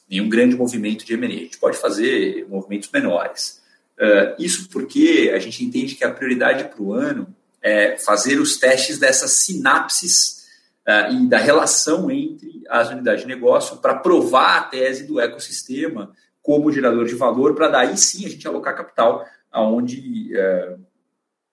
nenhum 0.09 0.27
grande 0.27 0.55
movimento 0.55 1.05
de 1.05 1.13
M&A. 1.13 1.29
A 1.29 1.31
gente 1.31 1.57
pode 1.59 1.77
fazer 1.77 2.47
movimentos 2.49 2.89
menores. 2.91 3.61
Uh, 3.99 4.41
isso 4.41 4.67
porque 4.69 5.31
a 5.33 5.37
gente 5.37 5.63
entende 5.63 5.95
que 5.95 6.03
a 6.03 6.11
prioridade 6.11 6.63
para 6.63 6.81
o 6.81 6.93
ano 6.93 7.33
é 7.61 7.95
fazer 7.97 8.39
os 8.39 8.57
testes 8.57 8.97
dessas 8.97 9.31
sinapses 9.31 10.42
uh, 10.87 11.13
e 11.13 11.27
da 11.27 11.37
relação 11.37 12.09
entre 12.11 12.63
as 12.69 12.89
unidades 12.89 13.21
de 13.21 13.27
negócio 13.27 13.77
para 13.77 13.95
provar 13.95 14.57
a 14.57 14.63
tese 14.63 15.05
do 15.05 15.19
ecossistema 15.19 16.13
como 16.41 16.71
gerador 16.71 17.05
de 17.05 17.15
valor, 17.15 17.55
para 17.55 17.69
daí 17.69 17.97
sim 17.97 18.25
a 18.25 18.29
gente 18.29 18.47
alocar 18.47 18.75
capital 18.75 19.25
aonde 19.51 20.31
uh, 20.35 20.79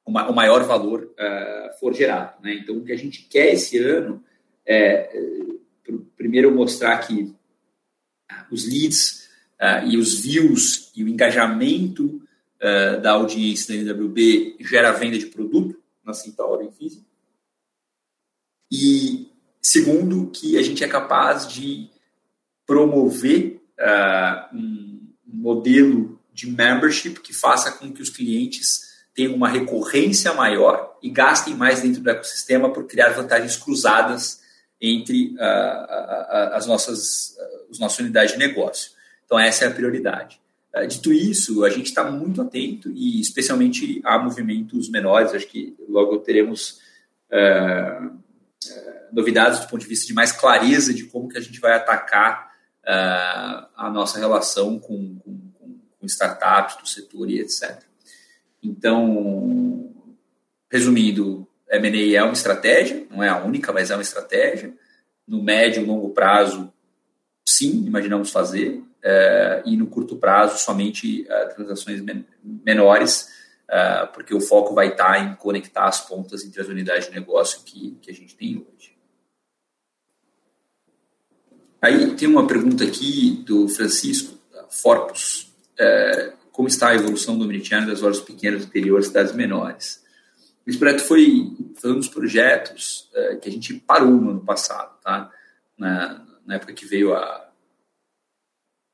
o 0.05 0.33
maior 0.33 0.64
valor 0.64 1.05
uh, 1.05 1.78
for 1.78 1.95
gerado. 1.95 2.43
Né? 2.43 2.55
Então, 2.55 2.76
o 2.76 2.85
que 2.85 2.93
a 2.93 2.99
gente 2.99 3.22
quer 3.28 3.53
esse 3.53 3.78
ano 3.78 4.22
é, 4.66 5.11
primeiro, 6.16 6.55
mostrar 6.55 6.99
que 6.99 7.35
os 8.51 8.68
leads 8.68 9.28
e 9.87 9.97
os 9.97 10.20
views 10.20 10.93
e 10.95 11.03
o 11.03 11.09
engajamento 11.09 12.22
da 13.03 13.12
audiência 13.12 13.74
da 13.74 13.93
NWB 13.93 14.57
gera 14.61 14.93
venda 14.93 15.18
de 15.18 15.26
produto 15.26 15.81
na 16.05 16.12
Centauro 16.12 16.62
em 16.62 16.70
física. 16.70 17.09
E 18.70 19.28
segundo, 19.60 20.30
que 20.30 20.56
a 20.56 20.62
gente 20.62 20.84
é 20.84 20.88
capaz 20.88 21.48
de 21.48 21.90
promover 22.66 23.60
uh, 23.78 24.56
um 24.56 25.00
modelo 25.26 26.20
de 26.32 26.48
membership 26.48 27.20
que 27.20 27.34
faça 27.34 27.72
com 27.72 27.92
que 27.92 28.00
os 28.00 28.10
clientes 28.10 28.90
tenham 29.14 29.34
uma 29.34 29.48
recorrência 29.48 30.32
maior 30.32 30.96
e 31.02 31.10
gastem 31.10 31.54
mais 31.54 31.82
dentro 31.82 32.00
do 32.00 32.10
ecossistema 32.10 32.72
por 32.72 32.86
criar 32.86 33.10
vantagens 33.10 33.56
cruzadas 33.56 34.40
entre 34.80 35.34
uh, 35.34 36.54
as 36.54 36.66
nossas 36.66 37.36
as 37.70 37.78
nossas 37.78 37.98
unidades 37.98 38.32
de 38.32 38.38
negócio. 38.38 38.92
Então 39.24 39.38
essa 39.38 39.64
é 39.64 39.68
a 39.68 39.72
prioridade. 39.72 40.40
Uh, 40.74 40.86
dito 40.86 41.12
isso, 41.12 41.64
a 41.64 41.70
gente 41.70 41.86
está 41.86 42.10
muito 42.10 42.40
atento 42.40 42.90
e 42.90 43.20
especialmente 43.20 44.00
a 44.04 44.18
movimentos 44.18 44.88
menores. 44.88 45.34
Acho 45.34 45.46
que 45.46 45.76
logo 45.88 46.18
teremos 46.18 46.80
uh, 47.30 48.10
novidades 49.12 49.61
do 49.61 49.66
ponto 49.66 49.80
de 49.80 49.86
vista 49.86 50.06
de 50.06 50.14
mais 50.14 50.32
clareza 50.32 50.92
de 50.92 51.04
como 51.04 51.28
que 51.28 51.38
a 51.38 51.40
gente 51.40 51.61
vai 51.61 51.72
atacar 51.72 52.50
uh, 52.84 53.66
a 53.76 53.90
nossa 53.92 54.18
relação 54.18 54.78
com, 54.78 55.18
com, 55.18 55.40
com, 55.98 56.06
startups 56.06 56.76
do 56.76 56.88
setor 56.88 57.30
e 57.30 57.40
etc. 57.40 57.82
Então, 58.62 59.94
resumindo, 60.70 61.46
M&A 61.70 62.18
é 62.18 62.22
uma 62.22 62.32
estratégia, 62.32 63.06
não 63.11 63.22
é 63.22 63.28
a 63.28 63.38
única, 63.38 63.72
mas 63.72 63.90
é 63.90 63.94
uma 63.94 64.02
estratégia. 64.02 64.74
No 65.26 65.42
médio 65.42 65.82
e 65.82 65.86
longo 65.86 66.11
prazo, 66.11 66.72
sim, 67.46 67.84
imaginamos 67.86 68.30
fazer. 68.30 68.82
uh, 69.04 69.62
e 69.64 69.76
no 69.76 69.86
curto 69.86 70.16
prazo 70.16 70.58
somente 70.58 71.22
uh, 71.22 71.54
transações 71.54 72.00
men 72.00 72.26
menores, 72.42 73.39
porque 74.12 74.34
o 74.34 74.40
foco 74.40 74.74
vai 74.74 74.88
estar 74.88 75.24
em 75.24 75.34
conectar 75.36 75.86
as 75.86 76.00
pontas 76.06 76.44
entre 76.44 76.60
as 76.60 76.68
unidades 76.68 77.06
de 77.08 77.14
negócio 77.14 77.62
que, 77.64 77.96
que 78.02 78.10
a 78.10 78.14
gente 78.14 78.34
tem 78.34 78.56
hoje. 78.56 78.96
Aí 81.80 82.14
tem 82.14 82.28
uma 82.28 82.46
pergunta 82.46 82.84
aqui 82.84 83.42
do 83.46 83.68
Francisco 83.68 84.38
Forpus. 84.68 85.52
como 86.52 86.68
está 86.68 86.90
a 86.90 86.94
evolução 86.94 87.38
do 87.38 87.44
omnichannel 87.44 87.88
das 87.88 88.00
lojas 88.00 88.20
pequenas 88.20 88.62
do 88.62 88.68
interior 88.68 88.98
das 88.98 89.06
cidades 89.06 89.32
menores? 89.32 90.04
Esse 90.66 90.78
projeto 90.78 91.00
foi, 91.00 91.56
foi 91.76 91.92
um 91.92 91.96
dos 91.96 92.08
projetos 92.08 93.08
que 93.40 93.48
a 93.48 93.52
gente 93.52 93.74
parou 93.74 94.10
no 94.10 94.30
ano 94.30 94.44
passado, 94.44 94.98
tá? 95.02 95.30
Na, 95.78 96.26
na 96.44 96.56
época 96.56 96.74
que 96.74 96.84
veio 96.84 97.14
a 97.14 97.48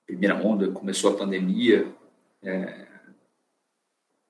primeira 0.06 0.36
onda, 0.36 0.70
começou 0.70 1.12
a 1.12 1.16
pandemia, 1.16 1.92
é, 2.42 2.86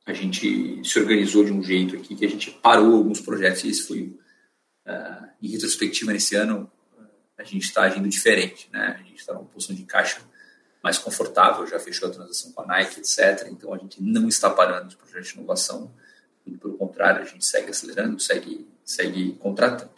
a 0.07 0.13
gente 0.13 0.81
se 0.85 0.99
organizou 1.01 1.45
de 1.45 1.53
um 1.53 1.63
jeito 1.63 1.97
aqui 1.97 2.15
que 2.15 2.25
a 2.25 2.29
gente 2.29 2.53
parou 2.63 2.95
alguns 2.95 3.21
projetos 3.21 3.65
e 3.65 3.71
esse 3.71 3.83
foi, 3.83 4.17
uh, 4.87 5.29
em 5.43 5.49
retrospectiva, 5.49 6.13
nesse 6.13 6.37
ano, 6.37 6.71
a 7.37 7.43
gente 7.43 7.65
está 7.65 7.83
agindo 7.83 8.09
diferente, 8.09 8.69
né? 8.73 8.97
A 8.99 9.03
gente 9.03 9.17
está 9.17 9.35
numa 9.35 9.45
posição 9.45 9.75
de 9.75 9.83
caixa 9.83 10.21
mais 10.83 10.97
confortável, 10.97 11.67
já 11.67 11.79
fechou 11.81 12.09
a 12.09 12.13
transação 12.13 12.53
com 12.53 12.63
a 12.63 12.67
Nike, 12.67 13.01
etc. 13.01 13.49
Então, 13.51 13.75
a 13.75 13.79
gente 13.79 14.01
não 14.01 14.29
está 14.29 14.49
parando 14.49 14.89
os 14.89 14.95
projetos 14.95 15.29
de 15.31 15.35
inovação, 15.35 15.93
pelo 16.61 16.77
contrário, 16.77 17.23
a 17.23 17.25
gente 17.25 17.45
segue 17.45 17.71
acelerando, 17.71 18.21
segue, 18.21 18.67
segue 18.85 19.33
contratando. 19.33 19.91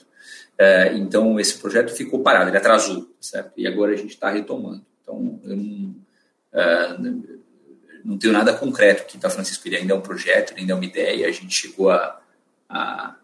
É, 0.56 0.96
então, 0.96 1.38
esse 1.38 1.58
projeto 1.58 1.94
ficou 1.94 2.22
parado, 2.22 2.48
ele 2.48 2.56
atrasou, 2.56 3.14
certo? 3.20 3.52
E 3.56 3.66
agora 3.66 3.92
a 3.92 3.96
gente 3.96 4.14
está 4.14 4.30
retomando. 4.30 4.84
Então, 5.02 5.40
eu 5.44 5.56
não, 5.56 5.94
uh, 6.54 7.38
não 8.04 8.18
tenho 8.18 8.32
nada 8.32 8.56
concreto 8.56 9.06
que 9.06 9.16
está 9.16 9.30
Francisco, 9.30 9.66
ele 9.66 9.76
ainda 9.76 9.94
é 9.94 9.96
um 9.96 10.00
projeto, 10.00 10.54
ainda 10.56 10.72
é 10.72 10.74
uma 10.74 10.84
ideia, 10.84 11.28
a 11.28 11.32
gente 11.32 11.54
chegou 11.54 11.90
a, 11.90 12.20
a 12.68 13.16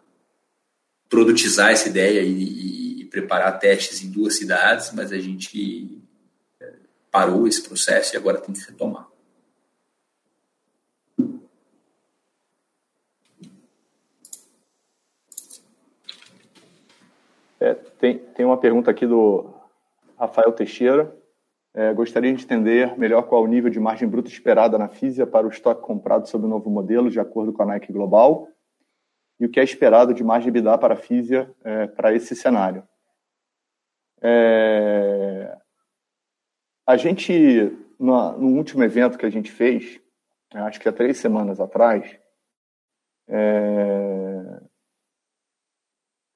produtizar 1.08 1.70
essa 1.70 1.88
ideia 1.88 2.20
e, 2.22 3.00
e, 3.00 3.04
preparar 3.04 3.60
testes 3.60 4.02
em 4.02 4.10
duas 4.10 4.36
cidades, 4.36 4.90
mas 4.92 5.12
a 5.12 5.18
gente 5.18 6.02
é, 6.60 6.72
parou 7.10 7.46
esse 7.46 7.62
processo 7.62 8.14
e 8.14 8.16
agora 8.16 8.40
tem 8.40 8.52
que 8.52 8.60
retomar. 8.60 9.06
É, 17.60 17.72
tem, 17.72 18.18
tem 18.18 18.44
uma 18.44 18.58
pergunta 18.58 18.90
aqui 18.90 19.06
do 19.06 19.54
Rafael 20.18 20.52
Teixeira. 20.52 21.14
É, 21.76 21.92
gostaria 21.92 22.32
de 22.32 22.44
entender 22.44 22.96
melhor 22.96 23.22
qual 23.22 23.42
o 23.42 23.48
nível 23.48 23.68
de 23.68 23.80
margem 23.80 24.08
bruta 24.08 24.28
esperada 24.28 24.78
na 24.78 24.88
Fisia 24.88 25.26
para 25.26 25.44
o 25.44 25.50
estoque 25.50 25.82
comprado 25.82 26.28
sob 26.28 26.44
o 26.44 26.48
novo 26.48 26.70
modelo, 26.70 27.10
de 27.10 27.18
acordo 27.18 27.52
com 27.52 27.64
a 27.64 27.66
Nike 27.66 27.92
Global, 27.92 28.48
e 29.40 29.46
o 29.46 29.48
que 29.48 29.58
é 29.58 29.64
esperado 29.64 30.14
de 30.14 30.22
margem 30.22 30.48
EBITDA 30.48 30.78
para 30.78 30.94
a 30.94 30.96
Fisia 30.96 31.52
é, 31.64 31.88
para 31.88 32.14
esse 32.14 32.36
cenário. 32.36 32.86
É, 34.22 35.58
a 36.86 36.96
gente, 36.96 37.76
no, 37.98 38.38
no, 38.38 38.56
último 38.56 38.84
evento 38.84 39.18
que 39.18 39.26
a 39.26 39.30
gente 39.30 39.50
fez, 39.50 40.00
acho 40.54 40.80
que 40.80 40.88
há 40.88 40.92
três 40.92 41.18
semanas 41.18 41.58
atrás, 41.58 42.16
é, 43.26 44.23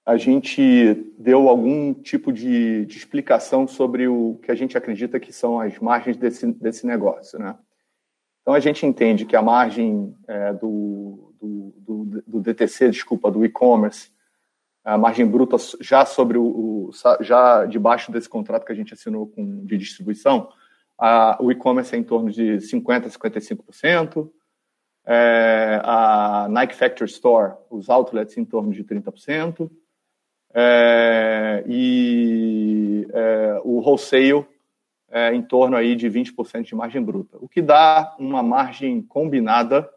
a 0.08 0.16
gente 0.16 0.94
deu 1.18 1.50
algum 1.50 1.92
tipo 1.92 2.32
de, 2.32 2.86
de, 2.86 2.96
explicação 2.96 3.68
sobre 3.68 4.08
o 4.08 4.40
que 4.42 4.50
a 4.50 4.54
gente 4.54 4.74
acredita 4.74 5.20
que 5.20 5.34
são 5.34 5.60
as 5.60 5.78
margens 5.78 6.16
desse, 6.16 6.50
desse 6.50 6.86
negócio, 6.86 7.38
né? 7.38 7.54
Então 8.40 8.54
a 8.54 8.58
gente 8.58 8.86
entende 8.86 9.26
que 9.26 9.36
a 9.36 9.42
margem 9.42 10.16
é, 10.26 10.54
do, 10.54 11.34
do, 11.38 11.74
do, 11.76 12.22
do, 12.26 12.40
DTC, 12.40 12.88
desculpa, 12.88 13.30
do 13.30 13.44
e-commerce, 13.44 14.10
a 14.82 14.96
margem 14.96 15.26
bruta 15.26 15.58
já 15.78 16.06
sobre 16.06 16.38
o, 16.38 16.90
já 17.20 17.66
debaixo 17.66 18.10
desse 18.10 18.30
contrato 18.30 18.64
que 18.64 18.72
a 18.72 18.76
gente 18.76 18.94
assinou 18.94 19.26
com 19.26 19.66
de 19.66 19.76
distribuição, 19.76 20.48
a, 20.96 21.36
o 21.38 21.52
e-commerce 21.52 21.94
é 21.94 21.98
em 21.98 22.02
torno 22.02 22.30
de 22.30 22.62
50 22.62 23.08
a 23.08 23.10
55%, 23.10 24.30
é, 25.04 25.82
a 25.84 26.48
Nike 26.48 26.74
Factory 26.74 27.10
Store, 27.10 27.56
os 27.68 27.90
outlets 27.90 28.38
em 28.38 28.44
torno 28.46 28.72
de 28.72 28.82
30%, 28.82 29.70
é, 30.54 31.64
e 31.66 33.06
é, 33.12 33.60
o 33.64 33.80
wholesale 33.80 34.46
é, 35.10 35.34
em 35.34 35.42
torno 35.42 35.76
aí 35.76 35.96
de 35.96 36.08
20% 36.08 36.62
de 36.62 36.74
margem 36.74 37.02
bruta, 37.02 37.38
o 37.40 37.48
que 37.48 37.62
dá 37.62 38.14
uma 38.18 38.42
margem 38.42 39.00
combinada 39.02 39.88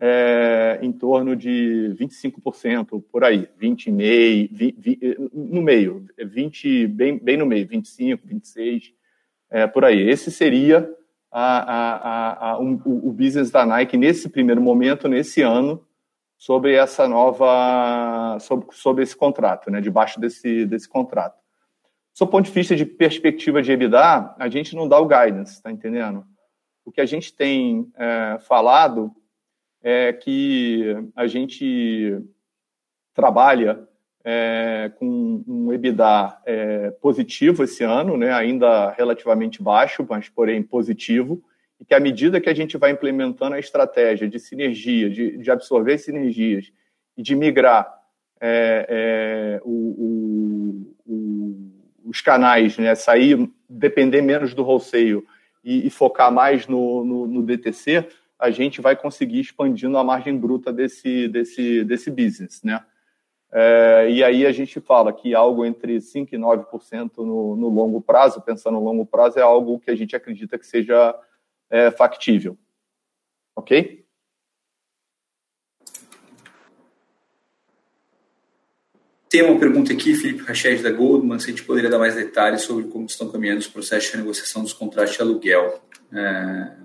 é, 0.00 0.78
em 0.82 0.92
torno 0.92 1.36
de 1.36 1.94
25% 1.98 3.02
por 3.10 3.24
aí, 3.24 3.48
20 3.56 3.90
meio, 3.90 4.48
20, 4.52 5.30
no 5.32 5.62
meio, 5.62 6.06
20 6.18 6.86
bem, 6.88 7.18
bem 7.18 7.36
no 7.36 7.46
meio, 7.46 7.66
25, 7.66 8.26
26, 8.26 8.92
é, 9.50 9.66
por 9.66 9.84
aí. 9.84 10.00
Esse 10.00 10.30
seria 10.30 10.90
a, 11.30 11.58
a, 11.58 12.50
a, 12.50 12.60
um, 12.60 12.74
o 12.84 13.12
business 13.12 13.50
da 13.50 13.64
Nike 13.64 13.96
nesse 13.96 14.28
primeiro 14.28 14.60
momento, 14.60 15.08
nesse 15.08 15.42
ano, 15.42 15.84
sobre 16.44 16.74
essa 16.74 17.08
nova, 17.08 18.36
sobre, 18.38 18.66
sobre 18.72 19.02
esse 19.02 19.16
contrato, 19.16 19.70
né, 19.70 19.80
debaixo 19.80 20.20
desse, 20.20 20.66
desse 20.66 20.86
contrato. 20.86 21.38
Do 22.20 22.26
ponto 22.26 22.44
de 22.44 22.50
vista 22.50 22.76
de 22.76 22.84
perspectiva 22.84 23.62
de 23.62 23.72
EBITDA, 23.72 24.34
a 24.38 24.48
gente 24.50 24.76
não 24.76 24.86
dá 24.86 24.98
o 24.98 25.08
guidance, 25.08 25.54
está 25.54 25.72
entendendo? 25.72 26.22
O 26.84 26.92
que 26.92 27.00
a 27.00 27.06
gente 27.06 27.32
tem 27.32 27.90
é, 27.96 28.36
falado 28.40 29.10
é 29.82 30.12
que 30.12 30.94
a 31.16 31.26
gente 31.26 32.20
trabalha 33.14 33.88
é, 34.22 34.92
com 34.98 35.42
um 35.48 35.72
EBITDA 35.72 36.42
é, 36.44 36.90
positivo 36.90 37.64
esse 37.64 37.82
ano, 37.82 38.18
né, 38.18 38.34
ainda 38.34 38.90
relativamente 38.90 39.62
baixo, 39.62 40.04
mas 40.06 40.28
porém 40.28 40.62
positivo, 40.62 41.42
e 41.80 41.84
que 41.84 41.94
à 41.94 42.00
medida 42.00 42.40
que 42.40 42.48
a 42.48 42.54
gente 42.54 42.76
vai 42.76 42.90
implementando 42.90 43.54
a 43.54 43.58
estratégia 43.58 44.28
de 44.28 44.38
sinergia, 44.38 45.10
de, 45.10 45.38
de 45.38 45.50
absorver 45.50 45.98
sinergias 45.98 46.72
e 47.16 47.22
de 47.22 47.34
migrar 47.34 47.92
é, 48.40 48.86
é, 48.88 49.60
o, 49.64 49.70
o, 51.06 51.12
o, 51.12 51.72
os 52.04 52.20
canais, 52.20 52.76
né, 52.78 52.94
sair, 52.94 53.50
depender 53.68 54.22
menos 54.22 54.54
do 54.54 54.64
wholesale 54.64 55.22
e, 55.62 55.86
e 55.86 55.90
focar 55.90 56.30
mais 56.30 56.66
no, 56.66 57.04
no, 57.04 57.26
no, 57.26 57.42
DTC, 57.42 58.06
a 58.38 58.50
gente 58.50 58.80
vai 58.80 58.94
conseguir 58.96 59.40
expandindo 59.40 59.96
a 59.96 60.04
margem 60.04 60.36
bruta 60.36 60.72
desse, 60.72 61.28
desse, 61.28 61.84
desse 61.84 62.10
business, 62.10 62.62
né? 62.62 62.84
É, 63.56 64.08
e 64.10 64.24
aí 64.24 64.44
a 64.44 64.50
gente 64.50 64.80
fala 64.80 65.12
que 65.12 65.32
algo 65.32 65.64
entre 65.64 65.98
5% 65.98 66.32
e 66.32 66.36
9% 66.36 67.18
no, 67.18 67.54
no 67.54 67.68
longo 67.68 68.00
prazo, 68.00 68.42
pensando 68.42 68.74
no 68.74 68.84
longo 68.84 69.06
prazo, 69.06 69.38
é 69.38 69.42
algo 69.42 69.78
que 69.78 69.92
a 69.92 69.94
gente 69.94 70.16
acredita 70.16 70.58
que 70.58 70.66
seja 70.66 71.14
é, 71.74 71.90
factível. 71.90 72.56
Ok? 73.56 74.04
Tem 79.28 79.42
uma 79.42 79.58
pergunta 79.58 79.92
aqui, 79.92 80.14
Felipe 80.14 80.44
Rached, 80.44 80.80
da 80.84 80.92
Goldman, 80.92 81.40
se 81.40 81.46
a 81.46 81.50
gente 81.50 81.64
poderia 81.64 81.90
dar 81.90 81.98
mais 81.98 82.14
detalhes 82.14 82.62
sobre 82.62 82.84
como 82.84 83.06
estão 83.06 83.28
caminhando 83.28 83.58
os 83.58 83.66
processos 83.66 84.12
de 84.12 84.16
negociação 84.18 84.62
dos 84.62 84.72
contratos 84.72 85.14
de 85.14 85.20
aluguel. 85.20 85.82
É... 86.12 86.76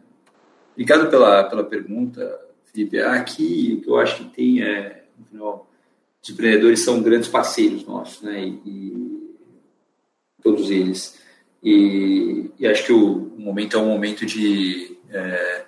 Obrigado 0.72 1.12
pela, 1.12 1.44
pela 1.44 1.64
pergunta, 1.64 2.42
Felipe. 2.66 3.00
Aqui, 3.00 3.76
o 3.78 3.82
que 3.84 3.90
eu 3.90 4.00
acho 4.00 4.18
que 4.18 4.36
tem 4.36 4.64
é, 4.64 5.06
os 5.32 6.30
empreendedores 6.32 6.84
são 6.84 7.04
grandes 7.04 7.30
parceiros 7.30 7.86
nossos, 7.86 8.24
né? 8.24 8.44
E, 8.44 8.62
e 8.66 9.30
todos 10.42 10.72
eles. 10.72 11.20
E, 11.62 12.52
e 12.58 12.68
acho 12.68 12.86
que 12.86 12.94
o, 12.94 13.30
momento 13.38 13.78
é 13.78 13.80
um 13.80 13.88
momento 13.88 14.26
de, 14.26 14.98
é, 15.10 15.66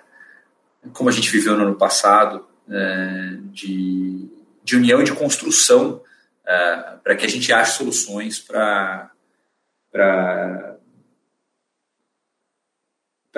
como 0.92 1.08
a 1.08 1.12
gente 1.12 1.30
viveu 1.30 1.56
no 1.56 1.64
ano 1.64 1.74
passado, 1.74 2.46
é, 2.68 3.38
de, 3.50 4.28
de 4.62 4.76
união 4.76 5.00
e 5.00 5.04
de 5.04 5.12
construção 5.12 6.02
é, 6.46 6.96
para 7.02 7.16
que 7.16 7.26
a 7.26 7.28
gente 7.28 7.52
ache 7.52 7.76
soluções 7.76 8.38
para 8.38 9.10
para 9.90 10.76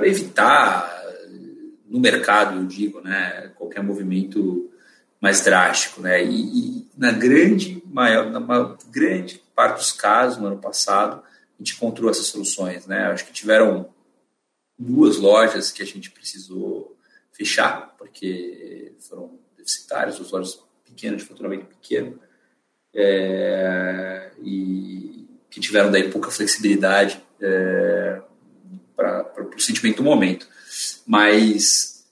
evitar 0.08 1.02
no 1.86 2.00
mercado, 2.00 2.56
eu 2.56 2.66
digo, 2.66 3.00
né, 3.00 3.52
qualquer 3.56 3.82
movimento 3.82 4.70
mais 5.20 5.42
drástico, 5.44 6.00
né, 6.00 6.24
e, 6.24 6.80
e 6.80 6.90
na 6.96 7.12
grande 7.12 7.82
maior, 7.86 8.30
na 8.30 8.40
maior, 8.40 8.76
grande 8.90 9.40
parte 9.54 9.78
dos 9.78 9.92
casos 9.92 10.38
no 10.38 10.48
ano 10.48 10.58
passado 10.58 11.22
a 11.54 11.62
gente 11.62 11.74
encontrou 11.74 12.10
essas 12.10 12.26
soluções, 12.26 12.86
né? 12.86 13.06
Acho 13.06 13.26
que 13.26 13.32
tiveram 13.32 13.88
duas 14.78 15.18
lojas 15.18 15.70
que 15.70 15.82
a 15.82 15.86
gente 15.86 16.10
precisou 16.10 16.96
fechar, 17.32 17.94
porque 17.96 18.94
foram 19.00 19.38
deficitárias, 19.56 20.16
duas 20.16 20.30
lojas 20.30 20.60
pequenas, 20.84 21.22
de 21.22 21.28
faturamento 21.28 21.66
pequeno, 21.66 22.18
é, 22.94 24.30
e 24.42 25.26
que 25.50 25.60
tiveram 25.60 25.90
daí 25.90 26.10
pouca 26.10 26.30
flexibilidade 26.30 27.22
é, 27.40 28.22
o 29.56 29.60
sentimento 29.60 29.98
do 29.98 30.02
momento. 30.02 30.48
Mas 31.06 32.04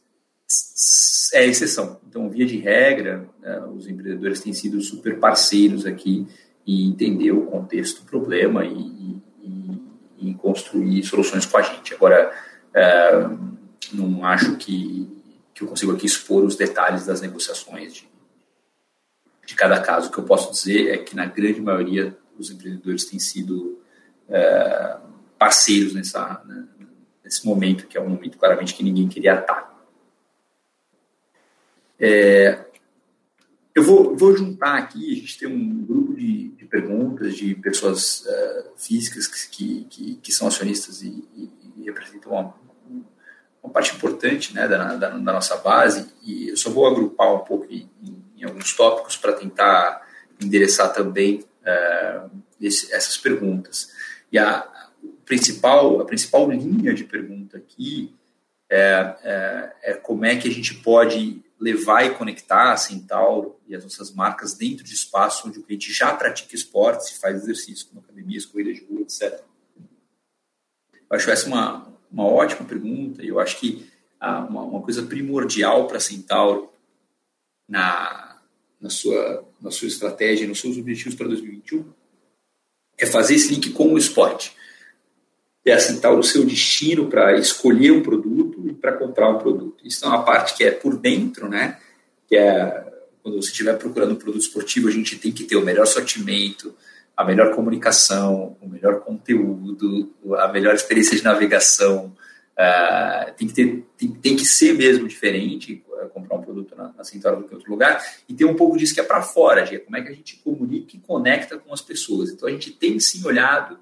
é 1.33 1.47
exceção. 1.47 2.01
Então, 2.09 2.29
via 2.29 2.45
de 2.45 2.59
regra, 2.59 3.29
é, 3.43 3.61
os 3.61 3.89
empreendedores 3.89 4.41
têm 4.41 4.53
sido 4.53 4.81
super 4.81 5.19
parceiros 5.19 5.87
aqui 5.87 6.27
e 6.67 6.87
entender 6.87 7.33
o 7.33 7.47
contexto 7.47 8.03
do 8.03 8.07
problema 8.07 8.65
e, 8.65 8.79
e, 8.79 9.23
e 9.43 10.35
construir 10.35 11.03
soluções 11.05 11.45
com 11.45 11.59
a 11.59 11.63
gente. 11.63 11.95
Agora, 11.95 12.33
é, 12.75 13.11
não 13.93 14.25
acho 14.25 14.57
que, 14.57 15.09
que 15.53 15.63
eu 15.63 15.69
consigo 15.69 15.93
aqui 15.93 16.07
expor 16.07 16.45
os 16.45 16.57
detalhes 16.57 17.05
das 17.05 17.21
negociações 17.21 17.95
de, 17.95 18.09
de 19.47 19.55
cada 19.55 19.81
caso. 19.81 20.09
O 20.09 20.13
que 20.13 20.19
eu 20.19 20.25
posso 20.25 20.53
dizer 20.53 20.91
é 20.91 20.99
que, 20.99 21.17
na 21.17 21.27
grande 21.27 21.61
maioria, 21.61 22.17
os 22.39 22.51
empreendedores 22.51 23.05
têm 23.05 23.19
sido 23.19 23.81
é, 24.29 24.97
parceiros 25.39 25.95
nessa, 25.95 26.43
né, 26.45 26.67
nesse 27.25 27.45
momento, 27.45 27.87
que 27.87 27.99
é 27.99 28.01
um 28.01 28.09
momento 28.09 28.39
claramente 28.39 28.75
que 28.75 28.85
ninguém 28.85 29.09
queria 29.09 29.41
estar. 29.41 29.73
É, 31.99 32.65
eu 33.75 33.83
vou, 33.83 34.17
vou 34.17 34.37
juntar 34.37 34.77
aqui, 34.77 35.13
a 35.13 35.17
gente 35.17 35.39
tem 35.39 35.49
um 35.49 35.85
grupo 35.85 36.15
de, 36.15 36.49
de 36.49 36.65
perguntas 36.67 37.35
de 37.35 37.55
pessoas 37.55 38.21
uh, 38.27 38.65
físicas 38.77 39.27
que, 39.27 39.87
que, 39.89 40.15
que, 40.17 40.33
são 40.33 40.49
acionistas 40.49 41.03
e, 41.03 41.25
e, 41.35 41.51
e 41.79 41.85
representam 41.85 42.33
uma, 42.33 42.55
uma, 43.63 43.73
parte 43.73 43.95
importante 43.95 44.55
né, 44.55 44.69
da, 44.69 44.97
da, 44.97 45.09
da, 45.11 45.33
nossa 45.33 45.57
base, 45.57 46.13
e 46.23 46.49
eu 46.49 46.57
só 46.57 46.71
vou 46.71 46.87
agrupar 46.87 47.35
um 47.35 47.39
pouco 47.39 47.67
em, 47.71 47.89
em 48.37 48.45
alguns 48.45 48.75
tópicos 48.75 49.17
para 49.17 49.33
tentar 49.33 50.07
endereçar 50.41 50.93
também 50.93 51.45
uh, 51.63 52.31
esse, 52.61 52.93
essas 52.93 53.17
perguntas. 53.17 53.91
E 54.31 54.39
a, 54.39 54.67
principal, 55.25 56.01
a 56.01 56.05
principal 56.05 56.51
linha 56.51 56.93
de 56.93 57.05
pergunta 57.05 57.57
aqui 57.57 58.15
é, 58.71 59.17
é, 59.23 59.73
é 59.83 59.95
como 59.95 60.25
é 60.25 60.37
que 60.37 60.49
a 60.49 60.51
gente 60.51 60.75
pode 60.75 61.43
levar 61.63 62.05
e 62.05 62.15
conectar 62.15 62.73
a 62.73 62.77
Centauro 62.77 63.57
e 63.69 63.77
as 63.77 63.85
nossas 63.85 64.13
marcas 64.13 64.55
dentro 64.55 64.83
de 64.83 64.93
espaços 64.93 65.45
onde 65.45 65.61
o 65.61 65.63
cliente 65.63 65.93
já 65.93 66.13
pratica 66.13 66.57
esportes 66.57 67.11
e 67.11 67.21
faz 67.21 67.37
exercício, 67.37 67.87
como 67.87 68.01
academias, 68.01 68.45
corridas 68.45 68.79
de 68.79 68.85
rua, 68.85 69.03
etc. 69.03 69.41
Eu 70.93 71.17
acho 71.17 71.31
essa 71.31 71.47
uma, 71.47 71.87
uma 72.11 72.27
ótima 72.27 72.67
pergunta 72.67 73.25
e 73.25 73.29
eu 73.29 73.39
acho 73.39 73.61
que 73.61 73.89
ah, 74.19 74.41
uma, 74.41 74.63
uma, 74.63 74.83
coisa 74.83 75.05
primordial 75.05 75.87
para 75.87 75.99
a 75.99 76.01
Centauro 76.01 76.69
na, 77.69 78.41
na, 78.81 78.91
sua, 78.91 79.49
na 79.61 79.71
sua 79.71 79.87
estratégia, 79.87 80.49
nos 80.49 80.61
seus 80.61 80.77
objetivos 80.77 81.15
para 81.15 81.29
2021 81.29 81.93
é 82.99 83.07
fazer 83.07 83.37
esse 83.37 83.55
link 83.55 83.71
com 83.71 83.95
o 83.95 83.99
esporte. 83.99 84.57
É 85.65 85.73
a 85.73 85.79
Centauro 85.79 86.19
o 86.19 86.25
seu 86.25 86.45
destino 86.45 87.09
para 87.09 87.39
escolher 87.39 87.93
um 87.93 88.03
produto 88.03 88.32
para 88.83 88.93
comprar 88.95 89.31
um 89.31 89.39
produto. 89.39 89.87
Isso 89.87 90.05
é 90.05 90.09
uma 90.09 90.25
parte 90.25 90.57
que 90.57 90.65
é 90.65 90.73
por 90.73 90.99
dentro, 90.99 91.49
né? 91.49 91.79
Que 92.29 92.37
é 92.37 92.85
quando 93.23 93.41
você 93.41 93.51
estiver 93.51 93.79
procurando 93.79 94.13
um 94.13 94.17
produto 94.17 94.43
esportivo, 94.43 94.89
a 94.89 94.91
gente 94.91 95.17
tem 95.17 95.31
que 95.31 95.45
ter 95.45 95.55
o 95.55 95.65
melhor 95.65 95.87
sortimento, 95.87 96.75
a 97.17 97.25
melhor 97.25 97.55
comunicação, 97.55 98.57
o 98.61 98.69
melhor 98.69 99.01
conteúdo, 99.01 100.13
a 100.39 100.49
melhor 100.49 100.75
experiência 100.75 101.17
de 101.17 101.23
navegação. 101.23 102.17
Uh, 102.53 103.33
tem, 103.35 103.49
que 103.49 103.55
ter, 103.55 103.87
tem, 103.97 104.09
tem, 104.11 104.37
que 104.37 104.45
ser 104.45 104.75
mesmo 104.75 105.09
diferente 105.09 105.83
uh, 105.89 106.09
comprar 106.11 106.37
um 106.37 106.43
produto 106.43 106.77
na, 106.77 106.93
na 106.93 107.05
Centauro 107.05 107.41
do 107.41 107.49
que 107.49 107.55
outro 107.55 107.71
lugar 107.71 108.05
e 108.29 108.35
ter 108.35 108.45
um 108.45 108.55
pouco 108.55 108.77
disso 108.77 108.93
que 108.93 109.01
é 109.01 109.05
para 109.05 109.23
fora, 109.23 109.63
de 109.63 109.79
como 109.79 109.97
é 109.97 110.03
que 110.03 110.11
a 110.11 110.15
gente 110.15 110.37
comunica 110.37 110.95
e 110.95 111.01
conecta 111.01 111.57
com 111.57 111.73
as 111.73 111.81
pessoas. 111.81 112.31
Então 112.31 112.47
a 112.47 112.53
gente 112.53 112.71
tem 112.73 113.01
sim 113.01 113.25
olhado 113.25 113.79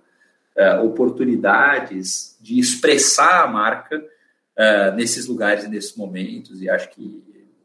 uh, 0.57 0.85
oportunidades 0.85 2.37
de 2.41 2.61
expressar 2.61 3.43
a 3.43 3.49
marca 3.49 4.01
uh, 4.61 4.95
nesses 4.95 5.27
lugares 5.27 5.65
e 5.65 5.69
nesses 5.69 5.97
momentos, 5.97 6.61
e 6.61 6.69
acho 6.69 6.91
que 6.91 7.23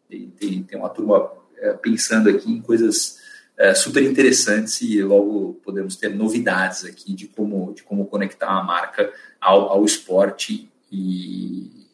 tem, 0.08 0.30
tem, 0.30 0.64
tem 0.64 0.80
uma 0.80 0.90
turma 0.90 1.26
uh, 1.26 1.78
pensando 1.82 2.30
aqui 2.30 2.50
em 2.50 2.62
coisas 2.62 3.18
uh, 3.60 3.76
super 3.76 4.02
interessantes 4.04 4.82
e 4.82 5.02
logo 5.02 5.60
podemos 5.64 5.98
ter 5.98 6.10
novidades 6.10 6.86
aqui 6.86 7.14
de 7.14 7.28
como, 7.28 7.74
de 7.74 7.84
como 7.84 8.06
conectar 8.06 8.48
a 8.48 8.64
marca 8.64 9.12
ao, 9.42 9.70
ao 9.70 9.86
esporte 9.86 10.72
e, 10.90 11.88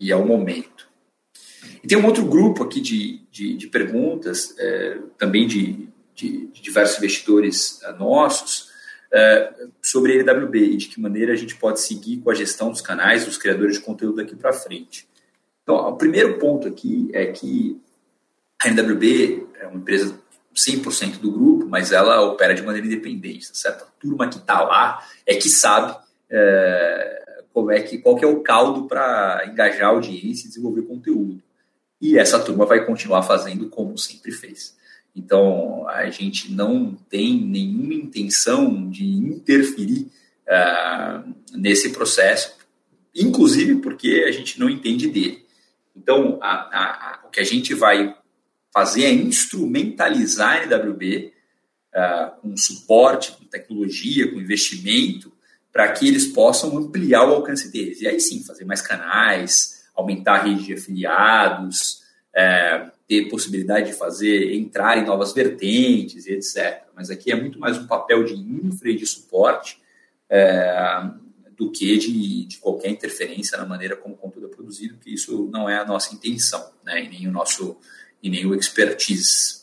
e 0.00 0.10
ao 0.10 0.26
momento. 0.26 0.88
E 1.82 1.86
tem 1.86 1.98
um 1.98 2.06
outro 2.06 2.24
grupo 2.24 2.64
aqui 2.64 2.80
de, 2.80 3.20
de, 3.30 3.56
de 3.56 3.66
perguntas, 3.66 4.56
também 5.18 5.46
de, 5.46 5.86
de, 6.14 6.46
de, 6.46 6.62
diversos 6.62 6.96
investidores 6.96 7.78
nossos, 7.98 8.70
é, 9.14 9.52
sobre 9.80 10.12
a 10.12 10.16
NWB 10.16 10.58
e 10.58 10.76
de 10.76 10.88
que 10.88 11.00
maneira 11.00 11.32
a 11.32 11.36
gente 11.36 11.54
pode 11.54 11.80
seguir 11.80 12.16
com 12.18 12.30
a 12.30 12.34
gestão 12.34 12.70
dos 12.70 12.80
canais, 12.80 13.24
dos 13.24 13.38
criadores 13.38 13.76
de 13.76 13.82
conteúdo 13.84 14.16
daqui 14.16 14.34
para 14.34 14.52
frente. 14.52 15.08
Então, 15.62 15.76
o 15.76 15.96
primeiro 15.96 16.36
ponto 16.38 16.66
aqui 16.66 17.08
é 17.12 17.26
que 17.26 17.80
a 18.60 18.68
NWB 18.68 19.46
é 19.60 19.68
uma 19.68 19.78
empresa 19.78 20.18
100% 20.52 21.20
do 21.20 21.30
grupo, 21.30 21.66
mas 21.66 21.92
ela 21.92 22.22
opera 22.22 22.54
de 22.54 22.62
maneira 22.62 22.88
independente, 22.88 23.48
tá 23.48 23.54
certo? 23.54 23.84
A 23.84 24.00
turma 24.00 24.28
que 24.28 24.38
está 24.38 24.62
lá 24.62 25.06
é 25.24 25.36
que 25.36 25.48
sabe 25.48 25.96
é, 26.28 27.42
como 27.52 27.70
é 27.70 27.80
que, 27.80 27.98
qual 27.98 28.16
que 28.16 28.24
é 28.24 28.28
o 28.28 28.40
caldo 28.40 28.88
para 28.88 29.44
engajar 29.46 29.84
a 29.84 29.92
audiência 29.92 30.46
e 30.46 30.48
desenvolver 30.48 30.82
conteúdo. 30.82 31.40
E 32.00 32.18
essa 32.18 32.40
turma 32.40 32.66
vai 32.66 32.84
continuar 32.84 33.22
fazendo 33.22 33.68
como 33.68 33.96
sempre 33.96 34.32
fez. 34.32 34.76
Então, 35.14 35.88
a 35.88 36.10
gente 36.10 36.50
não 36.52 36.92
tem 37.08 37.40
nenhuma 37.40 37.94
intenção 37.94 38.90
de 38.90 39.04
interferir 39.04 40.10
uh, 40.48 41.34
nesse 41.52 41.90
processo, 41.90 42.56
inclusive 43.14 43.76
porque 43.76 44.24
a 44.26 44.32
gente 44.32 44.58
não 44.58 44.68
entende 44.68 45.08
dele. 45.08 45.44
Então, 45.96 46.38
a, 46.42 46.48
a, 46.48 46.84
a, 47.10 47.26
o 47.26 47.30
que 47.30 47.38
a 47.38 47.44
gente 47.44 47.74
vai 47.74 48.16
fazer 48.72 49.04
é 49.04 49.12
instrumentalizar 49.12 50.62
a 50.62 50.64
NWB 50.64 51.26
uh, 51.26 51.32
ah, 51.94 52.36
com 52.42 52.56
suporte, 52.56 53.30
com 53.32 53.44
tecnologia, 53.44 54.28
com 54.32 54.40
investimento, 54.40 55.32
para 55.72 55.92
que 55.92 56.08
eles 56.08 56.26
possam 56.26 56.76
ampliar 56.76 57.24
o 57.28 57.34
alcance 57.34 57.70
deles. 57.70 58.00
E 58.00 58.08
aí 58.08 58.18
sim, 58.18 58.42
fazer 58.42 58.64
mais 58.64 58.82
canais, 58.82 59.84
aumentar 59.94 60.40
a 60.40 60.42
rede 60.42 60.64
de 60.64 60.74
afiliados, 60.74 62.03
é, 62.34 62.90
ter 63.06 63.28
possibilidade 63.28 63.92
de 63.92 63.96
fazer, 63.96 64.54
entrar 64.54 64.98
em 64.98 65.04
novas 65.04 65.32
vertentes 65.32 66.26
e 66.26 66.32
etc. 66.32 66.82
Mas 66.94 67.10
aqui 67.10 67.30
é 67.30 67.36
muito 67.36 67.58
mais 67.58 67.78
um 67.78 67.86
papel 67.86 68.24
de 68.24 68.34
infra 68.34 68.90
e 68.90 68.96
de 68.96 69.06
suporte 69.06 69.80
é, 70.28 71.10
do 71.56 71.70
que 71.70 71.96
de, 71.96 72.46
de, 72.46 72.58
qualquer 72.58 72.90
interferência 72.90 73.56
na 73.56 73.64
maneira 73.64 73.94
como 73.94 74.14
o 74.14 74.18
conteúdo 74.18 74.46
é 74.46 74.54
produzido, 74.54 74.98
que 74.98 75.14
isso 75.14 75.48
não 75.52 75.68
é 75.68 75.78
a 75.78 75.84
nossa 75.84 76.14
intenção, 76.14 76.72
né, 76.84 77.04
e 77.04 77.08
nem 77.08 77.28
o 77.28 77.32
nosso 77.32 77.76
e 78.22 78.30
nem 78.30 78.46
o 78.46 78.54
expertise. 78.54 79.62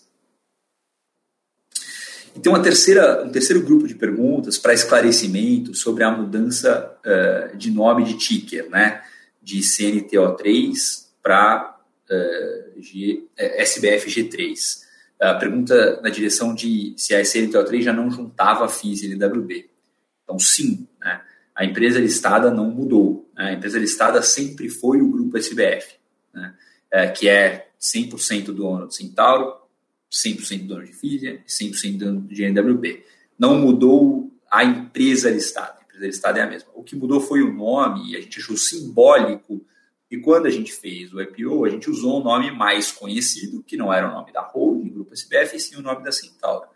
E 2.36 2.40
tem 2.40 2.52
uma 2.52 2.62
terceira, 2.62 3.26
um 3.26 3.32
terceiro 3.32 3.62
grupo 3.64 3.88
de 3.88 3.96
perguntas 3.96 4.58
para 4.58 4.74
esclarecimento 4.74 5.74
sobre 5.74 6.04
a 6.04 6.12
mudança 6.12 6.96
uh, 7.04 7.58
de 7.58 7.72
nome 7.72 8.06
de 8.06 8.18
ticker, 8.18 8.70
né, 8.70 9.04
de 9.42 9.60
CNTO3 9.60 11.08
para 11.22 11.72
G, 12.82 13.28
é, 13.38 13.62
SBF 13.62 14.10
G3. 14.10 14.82
A 15.20 15.36
pergunta 15.36 16.02
na 16.02 16.10
direção 16.10 16.56
de 16.56 16.94
se 16.98 17.14
a 17.14 17.22
SNTO3 17.22 17.82
já 17.82 17.94
não 17.94 18.10
juntava 18.10 18.66
a 18.66 18.68
FIS 18.68 19.04
e 19.04 19.14
LWB. 19.14 19.70
Então, 20.24 20.40
sim, 20.40 20.88
né? 21.00 21.22
a 21.56 21.64
empresa 21.64 22.00
listada 22.00 22.50
não 22.50 22.72
mudou. 22.72 23.30
Né? 23.36 23.50
A 23.50 23.54
empresa 23.54 23.78
listada 23.78 24.22
sempre 24.24 24.68
foi 24.68 25.02
o 25.02 25.12
grupo 25.12 25.38
SBF, 25.38 25.96
né? 26.34 26.56
é, 26.92 27.08
que 27.08 27.30
é 27.30 27.70
100% 27.80 28.46
dono 28.46 28.88
de 28.88 28.96
Centauro, 28.96 29.54
100% 30.12 30.66
dono 30.66 30.86
de 30.86 30.94
FIS 30.94 31.24
e 31.24 31.40
100% 31.48 31.98
dono 31.98 32.22
de 32.22 32.44
NWB. 32.44 33.04
Não 33.38 33.60
mudou 33.60 34.32
a 34.52 34.64
empresa 34.64 35.30
listada. 35.30 35.78
A 35.80 35.84
empresa 35.84 36.06
listada 36.06 36.40
é 36.40 36.44
a 36.44 36.48
mesma. 36.48 36.70
O 36.74 36.84
que 36.84 36.96
mudou 36.96 37.22
foi 37.22 37.42
o 37.42 37.54
nome, 37.54 38.12
e 38.12 38.18
a 38.18 38.22
gente 38.22 38.40
achou 38.40 38.58
simbólico 38.58 39.66
e 40.12 40.18
quando 40.18 40.46
a 40.46 40.50
gente 40.50 40.74
fez 40.74 41.14
o 41.14 41.22
IPO, 41.22 41.64
a 41.64 41.70
gente 41.70 41.90
usou 41.90 42.20
um 42.20 42.24
nome 42.24 42.52
mais 42.52 42.92
conhecido, 42.92 43.64
que 43.64 43.78
não 43.78 43.94
era 43.94 44.10
o 44.10 44.12
nome 44.12 44.34
da 44.34 44.42
holding, 44.42 44.90
Grupo 44.90 45.14
SBF, 45.14 45.56
e 45.56 45.60
sim 45.60 45.78
o 45.78 45.82
nome 45.82 46.04
da 46.04 46.12
Centauro. 46.12 46.68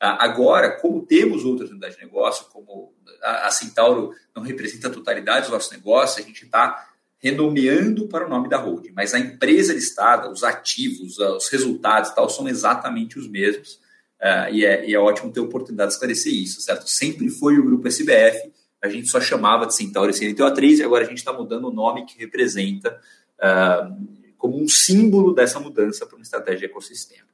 Ah, 0.00 0.24
agora, 0.24 0.76
como 0.80 1.06
temos 1.06 1.44
outras 1.44 1.70
unidades 1.70 1.96
de 1.96 2.02
negócio, 2.02 2.46
como 2.52 2.92
a 3.22 3.48
Centauro 3.52 4.12
não 4.34 4.42
representa 4.42 4.88
a 4.88 4.90
totalidade 4.90 5.46
do 5.46 5.52
nosso 5.52 5.72
negócio, 5.72 6.20
a 6.20 6.26
gente 6.26 6.44
está 6.44 6.88
renomeando 7.18 8.08
para 8.08 8.26
o 8.26 8.28
nome 8.28 8.48
da 8.48 8.56
holding, 8.56 8.92
mas 8.92 9.14
a 9.14 9.20
empresa 9.20 9.72
listada, 9.72 10.28
os 10.28 10.42
ativos, 10.42 11.18
os 11.18 11.48
resultados 11.48 12.10
tal, 12.10 12.28
são 12.28 12.48
exatamente 12.48 13.18
os 13.18 13.28
mesmos. 13.28 13.78
Uh, 14.20 14.52
e, 14.52 14.64
é, 14.66 14.88
e, 14.88 14.94
é, 14.94 14.98
ótimo 14.98 15.32
ter 15.32 15.40
a 15.40 15.44
oportunidade 15.44 15.90
de 15.90 15.94
esclarecer 15.94 16.32
isso, 16.32 16.60
certo? 16.60 16.88
Sempre 16.88 17.30
foi 17.30 17.58
o 17.58 17.64
grupo 17.64 17.88
SBF, 17.88 18.52
a 18.82 18.88
gente 18.88 19.08
só 19.08 19.20
chamava 19.20 19.66
de 19.66 19.74
Centauro 19.74 20.10
CNTO3 20.10 20.78
e 20.78 20.82
agora 20.82 21.04
a 21.04 21.08
gente 21.08 21.18
está 21.18 21.32
mudando 21.32 21.68
o 21.68 21.72
nome 21.72 22.06
que 22.06 22.18
representa 22.18 23.00
uh, 23.38 24.32
como 24.38 24.60
um 24.60 24.68
símbolo 24.68 25.34
dessa 25.34 25.60
mudança 25.60 26.06
para 26.06 26.16
uma 26.16 26.22
estratégia 26.22 26.60
de 26.60 26.64
ecossistema. 26.66 27.28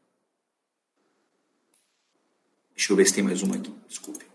Deixa 2.74 2.92
eu 2.92 2.96
ver 2.96 3.06
se 3.06 3.14
tem 3.14 3.24
mais 3.24 3.42
uma 3.42 3.56
aqui, 3.56 3.72
desculpe. 3.88 4.26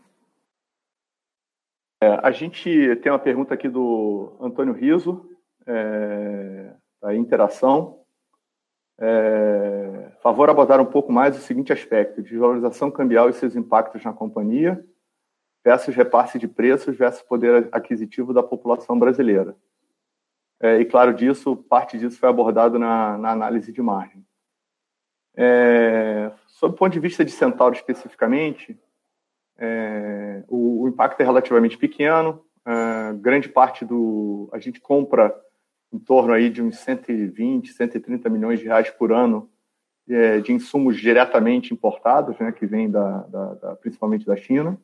É, 2.02 2.20
a 2.24 2.32
gente 2.32 2.96
tem 3.04 3.12
uma 3.12 3.20
pergunta 3.20 3.54
aqui 3.54 3.70
do 3.70 4.36
Antônio 4.40 4.74
Riso, 4.74 5.30
é, 5.68 6.74
da 7.00 7.16
Interação. 7.16 8.00
É, 9.00 10.12
favor 10.22 10.50
abordar 10.50 10.80
um 10.80 10.86
pouco 10.86 11.12
mais 11.12 11.38
o 11.38 11.42
seguinte 11.42 11.72
aspecto: 11.72 12.24
desvalorização 12.24 12.90
cambial 12.90 13.30
e 13.30 13.34
seus 13.34 13.56
impactos 13.56 14.04
na 14.04 14.14
companhia, 14.14 14.84
versus 15.64 15.96
repasse 15.96 16.40
de 16.40 16.48
preços 16.48 16.98
versus 16.98 17.22
poder 17.22 17.70
aquisitivo 17.72 18.34
da 18.34 18.42
população 18.42 18.98
brasileira. 18.98 19.56
É, 20.60 20.80
e, 20.80 20.86
claro, 20.86 21.14
disso, 21.14 21.56
parte 21.56 21.98
disso 21.98 22.20
foi 22.20 22.30
abordado 22.30 22.78
na, 22.78 23.18
na 23.18 23.32
análise 23.32 23.72
de 23.72 23.82
margem. 23.82 24.26
É, 25.36 26.32
sob 26.48 26.76
o 26.76 26.78
ponto 26.78 26.94
de 26.94 27.00
vista 27.00 27.26
de 27.26 27.32
Centauro 27.32 27.76
especificamente, 27.76 28.80
é, 29.58 30.44
o, 30.48 30.84
o, 30.84 30.88
impacto 30.88 31.20
é 31.22 31.24
relativamente 31.24 31.78
pequeno. 31.78 32.44
É, 32.66 33.14
grande 33.14 33.50
parte 33.50 33.84
do. 33.84 34.50
A 34.52 34.60
gente 34.60 34.80
compra 34.80 35.36
em 35.92 36.00
torno 36.00 36.32
aí 36.32 36.50
de 36.50 36.62
uns 36.62 36.78
120, 36.78 37.74
130 37.74 38.30
milhões 38.30 38.60
de 38.60 38.66
reais 38.66 38.90
por 38.92 39.12
ano 39.12 39.50
é, 40.10 40.40
de 40.40 40.54
insumos 40.54 40.98
diretamente 40.98 41.74
importados, 41.74 42.38
né, 42.40 42.52
que 42.52 42.66
vêm 42.66 42.90
da, 42.90 43.24
da, 43.24 43.54
da, 43.56 43.76
principalmente 43.76 44.26
da 44.26 44.36
China. 44.36 44.78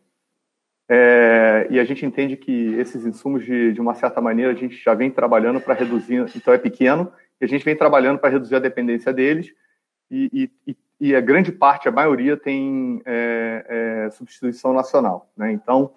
É, 0.90 1.68
e 1.70 1.80
a 1.80 1.84
gente 1.84 2.06
entende 2.06 2.38
que 2.38 2.74
esses 2.76 3.06
insumos, 3.06 3.44
de, 3.44 3.74
de 3.74 3.82
uma 3.82 3.94
certa 3.94 4.22
maneira, 4.22 4.52
a 4.52 4.56
gente 4.56 4.76
já 4.76 4.94
vem 4.94 5.12
trabalhando 5.12 5.60
para 5.60 5.74
reduzir, 5.74 6.26
então 6.36 6.54
é 6.54 6.58
pequeno, 6.58 7.12
e 7.42 7.46
a 7.46 7.48
gente 7.48 7.66
vem 7.66 7.76
trabalhando 7.76 8.20
para 8.20 8.30
reduzir 8.30 8.56
a 8.56 8.60
dependência 8.60 9.12
deles, 9.12 9.54
e, 10.10 10.50
e, 10.66 10.78
e, 11.02 11.16
a 11.16 11.20
grande 11.20 11.52
parte, 11.52 11.90
a 11.90 11.92
maioria, 11.92 12.38
tem 12.38 13.02
é, 13.06 14.06
é, 14.06 14.10
substituição 14.12 14.72
nacional. 14.74 15.30
Né? 15.36 15.52
Então, 15.52 15.94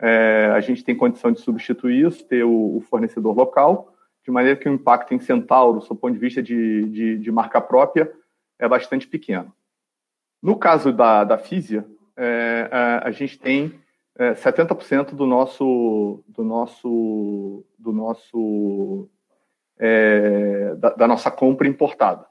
é, 0.00 0.50
a 0.52 0.60
gente 0.60 0.82
tem 0.82 0.96
condição 0.96 1.30
de 1.30 1.40
substituir 1.40 2.04
isso, 2.04 2.24
ter 2.24 2.42
o, 2.42 2.76
o, 2.76 2.80
fornecedor 2.80 3.36
local, 3.36 3.94
de 4.24 4.32
maneira 4.32 4.58
que 4.58 4.68
o 4.68 4.72
impacto 4.72 5.14
em 5.14 5.20
Centauro, 5.20 5.78
do 5.78 5.94
ponto 5.94 6.14
de 6.14 6.18
vista 6.18 6.42
de, 6.42 6.88
de, 6.88 7.18
de 7.18 7.30
marca 7.30 7.60
própria, 7.60 8.10
é 8.58 8.66
bastante 8.66 9.06
pequeno. 9.06 9.52
No 10.42 10.56
caso 10.56 10.92
da, 10.92 11.22
da 11.22 11.38
Físia, 11.38 11.86
é, 12.16 12.68
a, 12.72 13.08
a 13.08 13.10
gente 13.12 13.38
tem 13.38 13.72
é, 14.18 14.32
70% 14.32 15.14
do 15.14 15.26
nosso 15.26 16.22
do 16.28 16.44
nosso 16.44 17.64
do 17.78 17.92
nosso 17.92 19.10
é, 19.78 20.74
da, 20.76 20.90
da, 20.90 21.08
nossa 21.08 21.30
compra 21.30 21.66
importada 21.66 22.26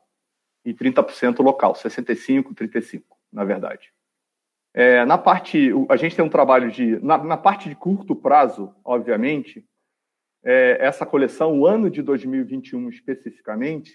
e 0.63 0.73
30% 0.73 1.43
local, 1.43 1.75
65, 1.75 2.53
35, 2.53 3.17
na 3.31 3.43
verdade. 3.43 3.91
É, 4.73 5.03
na 5.03 5.17
parte, 5.17 5.71
a 5.89 5.97
gente 5.97 6.15
tem 6.15 6.23
um 6.23 6.29
trabalho 6.29 6.71
de 6.71 6.97
na, 7.03 7.17
na 7.17 7.37
parte 7.37 7.67
de 7.67 7.75
curto 7.75 8.15
prazo, 8.15 8.73
obviamente, 8.83 9.65
é, 10.43 10.77
essa 10.79 11.05
coleção, 11.05 11.59
o 11.59 11.67
ano 11.67 11.89
de 11.89 12.01
2021 12.01 12.89
especificamente, 12.89 13.93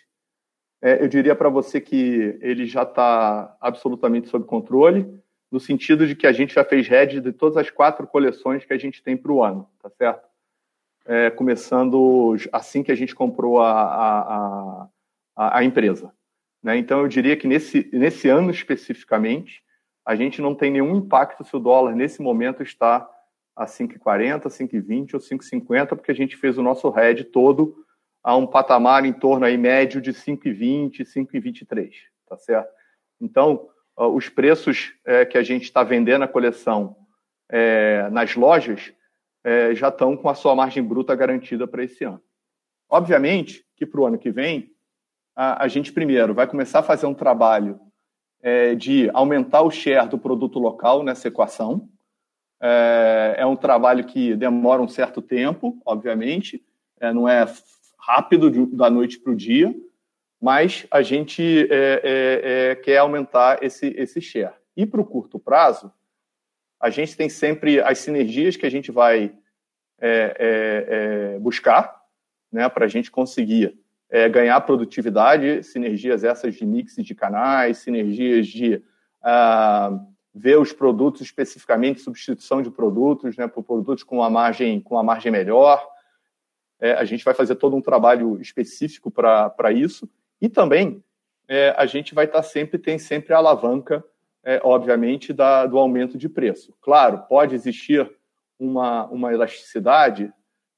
é, 0.81 1.03
eu 1.03 1.09
diria 1.09 1.35
para 1.35 1.49
você 1.49 1.81
que 1.81 2.39
ele 2.41 2.67
já 2.67 2.83
está 2.83 3.57
absolutamente 3.61 4.29
sob 4.29 4.45
controle 4.47 5.21
no 5.51 5.59
sentido 5.59 6.07
de 6.07 6.15
que 6.15 6.27
a 6.27 6.33
gente 6.33 6.55
já 6.55 6.65
fez 6.65 6.87
head 6.89 7.21
de 7.21 7.33
todas 7.33 7.57
as 7.57 7.71
quatro 7.71 8.07
coleções 8.07 8.65
que 8.65 8.73
a 8.73 8.79
gente 8.79 9.03
tem 9.03 9.17
para 9.17 9.33
o 9.33 9.43
ano, 9.43 9.69
tá 9.83 9.89
certo? 9.91 10.29
É, 11.07 11.31
começando 11.31 12.37
assim 12.53 12.83
que 12.83 12.93
a 12.93 12.95
gente 12.95 13.15
comprou 13.15 13.61
a, 13.61 13.73
a, 13.73 14.89
a, 15.35 15.59
a 15.59 15.65
empresa. 15.65 16.13
Né? 16.63 16.77
Então, 16.77 17.01
eu 17.01 17.09
diria 17.09 17.37
que 17.37 17.47
nesse, 17.47 17.89
nesse 17.93 18.29
ano 18.29 18.51
especificamente, 18.51 19.63
a 20.05 20.15
gente 20.15 20.43
não 20.43 20.55
tem 20.55 20.71
nenhum 20.71 20.97
impacto 20.97 21.45
se 21.45 21.57
o 21.57 21.59
dólar, 21.59 21.95
nesse 21.95 22.21
momento, 22.21 22.63
está 22.63 23.09
a 23.57 23.67
5,40, 23.67 24.45
5,20 24.45 25.15
ou 25.15 25.21
5,50, 25.21 25.89
porque 25.89 26.11
a 26.11 26.15
gente 26.15 26.37
fez 26.37 26.59
o 26.59 26.63
nosso 26.63 26.89
head 26.91 27.25
todo 27.25 27.85
a 28.23 28.37
um 28.37 28.47
patamar 28.47 29.05
em 29.05 29.13
torno 29.13 29.47
aí 29.47 29.57
médio 29.57 30.01
de 30.01 30.13
5,20, 30.13 31.01
5,23, 31.01 31.91
tá 32.29 32.37
certo? 32.37 32.71
Então, 33.21 33.69
os 34.07 34.29
preços 34.29 34.93
é, 35.05 35.25
que 35.25 35.37
a 35.37 35.43
gente 35.43 35.65
está 35.65 35.83
vendendo 35.83 36.23
a 36.23 36.29
coleção 36.29 36.97
é, 37.49 38.09
nas 38.11 38.37
lojas 38.37 38.93
é, 39.43 39.75
já 39.75 39.89
estão 39.89 40.17
com 40.17 40.29
a 40.29 40.35
sua 40.35 40.55
margem 40.55 40.83
bruta 40.83 41.15
garantida 41.17 41.67
para 41.67 41.83
esse 41.83 42.05
ano. 42.05 42.23
Obviamente 42.89 43.65
que 43.77 43.87
para 43.87 44.01
o 44.01 44.07
ano 44.07 44.19
que 44.19 44.31
vem, 44.31 44.73
a, 45.35 45.65
a, 45.65 45.69
gente 45.69 45.93
primeiro 45.93 46.35
vai 46.35 46.47
começar 46.47 46.81
a 46.81 46.83
fazer 46.83 47.07
um 47.07 47.15
trabalho 47.15 47.79
é, 48.43 48.75
de 48.75 49.11
aumentar 49.15 49.63
o 49.63 49.71
share 49.71 50.09
do 50.09 50.19
produto 50.19 50.59
local 50.59 51.03
nessa 51.03 51.29
equação. 51.29 51.89
É, 52.61 53.37
é 53.39 53.47
um 53.47 53.57
trabalho 53.57 54.05
que 54.05 54.35
demora 54.35 54.83
um 54.83 54.89
certo 54.89 55.23
tempo, 55.23 55.81
obviamente, 55.85 56.65
é, 57.01 57.13
não 57.13 57.29
é 57.29 57.47
rápido 57.99 58.51
de, 58.51 58.67
da 58.67 58.91
noite 58.91 59.19
para 59.19 59.33
o 59.33 59.37
dia, 59.37 59.75
mas 60.41 60.87
a 60.91 61.03
gente 61.03 61.43
é, 61.71 62.01
é, 62.05 62.71
é, 62.71 62.75
quer 62.77 62.99
aumentar 62.99 63.63
esse, 63.63 63.89
esse 63.97 64.21
share. 64.21 64.55
E 64.77 64.87
para 64.87 65.01
o 65.01 65.05
curto 65.05 65.39
prazo, 65.39 65.93
a 66.81 66.91
gente 66.91 67.17
tem 67.17 67.29
sempre 67.29 67.81
as 67.81 67.99
sinergias 67.99 68.57
que 68.57 68.65
a 68.65 68.71
gente 68.71 68.93
vai 68.93 69.35
é, 70.01 70.37
é, 70.39 71.35
é, 71.35 71.39
buscar 71.41 72.01
né, 72.53 72.69
para 72.69 72.85
a 72.85 72.89
gente 72.89 73.11
conseguir 73.11 73.77
ganhar 74.33 74.59
produtividade, 74.63 75.63
sinergias 75.63 76.25
essas 76.25 76.55
de 76.55 76.65
mix 76.65 76.95
de 76.97 77.15
canais, 77.15 77.77
sinergias 77.77 78.47
de 78.47 78.83
ah, 79.21 80.01
ver 80.35 80.59
os 80.59 80.73
produtos 80.73 81.21
especificamente, 81.21 82.01
substituição 82.01 82.63
de 82.63 82.71
produtos, 82.71 83.37
né, 83.37 83.47
por 83.47 83.63
produtos 83.63 84.03
com 84.03 84.17
uma 84.17 84.31
margem, 84.31 84.81
com 84.81 84.95
uma 84.95 85.03
margem 85.03 85.31
melhor. 85.31 85.87
a 86.81 87.05
gente 87.05 87.23
vai 87.23 87.35
fazer 87.35 87.57
todo 87.57 87.77
um 87.77 87.83
trabalho 87.83 88.41
específico 88.41 89.11
para 89.11 89.73
isso 89.75 90.09
e 90.41 90.49
também 90.49 91.03
é, 91.49 91.75
a 91.77 91.87
gente 91.87 92.15
vai 92.15 92.27
estar 92.27 92.43
sempre, 92.43 92.79
tem 92.79 92.99
sempre 92.99 93.33
a 93.33 93.39
alavanca, 93.39 94.05
é, 94.45 94.61
obviamente, 94.63 95.33
da, 95.33 95.67
do 95.67 95.79
aumento 95.79 96.19
de 96.19 96.29
preço. 96.29 96.75
Claro, 96.81 97.25
pode 97.29 97.55
existir 97.55 98.11
uma, 98.59 99.07
uma 99.07 99.33
elasticidade 99.33 100.33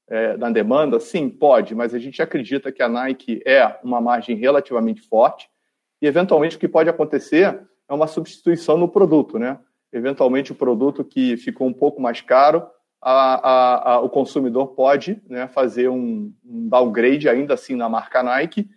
é, 0.07 0.35
na 0.37 0.49
demanda? 0.49 0.99
Sim, 0.99 1.29
pode, 1.29 1.75
mas 1.75 1.93
a 1.93 1.99
gente 1.99 2.21
acredita 2.21 2.71
que 2.71 2.81
a 2.81 2.89
Nike 2.89 3.41
é 3.45 3.79
uma 3.83 3.99
margem 3.99 4.35
relativamente 4.35 5.01
forte 5.01 5.49
e, 6.01 6.07
eventualmente, 6.07 6.55
o 6.55 6.59
que 6.59 6.67
pode 6.67 6.89
acontecer 6.89 7.61
é 7.87 7.93
uma 7.93 8.07
substituição 8.07 8.77
no 8.77 8.87
produto, 8.87 9.37
né? 9.37 9.59
Eventualmente, 9.93 10.53
o 10.53 10.55
produto 10.55 11.03
que 11.03 11.35
ficou 11.35 11.67
um 11.67 11.73
pouco 11.73 12.01
mais 12.01 12.21
caro, 12.21 12.65
a, 13.01 13.49
a, 13.49 13.91
a, 13.93 13.99
o 13.99 14.09
consumidor 14.09 14.67
pode 14.67 15.21
né, 15.27 15.47
fazer 15.47 15.89
um, 15.89 16.33
um 16.45 16.69
downgrade 16.69 17.27
ainda 17.27 17.55
assim 17.55 17.75
na 17.75 17.89
marca 17.89 18.23
Nike 18.23 18.69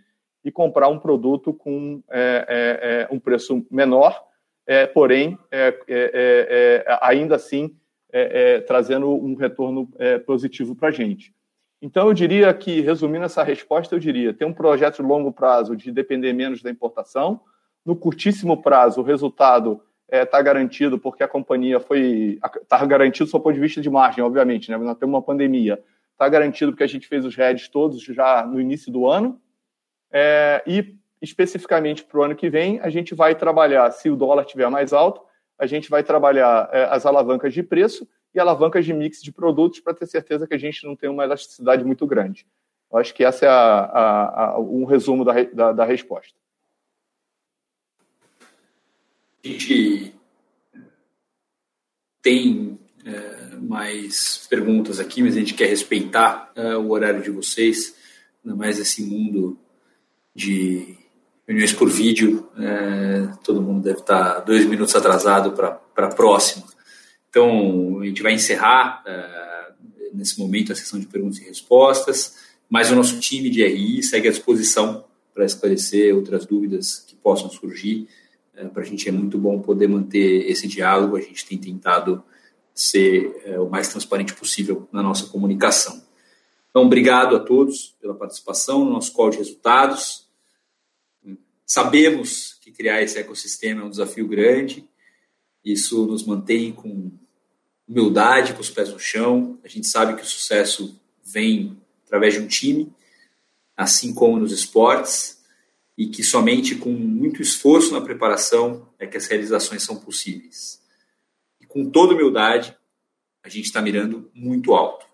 e 0.45 0.53
comprar 0.53 0.89
um 0.89 0.99
produto 0.99 1.53
com 1.53 2.03
é, 2.11 2.47
é, 2.49 3.09
é 3.11 3.15
um 3.15 3.19
preço 3.19 3.67
menor, 3.71 4.23
é, 4.67 4.87
porém, 4.87 5.39
é, 5.51 6.85
ainda 7.01 7.37
assim 7.37 7.75
trazendo 8.69 9.11
um 9.11 9.35
retorno 9.35 9.91
positivo 10.25 10.77
para 10.77 10.89
a 10.89 10.93
gente. 10.93 11.35
Então, 11.83 12.07
eu 12.07 12.15
diria 12.15 12.55
que, 12.55 12.81
resumindo 12.81 13.25
essa 13.25 13.43
resposta, 13.43 13.93
eu 13.93 13.99
diria: 13.99 14.33
ter 14.33 14.45
um 14.45 14.53
projeto 14.53 14.97
de 14.97 15.03
longo 15.03 15.33
prazo 15.33 15.75
de 15.75 15.91
depender 15.91 16.33
menos 16.33 16.63
da 16.63 16.71
importação. 16.71 17.41
No 17.85 17.97
curtíssimo 17.97 18.63
prazo, 18.63 19.01
o 19.01 19.05
resultado 19.05 19.83
está 20.09 20.41
garantido 20.41 20.97
porque 20.97 21.25
a 21.25 21.29
companhia 21.29 21.81
foi. 21.81 22.39
Está 22.63 22.87
garantido 22.87 23.29
do 23.29 23.41
ponto 23.41 23.53
de 23.53 23.61
vista 23.61 23.81
de 23.81 23.91
margem, 23.91 24.23
obviamente, 24.23 24.71
né? 24.71 24.79
Nós 24.79 24.97
temos 24.97 25.13
uma 25.13 25.23
pandemia. 25.23 25.83
Está 26.13 26.29
garantido 26.29 26.71
porque 26.71 26.85
a 26.85 26.89
gente 26.89 27.09
fez 27.09 27.25
os 27.25 27.35
heads 27.35 27.69
todos 27.69 28.01
já 28.01 28.47
no 28.47 28.61
início 28.61 28.93
do 28.93 29.09
ano. 29.09 29.41
É, 30.17 30.63
e 30.65 30.95
especificamente 31.21 32.05
para 32.05 32.21
o 32.21 32.23
ano 32.23 32.37
que 32.37 32.49
vem, 32.49 32.79
a 32.81 32.89
gente 32.89 33.17
vai 33.17 33.35
trabalhar, 33.35 33.91
se 33.91 34.09
o 34.09 34.15
dólar 34.15 34.45
estiver 34.45 34.71
mais 34.71 34.93
alto, 34.93 35.21
a 35.59 35.67
gente 35.67 35.91
vai 35.91 36.05
trabalhar 36.05 36.69
é, 36.73 36.85
as 36.85 37.05
alavancas 37.05 37.53
de 37.53 37.65
preço 37.65 38.07
e 38.33 38.39
alavancas 38.39 38.85
de 38.85 38.93
mix 38.93 39.21
de 39.21 39.33
produtos 39.33 39.81
para 39.81 39.95
ter 39.95 40.07
certeza 40.07 40.47
que 40.47 40.55
a 40.55 40.59
gente 40.59 40.87
não 40.87 40.95
tem 40.95 41.11
uma 41.11 41.25
elasticidade 41.25 41.83
muito 41.83 42.07
grande. 42.07 42.47
Eu 42.93 42.99
acho 42.99 43.13
que 43.13 43.25
esse 43.25 43.45
é 43.45 43.49
a, 43.49 43.81
a, 43.81 44.51
a, 44.51 44.61
um 44.61 44.85
resumo 44.85 45.25
da, 45.25 45.43
da, 45.43 45.73
da 45.73 45.85
resposta. 45.85 46.39
A 49.45 49.49
gente 49.49 50.15
tem 52.23 52.79
é, 53.05 53.57
mais 53.57 54.47
perguntas 54.49 55.01
aqui, 55.01 55.23
mas 55.23 55.37
a 55.37 55.41
gente 55.41 55.55
quer 55.55 55.67
respeitar 55.67 56.53
é, 56.55 56.77
o 56.77 56.91
horário 56.91 57.21
de 57.21 57.31
vocês, 57.31 57.97
ainda 58.45 58.57
mais 58.57 58.79
esse 58.79 59.03
mundo 59.03 59.59
de 60.35 60.97
reuniões 61.47 61.73
por 61.73 61.89
vídeo, 61.89 62.49
é, 62.59 63.29
todo 63.45 63.63
mundo 63.63 63.83
deve 63.83 64.01
estar 64.01 64.41
dois 64.41 64.65
minutos 64.65 64.95
atrasado 64.97 65.53
para 65.53 66.07
a 66.07 66.15
próxima. 66.15 66.65
Então, 67.29 68.01
a 68.01 68.07
gente 68.07 68.23
vai 68.23 68.33
encerrar 68.33 69.03
é, 69.07 69.73
nesse 70.13 70.39
momento 70.39 70.73
a 70.73 70.77
sessão 70.77 70.99
de 70.99 71.07
perguntas 71.07 71.39
e 71.39 71.45
respostas, 71.45 72.37
mas 72.69 72.91
o 72.91 72.95
nosso 72.95 73.21
time 73.21 73.51
de 73.51 73.65
RI 73.65 74.03
segue 74.03 74.29
à 74.29 74.31
disposição 74.31 75.05
para 75.35 75.45
esclarecer 75.45 76.15
outras 76.15 76.47
dúvidas 76.47 77.05
que 77.07 77.15
possam 77.17 77.51
surgir. 77.51 78.09
É, 78.55 78.65
para 78.65 78.83
a 78.83 78.87
gente 78.87 79.09
é 79.09 79.13
muito 79.13 79.37
bom 79.37 79.61
poder 79.61 79.89
manter 79.89 80.49
esse 80.51 80.67
diálogo, 80.67 81.17
a 81.17 81.21
gente 81.21 81.45
tem 81.45 81.59
tentado 81.59 82.23
ser 82.73 83.43
é, 83.45 83.59
o 83.59 83.69
mais 83.69 83.89
transparente 83.89 84.35
possível 84.35 84.89
na 84.91 85.03
nossa 85.03 85.27
comunicação. 85.27 86.03
Então, 86.71 86.87
obrigado 86.87 87.37
a 87.37 87.41
todos 87.41 87.95
pela 88.01 88.15
participação 88.15 88.85
no 88.85 88.93
nosso 88.93 89.13
call 89.13 89.31
de 89.31 89.39
resultados. 89.39 90.24
Sabemos 91.67 92.59
que 92.61 92.71
criar 92.71 93.03
esse 93.03 93.19
ecossistema 93.19 93.81
é 93.81 93.85
um 93.85 93.91
desafio 93.91 94.29
grande, 94.29 94.89
isso 95.65 96.07
nos 96.07 96.25
mantém 96.25 96.73
com 96.73 97.11
humildade, 97.89 98.53
com 98.53 98.61
os 98.61 98.71
pés 98.71 98.91
no 98.91 98.99
chão. 98.99 99.59
A 99.65 99.69
gente 99.69 99.87
sabe 99.87 100.15
que 100.15 100.23
o 100.23 100.27
sucesso 100.27 101.01
vem 101.25 101.81
através 102.05 102.35
de 102.35 102.41
um 102.41 102.47
time, 102.47 102.93
assim 103.77 104.13
como 104.13 104.39
nos 104.39 104.53
esportes, 104.53 105.43
e 105.97 106.09
que 106.09 106.23
somente 106.23 106.75
com 106.75 106.91
muito 106.91 107.41
esforço 107.41 107.93
na 107.93 108.01
preparação 108.01 108.89
é 108.99 109.07
que 109.07 109.17
as 109.17 109.27
realizações 109.27 109.83
são 109.83 109.97
possíveis. 109.97 110.83
E 111.61 111.67
com 111.67 111.89
toda 111.89 112.15
humildade, 112.15 112.77
a 113.43 113.49
gente 113.49 113.67
está 113.67 113.81
mirando 113.81 114.31
muito 114.35 114.75
alto. 114.75 115.07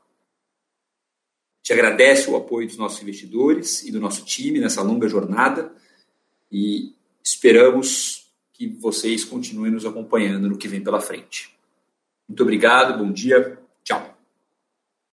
Te 1.62 1.72
agradece 1.72 2.28
o 2.30 2.36
apoio 2.36 2.66
dos 2.66 2.76
nossos 2.76 3.02
investidores 3.02 3.82
e 3.84 3.92
do 3.92 4.00
nosso 4.00 4.24
time 4.24 4.58
nessa 4.58 4.82
longa 4.82 5.08
jornada 5.08 5.72
e 6.50 6.94
esperamos 7.22 8.30
que 8.52 8.66
vocês 8.66 9.24
continuem 9.24 9.70
nos 9.70 9.86
acompanhando 9.86 10.48
no 10.48 10.58
que 10.58 10.68
vem 10.68 10.82
pela 10.82 11.00
frente. 11.00 11.54
Muito 12.28 12.42
obrigado, 12.42 12.98
bom 12.98 13.12
dia 13.12 13.59